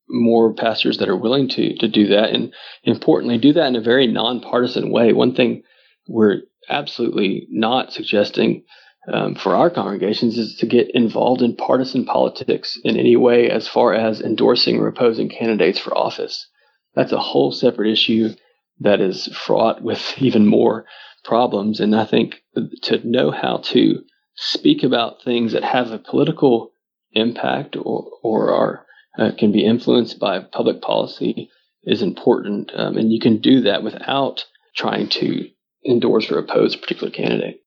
more 0.09 0.55
pastors 0.55 0.99
that 0.99 1.09
are 1.09 1.16
willing 1.16 1.49
to 1.49 1.77
to 1.77 1.88
do 1.88 2.07
that, 2.09 2.31
and 2.31 2.53
importantly, 2.85 3.38
do 3.38 3.53
that 3.53 3.66
in 3.66 3.77
a 3.77 3.81
very 3.81 4.07
nonpartisan 4.07 4.90
way. 4.90 5.12
One 5.12 5.35
thing 5.35 5.62
we're 6.09 6.42
absolutely 6.68 7.47
not 7.51 7.92
suggesting 7.92 8.64
um, 9.12 9.35
for 9.35 9.55
our 9.55 9.71
congregations 9.71 10.37
is 10.37 10.57
to 10.57 10.66
get 10.66 10.90
involved 10.94 11.40
in 11.40 11.57
partisan 11.57 12.05
politics 12.05 12.79
in 12.85 12.97
any 12.97 13.16
way, 13.16 13.49
as 13.49 13.66
far 13.66 13.94
as 13.94 14.21
endorsing 14.21 14.79
or 14.79 14.87
opposing 14.87 15.29
candidates 15.29 15.79
for 15.79 15.97
office. 15.97 16.47
That's 16.94 17.12
a 17.12 17.18
whole 17.18 17.53
separate 17.53 17.90
issue 17.90 18.31
that 18.81 19.01
is 19.01 19.29
fraught 19.29 19.83
with 19.83 20.14
even 20.18 20.47
more 20.47 20.85
problems. 21.25 21.81
And 21.81 21.94
I 21.94 22.05
think 22.05 22.42
to 22.83 23.09
know 23.09 23.31
how 23.31 23.59
to 23.64 24.03
speak 24.35 24.83
about 24.83 25.23
things 25.25 25.53
that 25.53 25.64
have 25.64 25.90
a 25.90 25.99
political 25.99 26.71
impact 27.12 27.77
or, 27.77 28.11
or 28.23 28.53
are 28.53 28.87
uh, 29.18 29.33
can 29.37 29.52
be 29.52 29.64
influenced 29.64 30.18
by 30.18 30.40
public 30.40 30.81
policy 30.81 31.50
is 31.83 32.02
important. 32.02 32.70
Um, 32.74 32.96
and 32.96 33.12
you 33.12 33.20
can 33.20 33.38
do 33.38 33.62
that 33.62 33.83
without 33.83 34.44
trying 34.76 35.09
to 35.09 35.48
endorse 35.87 36.31
or 36.31 36.38
oppose 36.38 36.74
a 36.74 36.78
particular 36.78 37.11
candidate. 37.11 37.62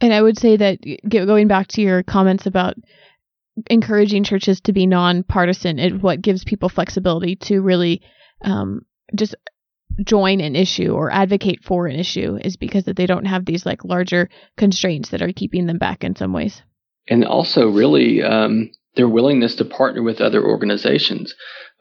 And 0.00 0.12
I 0.12 0.20
would 0.20 0.38
say 0.38 0.56
that 0.56 0.78
going 1.08 1.48
back 1.48 1.68
to 1.68 1.82
your 1.82 2.02
comments 2.02 2.46
about 2.46 2.74
encouraging 3.70 4.24
churches 4.24 4.60
to 4.62 4.72
be 4.72 4.86
nonpartisan, 4.86 5.78
it 5.78 6.02
what 6.02 6.20
gives 6.20 6.44
people 6.44 6.68
flexibility 6.68 7.36
to 7.36 7.60
really 7.60 8.02
um, 8.42 8.82
just 9.14 9.34
join 10.04 10.40
an 10.40 10.56
issue 10.56 10.92
or 10.92 11.10
advocate 11.10 11.64
for 11.64 11.86
an 11.86 11.96
issue 11.96 12.38
is 12.44 12.56
because 12.56 12.84
that 12.84 12.96
they 12.96 13.06
don't 13.06 13.24
have 13.24 13.46
these 13.46 13.64
like 13.64 13.84
larger 13.84 14.28
constraints 14.58 15.10
that 15.10 15.22
are 15.22 15.32
keeping 15.32 15.66
them 15.66 15.78
back 15.78 16.04
in 16.04 16.14
some 16.14 16.32
ways. 16.32 16.62
And 17.08 17.24
also, 17.24 17.68
really, 17.70 18.22
um, 18.22 18.70
their 18.96 19.08
willingness 19.08 19.54
to 19.56 19.64
partner 19.64 20.02
with 20.02 20.20
other 20.20 20.44
organizations. 20.44 21.34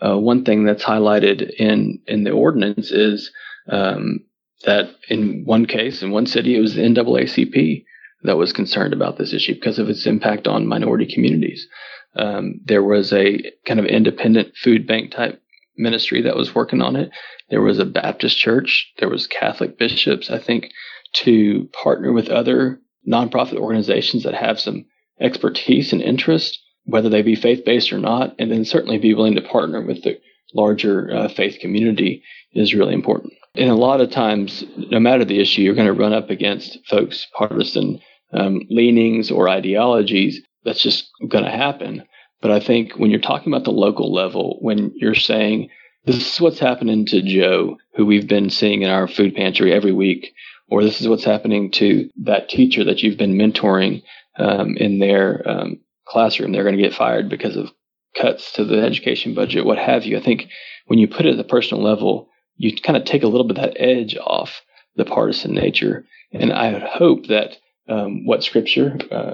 Uh, 0.06 0.18
one 0.18 0.44
thing 0.44 0.66
that's 0.66 0.84
highlighted 0.84 1.50
in 1.58 2.00
in 2.08 2.24
the 2.24 2.32
ordinance 2.32 2.92
is 2.92 3.32
um, 3.70 4.20
that 4.66 4.90
in 5.10 5.44
one 5.46 5.66
case, 5.66 6.02
in 6.02 6.12
one 6.12 6.26
city, 6.26 6.56
it 6.56 6.62
was 6.62 6.76
the 6.76 6.82
NAACP 6.82 7.84
that 8.24 8.38
was 8.38 8.54
concerned 8.54 8.94
about 8.94 9.18
this 9.18 9.34
issue 9.34 9.54
because 9.54 9.80
of 9.80 9.90
its 9.90 10.06
impact 10.06 10.48
on 10.48 10.68
minority 10.68 11.08
communities. 11.12 11.68
Um, 12.16 12.62
there 12.64 12.84
was 12.84 13.12
a 13.14 13.52
kind 13.66 13.80
of 13.80 13.86
independent 13.86 14.56
food 14.56 14.88
bank 14.88 15.12
type 15.12 15.42
ministry 15.78 16.22
that 16.22 16.36
was 16.36 16.56
working 16.56 16.82
on 16.82 16.96
it. 16.96 17.10
There 17.50 17.62
was 17.62 17.80
a 17.80 17.86
Baptist 17.86 18.38
church. 18.38 18.92
There 19.00 19.10
was 19.10 19.28
Catholic 19.28 19.78
bishops. 19.78 20.30
I 20.30 20.40
think 20.40 20.72
to 21.14 21.70
partner 21.84 22.12
with 22.12 22.30
other 22.30 22.80
nonprofit 23.08 23.58
organizations 23.58 24.24
that 24.24 24.34
have 24.34 24.60
some 24.60 24.86
expertise 25.20 25.94
and 25.94 26.02
interest, 26.02 26.60
whether 26.86 27.10
they 27.10 27.22
be 27.22 27.36
faith 27.36 27.66
based 27.66 27.92
or 27.92 28.00
not, 28.00 28.36
and 28.40 28.52
then 28.52 28.66
certainly 28.66 28.98
be 28.98 29.14
willing 29.14 29.36
to 29.36 29.42
partner 29.42 29.82
with 29.82 30.04
the 30.04 30.20
larger 30.54 31.14
uh, 31.14 31.28
faith 31.28 31.60
community 31.60 32.24
is 32.54 32.74
really 32.74 32.94
important. 32.94 33.34
And 33.56 33.70
a 33.70 33.76
lot 33.76 34.02
of 34.02 34.12
times, 34.12 34.64
no 34.78 35.00
matter 35.00 35.26
the 35.26 35.40
issue, 35.40 35.62
you're 35.62 35.76
going 35.76 35.88
to 35.88 35.94
run 35.94 36.14
up 36.14 36.30
against 36.30 36.80
folks' 36.88 37.28
partisan 37.34 38.00
um, 38.34 38.62
leanings 38.70 39.32
or 39.32 39.50
ideologies. 39.50 40.42
That's 40.64 40.82
just 40.82 41.10
going 41.28 41.46
to 41.46 41.52
happen. 41.52 42.04
But 42.42 42.52
I 42.52 42.60
think 42.60 42.94
when 42.94 43.12
you're 43.12 43.20
talking 43.20 43.52
about 43.52 43.64
the 43.64 43.72
local 43.72 44.14
level, 44.14 44.58
when 44.62 44.92
you're 44.96 45.16
saying, 45.16 45.70
this 46.06 46.18
is 46.18 46.42
what's 46.42 46.60
happening 46.60 47.06
to 47.08 47.22
Joe, 47.22 47.78
who 47.96 48.06
we've 48.06 48.28
been 48.28 48.50
seeing 48.50 48.82
in 48.82 48.90
our 48.90 49.08
food 49.08 49.36
pantry 49.36 49.74
every 49.74 49.94
week, 49.94 50.34
or 50.68 50.84
this 50.84 51.02
is 51.02 51.08
what's 51.08 51.24
happening 51.24 51.72
to 51.72 52.10
that 52.24 52.50
teacher 52.50 52.84
that 52.84 53.02
you've 53.02 53.18
been 53.18 53.38
mentoring 53.38 54.04
um, 54.38 54.76
in 54.78 55.00
their 55.00 55.48
um, 55.50 55.80
classroom. 56.08 56.52
They're 56.52 56.64
going 56.64 56.78
to 56.78 56.82
get 56.82 56.94
fired 56.94 57.30
because 57.30 57.56
of 57.56 57.72
cuts 58.20 58.54
to 58.54 58.64
the 58.64 58.82
education 58.82 59.34
budget, 59.34 59.66
what 59.66 59.78
have 59.78 60.06
you. 60.06 60.18
I 60.18 60.22
think 60.22 60.48
when 60.88 61.00
you 61.00 61.08
put 61.08 61.26
it 61.26 61.32
at 61.32 61.38
the 61.38 61.44
personal 61.44 61.84
level, 61.84 62.30
you 62.56 62.76
kind 62.76 62.98
of 62.98 63.06
take 63.06 63.24
a 63.24 63.28
little 63.28 63.48
bit 63.48 63.58
of 63.58 63.64
that 63.64 63.82
edge 63.82 64.16
off 64.18 64.62
the 64.96 65.06
partisan 65.06 65.54
nature. 65.54 66.06
And 66.32 66.54
I 66.54 66.72
would 66.72 66.84
hope 66.84 67.28
that 67.28 67.58
um, 67.88 68.26
what 68.26 68.44
Scripture 68.44 68.98
uh, 69.12 69.34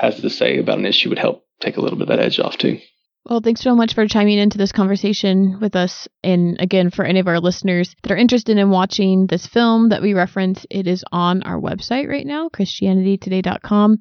has 0.00 0.20
to 0.20 0.30
say 0.30 0.58
about 0.58 0.78
an 0.78 0.86
issue 0.86 1.08
would 1.08 1.18
help 1.18 1.44
take 1.60 1.76
a 1.76 1.80
little 1.80 1.98
bit 1.98 2.10
of 2.10 2.16
that 2.16 2.24
edge 2.24 2.40
off 2.40 2.58
too. 2.58 2.78
Well, 3.26 3.40
thanks 3.40 3.60
so 3.60 3.76
much 3.76 3.94
for 3.94 4.08
chiming 4.08 4.38
into 4.38 4.56
this 4.56 4.72
conversation 4.72 5.58
with 5.60 5.76
us. 5.76 6.08
And 6.24 6.58
again, 6.58 6.90
for 6.90 7.04
any 7.04 7.20
of 7.20 7.28
our 7.28 7.38
listeners 7.38 7.94
that 8.02 8.10
are 8.10 8.16
interested 8.16 8.56
in 8.56 8.70
watching 8.70 9.26
this 9.26 9.46
film 9.46 9.90
that 9.90 10.00
we 10.00 10.14
reference, 10.14 10.64
it 10.70 10.86
is 10.86 11.04
on 11.12 11.42
our 11.42 11.60
website 11.60 12.08
right 12.08 12.26
now, 12.26 12.48
ChristianityToday.com. 12.48 13.98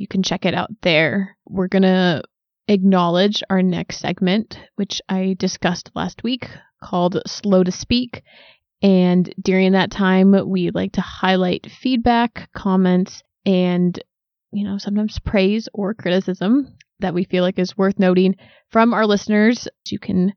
You 0.00 0.06
can 0.08 0.22
check 0.22 0.44
it 0.44 0.54
out 0.54 0.70
there. 0.82 1.36
We're 1.46 1.68
going 1.68 1.82
to 1.82 2.22
acknowledge 2.68 3.42
our 3.50 3.62
next 3.62 3.98
segment, 3.98 4.58
which 4.76 5.00
I 5.08 5.34
discussed 5.38 5.90
last 5.94 6.22
week, 6.22 6.48
called 6.82 7.20
Slow 7.26 7.64
to 7.64 7.72
Speak. 7.72 8.22
And 8.82 9.32
during 9.40 9.72
that 9.72 9.90
time, 9.90 10.34
we 10.48 10.70
like 10.70 10.92
to 10.92 11.00
highlight 11.00 11.66
feedback, 11.80 12.48
comments, 12.54 13.22
and, 13.44 13.98
you 14.52 14.64
know, 14.64 14.78
sometimes 14.78 15.18
praise 15.18 15.68
or 15.72 15.94
criticism 15.94 16.76
that 17.00 17.14
we 17.14 17.24
feel 17.24 17.42
like 17.42 17.58
is 17.58 17.76
worth 17.76 17.98
noting 17.98 18.36
from 18.70 18.94
our 18.94 19.06
listeners. 19.06 19.66
You 19.86 19.98
can 19.98 20.32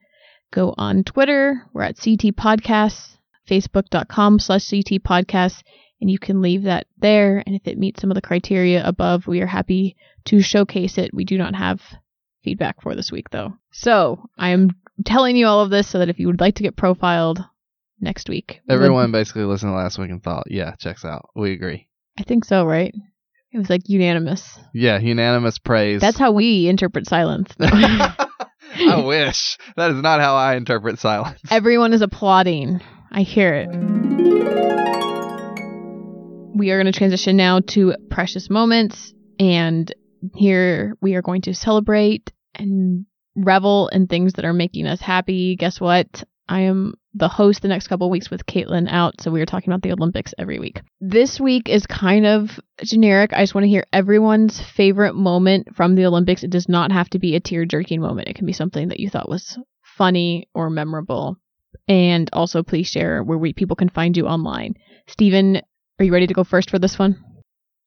go 0.52 0.74
on 0.78 1.04
Twitter. 1.04 1.68
We're 1.74 1.84
at 1.84 1.98
CT 1.98 2.36
Podcasts, 2.36 3.18
facebook.com 3.50 4.40
slash 4.40 4.70
CT 4.70 5.04
Podcasts, 5.04 5.62
and 6.02 6.10
you 6.10 6.20
can 6.20 6.42
leave 6.42 6.64
that 6.64 6.88
there. 6.98 7.44
And 7.46 7.56
if 7.56 7.68
it 7.68 7.78
meets 7.78 8.02
some 8.02 8.12
of 8.12 8.16
the 8.16 8.22
criteria 8.22 8.86
above, 8.86 9.28
we 9.28 9.40
are 9.42 9.48
happy 9.48 9.96
to 10.26 10.42
showcase 10.42 10.98
it. 10.98 11.14
We 11.14 11.24
do 11.24 11.38
not 11.38 11.56
have 11.56 11.82
feedback 12.44 12.82
for 12.82 12.96
this 12.96 13.12
week, 13.12 13.30
though. 13.30 13.54
So 13.72 14.30
I 14.38 14.50
am 14.50 14.72
telling 15.06 15.38
you 15.38 15.46
all 15.46 15.62
of 15.62 15.70
this 15.70 15.88
so 15.88 16.00
that 16.00 16.10
if 16.10 16.20
you 16.20 16.28
would 16.28 16.42
like 16.42 16.56
to 16.56 16.64
get 16.64 16.76
profiled 16.76 17.40
next 18.00 18.28
week, 18.28 18.62
everyone 18.68 19.12
basically 19.12 19.44
listened 19.44 19.72
to 19.72 19.76
last 19.76 20.00
week 20.00 20.10
and 20.10 20.24
thought, 20.24 20.46
yeah, 20.48 20.76
checks 20.76 21.06
out. 21.06 21.30
We 21.36 21.54
agree. 21.54 21.88
I 22.20 22.24
think 22.24 22.46
so, 22.46 22.66
right? 22.66 22.94
It 23.54 23.58
was 23.58 23.70
like 23.70 23.88
unanimous. 23.88 24.60
Yeah, 24.74 24.98
unanimous 25.00 25.60
praise. 25.60 26.02
That's 26.02 26.18
how 26.18 26.32
we 26.32 26.68
interpret 26.68 27.08
silence. 27.08 27.54
I 27.60 29.04
wish. 29.06 29.58
That 29.76 29.92
is 29.92 30.02
not 30.02 30.22
how 30.22 30.36
I 30.36 30.56
interpret 30.56 31.00
silence. 31.00 31.40
Everyone 31.50 31.94
is 31.94 32.02
applauding. 32.02 32.80
I 33.12 33.24
hear 33.24 33.54
it. 33.54 34.51
We 36.54 36.72
are 36.72 36.82
going 36.82 36.92
to 36.92 36.98
transition 36.98 37.38
now 37.38 37.62
to 37.70 37.96
precious 38.10 38.50
moments. 38.50 39.14
And 39.40 39.92
here 40.36 40.96
we 41.02 41.16
are 41.16 41.22
going 41.22 41.42
to 41.44 41.54
celebrate 41.54 42.32
and 42.56 43.06
revel 43.36 43.88
in 43.90 44.08
things 44.08 44.34
that 44.34 44.46
are 44.46 44.54
making 44.54 44.86
us 44.86 45.02
happy. 45.02 45.56
Guess 45.56 45.80
what? 45.80 46.24
I 46.48 46.62
am 46.62 46.96
the 47.14 47.30
host 47.30 47.62
the 47.62 47.68
next 47.68 47.88
couple 47.88 48.10
weeks 48.10 48.30
with 48.30 48.46
Caitlin 48.46 48.88
out, 48.90 49.22
so 49.22 49.32
we 49.32 49.42
are 49.42 49.46
talking 49.46 49.72
about 49.72 49.82
the 49.82 49.94
Olympics 49.94 50.34
every 50.38 50.60
week. 50.60 50.82
This 51.00 51.40
week 51.40 51.70
is 51.70 51.86
kind 51.88 52.26
of 52.26 52.60
generic. 52.84 53.32
I 53.34 53.42
just 53.42 53.56
want 53.56 53.64
to 53.64 53.70
hear 53.70 53.86
everyone's 53.94 54.62
favorite 54.62 55.16
moment 55.16 55.76
from 55.76 55.96
the 55.96 56.06
Olympics. 56.06 56.44
It 56.44 56.52
does 56.52 56.68
not 56.68 56.92
have 56.92 57.10
to 57.12 57.20
be 57.20 57.36
a 57.36 57.40
tear 57.40 57.66
jerking 57.66 58.02
moment. 58.02 58.28
It 58.28 58.36
can 58.36 58.46
be 58.46 58.54
something 58.54 58.90
that 58.90 59.00
you 59.00 59.10
thought 59.10 59.30
was 59.30 59.58
funny 59.82 60.50
or 60.54 60.70
memorable. 60.70 61.38
And 61.88 62.30
also, 62.34 62.64
please 62.64 62.88
share 62.88 63.24
where 63.24 63.38
we 63.38 63.54
people 63.54 63.76
can 63.76 63.90
find 63.90 64.16
you 64.16 64.28
online. 64.28 64.76
Stephen, 65.08 65.62
are 66.02 66.04
you 66.04 66.12
ready 66.12 66.28
to 66.28 66.34
go 66.34 66.44
first 66.44 66.72
for 66.72 66.80
this 66.80 66.98
one? 66.98 67.24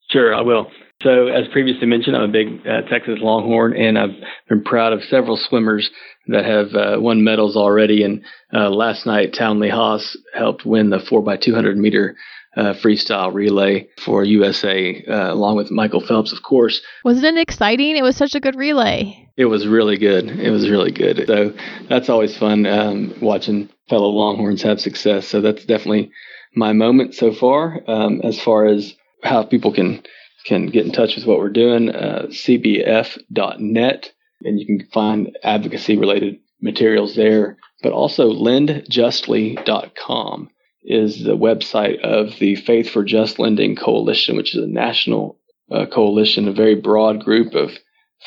Sure, 0.09 0.33
I 0.33 0.41
will. 0.41 0.67
So, 1.03 1.27
as 1.27 1.47
previously 1.49 1.85
mentioned, 1.85 2.15
I'm 2.15 2.29
a 2.29 2.31
big 2.31 2.65
uh, 2.65 2.83
Texas 2.89 3.19
Longhorn, 3.19 3.75
and 3.75 3.99
I've 3.99 4.15
been 4.47 4.63
proud 4.63 4.93
of 4.93 5.03
several 5.03 5.35
swimmers 5.35 5.89
that 6.27 6.45
have 6.45 6.73
uh, 6.73 7.01
won 7.01 7.25
medals 7.25 7.57
already. 7.57 8.03
And 8.03 8.23
uh, 8.53 8.69
last 8.69 9.05
night, 9.05 9.33
Townley 9.33 9.69
Haas 9.69 10.15
helped 10.33 10.65
win 10.65 10.89
the 10.89 10.99
4x200 10.99 11.75
meter 11.75 12.15
uh, 12.55 12.73
freestyle 12.75 13.33
relay 13.33 13.89
for 14.05 14.23
USA, 14.23 15.03
uh, 15.09 15.33
along 15.33 15.57
with 15.57 15.69
Michael 15.69 15.99
Phelps, 15.99 16.31
of 16.31 16.41
course. 16.41 16.81
Wasn't 17.03 17.25
it 17.25 17.41
exciting? 17.41 17.97
It 17.97 18.03
was 18.03 18.15
such 18.15 18.33
a 18.33 18.39
good 18.39 18.55
relay. 18.55 19.29
It 19.35 19.45
was 19.45 19.67
really 19.67 19.97
good. 19.97 20.29
It 20.29 20.51
was 20.51 20.69
really 20.69 20.91
good. 20.91 21.25
So 21.27 21.53
that's 21.89 22.07
always 22.07 22.37
fun 22.37 22.65
um, 22.65 23.13
watching 23.21 23.69
fellow 23.89 24.07
Longhorns 24.07 24.61
have 24.61 24.79
success. 24.79 25.27
So 25.27 25.41
that's 25.41 25.65
definitely 25.65 26.11
my 26.55 26.73
moment 26.73 27.13
so 27.13 27.31
far. 27.33 27.81
Um, 27.87 28.21
as 28.23 28.41
far 28.41 28.65
as 28.65 28.95
how 29.23 29.43
people 29.43 29.71
can 29.73 30.03
can 30.45 30.67
get 30.67 30.85
in 30.85 30.91
touch 30.91 31.15
with 31.15 31.25
what 31.25 31.39
we're 31.39 31.49
doing, 31.49 31.89
uh, 31.89 32.27
cbf.net, 32.29 34.11
and 34.43 34.59
you 34.59 34.65
can 34.65 34.85
find 34.93 35.37
advocacy 35.43 35.97
related 35.97 36.37
materials 36.61 37.15
there. 37.15 37.57
But 37.81 37.93
also 37.93 38.31
lendjustly.com 38.31 40.49
is 40.83 41.23
the 41.23 41.37
website 41.37 41.99
of 42.01 42.37
the 42.39 42.55
Faith 42.55 42.89
for 42.89 43.03
Just 43.03 43.39
Lending 43.39 43.75
Coalition, 43.75 44.37
which 44.37 44.55
is 44.55 44.63
a 44.63 44.67
national 44.67 45.39
uh, 45.71 45.87
coalition, 45.87 46.47
a 46.47 46.53
very 46.53 46.75
broad 46.75 47.23
group 47.23 47.55
of 47.55 47.71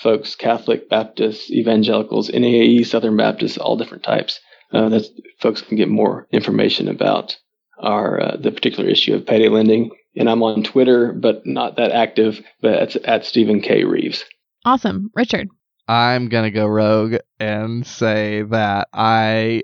folks, 0.02 0.34
Catholic, 0.34 0.88
Baptists, 0.88 1.50
evangelicals, 1.50 2.30
NAE, 2.30 2.82
Southern 2.82 3.16
Baptists, 3.16 3.58
all 3.58 3.76
different 3.76 4.02
types. 4.02 4.40
Uh, 4.72 4.88
that 4.90 5.08
folks 5.40 5.62
can 5.62 5.76
get 5.76 5.88
more 5.88 6.26
information 6.30 6.88
about 6.88 7.36
our 7.80 8.20
uh, 8.20 8.36
the 8.36 8.50
particular 8.50 8.88
issue 8.88 9.14
of 9.14 9.26
payday 9.26 9.48
lending 9.48 9.90
and 10.18 10.28
I'm 10.28 10.42
on 10.42 10.64
Twitter, 10.64 11.12
but 11.12 11.46
not 11.46 11.76
that 11.76 11.92
active. 11.92 12.40
But 12.60 12.82
it's 12.82 12.96
at 13.04 13.24
Stephen 13.24 13.60
K. 13.60 13.84
Reeves. 13.84 14.24
Awesome, 14.64 15.10
Richard. 15.14 15.48
I'm 15.86 16.28
gonna 16.28 16.50
go 16.50 16.66
rogue 16.66 17.16
and 17.40 17.86
say 17.86 18.42
that 18.42 18.88
I 18.92 19.62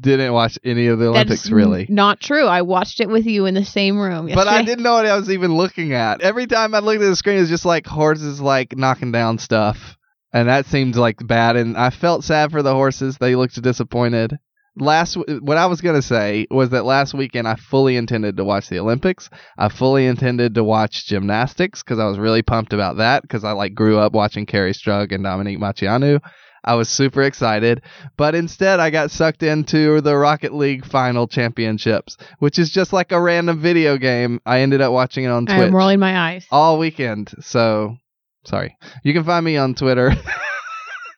didn't 0.00 0.32
watch 0.32 0.58
any 0.64 0.86
of 0.88 0.98
the 0.98 1.08
Olympics 1.08 1.42
That's 1.42 1.50
really. 1.50 1.86
Not 1.88 2.20
true. 2.20 2.46
I 2.46 2.62
watched 2.62 3.00
it 3.00 3.08
with 3.08 3.26
you 3.26 3.46
in 3.46 3.54
the 3.54 3.64
same 3.64 3.98
room. 3.98 4.30
But 4.34 4.48
I 4.48 4.62
didn't 4.62 4.82
know 4.82 4.94
what 4.94 5.06
I 5.06 5.16
was 5.16 5.30
even 5.30 5.54
looking 5.54 5.92
at. 5.92 6.22
Every 6.22 6.46
time 6.46 6.74
I 6.74 6.80
looked 6.80 7.02
at 7.02 7.08
the 7.08 7.16
screen, 7.16 7.36
it 7.36 7.40
was 7.40 7.48
just 7.48 7.64
like 7.64 7.86
horses 7.86 8.40
like 8.40 8.76
knocking 8.76 9.12
down 9.12 9.38
stuff. 9.38 9.96
And 10.32 10.48
that 10.48 10.66
seemed 10.66 10.96
like 10.96 11.24
bad. 11.26 11.56
And 11.56 11.76
I 11.76 11.90
felt 11.90 12.24
sad 12.24 12.50
for 12.50 12.62
the 12.62 12.74
horses. 12.74 13.18
They 13.18 13.36
looked 13.36 13.60
disappointed 13.60 14.38
last 14.80 15.16
what 15.16 15.56
I 15.56 15.66
was 15.66 15.80
gonna 15.80 16.02
say 16.02 16.46
was 16.50 16.70
that 16.70 16.84
last 16.84 17.14
weekend 17.14 17.46
I 17.46 17.56
fully 17.56 17.96
intended 17.96 18.36
to 18.36 18.44
watch 18.44 18.68
the 18.68 18.78
Olympics. 18.78 19.28
I 19.58 19.68
fully 19.68 20.06
intended 20.06 20.54
to 20.54 20.64
watch 20.64 21.06
gymnastics 21.06 21.82
because 21.82 21.98
I 21.98 22.06
was 22.06 22.18
really 22.18 22.42
pumped 22.42 22.72
about 22.72 22.96
that 22.96 23.22
because 23.22 23.44
I 23.44 23.52
like 23.52 23.74
grew 23.74 23.98
up 23.98 24.12
watching 24.12 24.46
Kerri 24.46 24.72
Strug 24.72 25.12
and 25.12 25.24
Dominique 25.24 25.58
Moceanu. 25.58 26.20
I 26.62 26.74
was 26.74 26.88
super 26.90 27.22
excited, 27.22 27.82
but 28.18 28.34
instead 28.34 28.80
I 28.80 28.90
got 28.90 29.10
sucked 29.10 29.42
into 29.42 30.00
the 30.02 30.14
Rocket 30.16 30.52
League 30.52 30.84
Final 30.84 31.26
Championships, 31.26 32.18
which 32.38 32.58
is 32.58 32.70
just 32.70 32.92
like 32.92 33.12
a 33.12 33.20
random 33.20 33.60
video 33.60 33.96
game. 33.96 34.40
I 34.44 34.60
ended 34.60 34.82
up 34.82 34.92
watching 34.92 35.24
it 35.24 35.28
on 35.28 35.46
Twitch 35.46 35.58
I'm 35.58 35.74
rolling 35.74 36.00
my 36.00 36.32
eyes. 36.32 36.46
all 36.50 36.78
weekend. 36.78 37.32
So, 37.40 37.96
sorry. 38.44 38.76
You 39.04 39.14
can 39.14 39.24
find 39.24 39.44
me 39.44 39.56
on 39.56 39.74
Twitter 39.74 40.12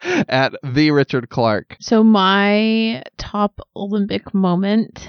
at 0.28 0.52
the 0.62 0.90
Richard 0.90 1.28
Clark. 1.30 1.76
So 1.80 2.02
my 2.02 3.02
top 3.18 3.60
Olympic 3.76 4.34
moment 4.34 5.08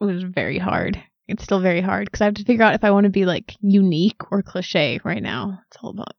was 0.00 0.22
very 0.22 0.58
hard. 0.58 1.02
It's 1.26 1.42
still 1.42 1.60
very 1.60 1.80
hard 1.80 2.06
because 2.06 2.20
I 2.20 2.26
have 2.26 2.34
to 2.34 2.44
figure 2.44 2.64
out 2.64 2.74
if 2.74 2.84
I 2.84 2.90
want 2.90 3.04
to 3.04 3.10
be 3.10 3.24
like 3.24 3.56
unique 3.60 4.30
or 4.30 4.42
cliche 4.42 5.00
right 5.04 5.22
now. 5.22 5.60
It's 5.68 5.78
all 5.82 5.90
about 5.90 6.14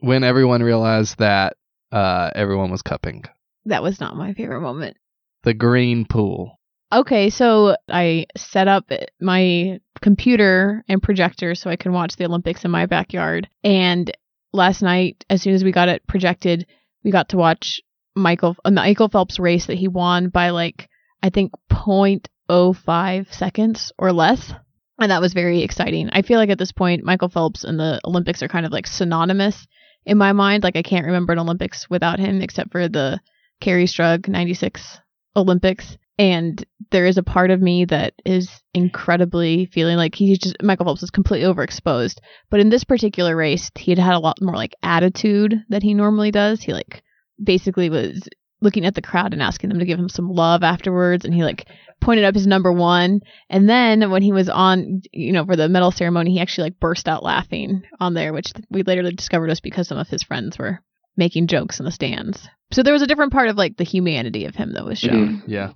when 0.00 0.24
everyone 0.24 0.62
realized 0.62 1.18
that 1.18 1.56
uh, 1.92 2.30
everyone 2.34 2.70
was 2.70 2.82
cupping 2.82 3.24
that 3.66 3.82
was 3.82 4.00
not 4.00 4.16
my 4.16 4.32
favorite 4.34 4.60
moment. 4.60 4.96
the 5.44 5.54
green 5.54 6.04
pool. 6.04 6.58
Okay, 6.92 7.30
so 7.30 7.76
I 7.88 8.26
set 8.36 8.66
up 8.66 8.90
my 9.20 9.78
computer 10.02 10.84
and 10.88 11.02
projector 11.02 11.54
so 11.54 11.70
I 11.70 11.76
can 11.76 11.92
watch 11.92 12.16
the 12.16 12.24
Olympics 12.24 12.64
in 12.64 12.72
my 12.72 12.86
backyard. 12.86 13.48
And 13.62 14.10
last 14.52 14.82
night, 14.82 15.24
as 15.30 15.40
soon 15.40 15.54
as 15.54 15.62
we 15.62 15.70
got 15.70 15.88
it 15.88 16.04
projected, 16.08 16.66
we 17.04 17.10
got 17.10 17.30
to 17.30 17.36
watch 17.36 17.80
Michael 18.14 18.56
uh, 18.64 18.70
Michael 18.70 19.08
Phelps 19.08 19.38
race 19.38 19.66
that 19.66 19.78
he 19.78 19.88
won 19.88 20.28
by 20.28 20.50
like 20.50 20.88
I 21.22 21.30
think 21.30 21.52
0.05 21.70 23.32
seconds 23.32 23.92
or 23.98 24.12
less. 24.12 24.52
And 24.98 25.10
that 25.10 25.22
was 25.22 25.32
very 25.32 25.62
exciting. 25.62 26.10
I 26.12 26.22
feel 26.22 26.38
like 26.38 26.50
at 26.50 26.58
this 26.58 26.72
point, 26.72 27.04
Michael 27.04 27.30
Phelps 27.30 27.64
and 27.64 27.78
the 27.78 28.00
Olympics 28.04 28.42
are 28.42 28.48
kind 28.48 28.66
of 28.66 28.72
like 28.72 28.86
synonymous 28.86 29.66
in 30.04 30.18
my 30.18 30.32
mind. 30.32 30.62
Like 30.62 30.76
I 30.76 30.82
can't 30.82 31.06
remember 31.06 31.32
an 31.32 31.38
Olympics 31.38 31.88
without 31.88 32.18
him 32.18 32.42
except 32.42 32.70
for 32.72 32.88
the 32.88 33.20
Kerri 33.62 33.84
Strug 33.84 34.28
96 34.28 35.00
Olympics 35.36 35.96
and 36.20 36.62
there 36.90 37.06
is 37.06 37.16
a 37.16 37.22
part 37.22 37.50
of 37.50 37.62
me 37.62 37.86
that 37.86 38.12
is 38.26 38.50
incredibly 38.74 39.64
feeling 39.72 39.96
like 39.96 40.14
he's 40.14 40.38
just 40.38 40.62
Michael 40.62 40.84
Phelps 40.84 41.02
is 41.02 41.10
completely 41.10 41.50
overexposed. 41.50 42.18
But 42.50 42.60
in 42.60 42.68
this 42.68 42.84
particular 42.84 43.34
race, 43.34 43.70
he 43.74 43.90
had 43.90 43.98
had 43.98 44.14
a 44.14 44.18
lot 44.18 44.36
more 44.42 44.54
like 44.54 44.74
attitude 44.82 45.54
that 45.70 45.82
he 45.82 45.94
normally 45.94 46.30
does. 46.30 46.60
He 46.60 46.74
like 46.74 47.02
basically 47.42 47.88
was 47.88 48.28
looking 48.60 48.84
at 48.84 48.94
the 48.94 49.00
crowd 49.00 49.32
and 49.32 49.42
asking 49.42 49.70
them 49.70 49.78
to 49.78 49.86
give 49.86 49.98
him 49.98 50.10
some 50.10 50.28
love 50.28 50.62
afterwards, 50.62 51.24
and 51.24 51.32
he 51.32 51.42
like 51.42 51.66
pointed 52.02 52.26
up 52.26 52.34
his 52.34 52.46
number 52.46 52.70
one. 52.70 53.20
And 53.48 53.66
then 53.66 54.10
when 54.10 54.20
he 54.20 54.32
was 54.32 54.50
on, 54.50 55.00
you 55.12 55.32
know, 55.32 55.46
for 55.46 55.56
the 55.56 55.70
medal 55.70 55.90
ceremony, 55.90 56.32
he 56.32 56.40
actually 56.40 56.64
like 56.64 56.80
burst 56.80 57.08
out 57.08 57.22
laughing 57.22 57.80
on 57.98 58.12
there, 58.12 58.34
which 58.34 58.52
we 58.68 58.82
later 58.82 59.10
discovered 59.10 59.48
was 59.48 59.60
because 59.60 59.88
some 59.88 59.96
of 59.96 60.08
his 60.08 60.22
friends 60.22 60.58
were 60.58 60.80
making 61.16 61.46
jokes 61.46 61.78
in 61.78 61.86
the 61.86 61.90
stands. 61.90 62.46
So 62.72 62.82
there 62.82 62.92
was 62.92 63.00
a 63.00 63.06
different 63.06 63.32
part 63.32 63.48
of 63.48 63.56
like 63.56 63.78
the 63.78 63.84
humanity 63.84 64.44
of 64.44 64.54
him 64.54 64.74
that 64.74 64.84
was 64.84 64.98
shown. 64.98 65.38
Mhm. 65.38 65.42
Yeah. 65.46 65.72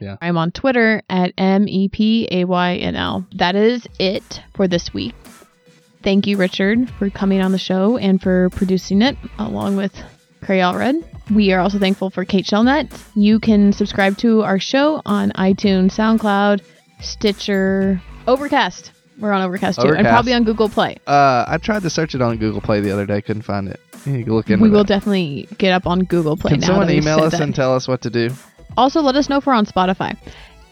Yeah. 0.00 0.16
I'm 0.20 0.36
on 0.36 0.50
Twitter 0.52 1.02
at 1.10 1.32
M 1.36 1.66
E 1.68 1.88
P 1.88 2.28
A 2.30 2.44
Y 2.44 2.74
N 2.76 2.94
L. 2.96 3.26
That 3.34 3.56
is 3.56 3.86
it 3.98 4.40
for 4.54 4.68
this 4.68 4.92
week. 4.94 5.14
Thank 6.02 6.26
you, 6.26 6.36
Richard, 6.36 6.88
for 6.98 7.10
coming 7.10 7.40
on 7.40 7.50
the 7.52 7.58
show 7.58 7.96
and 7.98 8.22
for 8.22 8.50
producing 8.50 9.02
it 9.02 9.16
along 9.38 9.76
with 9.76 9.92
Cray 10.42 10.60
Allred. 10.60 11.04
We 11.34 11.52
are 11.52 11.60
also 11.60 11.78
thankful 11.80 12.10
for 12.10 12.24
Kate 12.24 12.44
Shellnutt. 12.46 12.90
You 13.16 13.40
can 13.40 13.72
subscribe 13.72 14.16
to 14.18 14.42
our 14.42 14.60
show 14.60 15.02
on 15.04 15.30
iTunes, 15.32 15.90
SoundCloud, 15.92 16.62
Stitcher, 17.00 18.00
Overcast. 18.26 18.92
We're 19.18 19.32
on 19.32 19.42
Overcast 19.42 19.80
too, 19.80 19.92
and 19.94 20.06
probably 20.06 20.32
on 20.32 20.44
Google 20.44 20.68
Play. 20.68 20.96
Uh, 21.06 21.44
I 21.48 21.58
tried 21.58 21.82
to 21.82 21.90
search 21.90 22.14
it 22.14 22.22
on 22.22 22.36
Google 22.38 22.60
Play 22.60 22.80
the 22.80 22.92
other 22.92 23.04
day, 23.04 23.20
couldn't 23.20 23.42
find 23.42 23.66
it. 23.68 23.80
You 24.06 24.22
can 24.24 24.32
look 24.32 24.48
into 24.48 24.62
We 24.62 24.70
will 24.70 24.84
that. 24.84 24.86
definitely 24.88 25.48
get 25.58 25.72
up 25.72 25.86
on 25.88 26.04
Google 26.04 26.36
Play 26.36 26.52
Can 26.52 26.60
now. 26.60 26.66
someone 26.68 26.90
email 26.90 27.18
us 27.18 27.32
that. 27.32 27.40
and 27.40 27.52
tell 27.54 27.74
us 27.74 27.88
what 27.88 28.02
to 28.02 28.10
do? 28.10 28.30
Also, 28.78 29.02
let 29.02 29.16
us 29.16 29.28
know 29.28 29.38
if 29.38 29.44
we're 29.44 29.54
on 29.54 29.66
Spotify. 29.66 30.16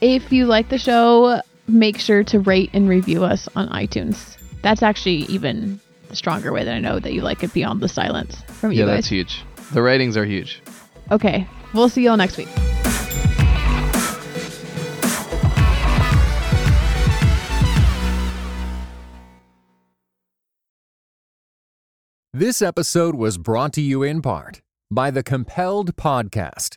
If 0.00 0.30
you 0.30 0.46
like 0.46 0.68
the 0.68 0.78
show, 0.78 1.42
make 1.66 1.98
sure 1.98 2.22
to 2.22 2.38
rate 2.38 2.70
and 2.72 2.88
review 2.88 3.24
us 3.24 3.48
on 3.56 3.68
iTunes. 3.70 4.36
That's 4.62 4.80
actually 4.80 5.24
even 5.24 5.80
a 6.10 6.14
stronger 6.14 6.52
way 6.52 6.62
that 6.62 6.72
I 6.72 6.78
know 6.78 7.00
that 7.00 7.12
you 7.12 7.22
like 7.22 7.42
it 7.42 7.52
beyond 7.52 7.80
the 7.80 7.88
silence 7.88 8.40
from 8.42 8.70
you 8.70 8.78
yeah, 8.78 8.84
guys. 8.86 8.94
that's 8.98 9.08
huge. 9.08 9.44
The 9.72 9.82
ratings 9.82 10.16
are 10.16 10.24
huge. 10.24 10.62
Okay, 11.10 11.48
we'll 11.74 11.88
see 11.88 12.04
you 12.04 12.10
all 12.10 12.16
next 12.16 12.36
week. 12.36 12.46
This 22.32 22.62
episode 22.62 23.16
was 23.16 23.36
brought 23.36 23.72
to 23.72 23.80
you 23.80 24.04
in 24.04 24.22
part 24.22 24.60
by 24.92 25.10
the 25.10 25.24
Compelled 25.24 25.96
Podcast, 25.96 26.76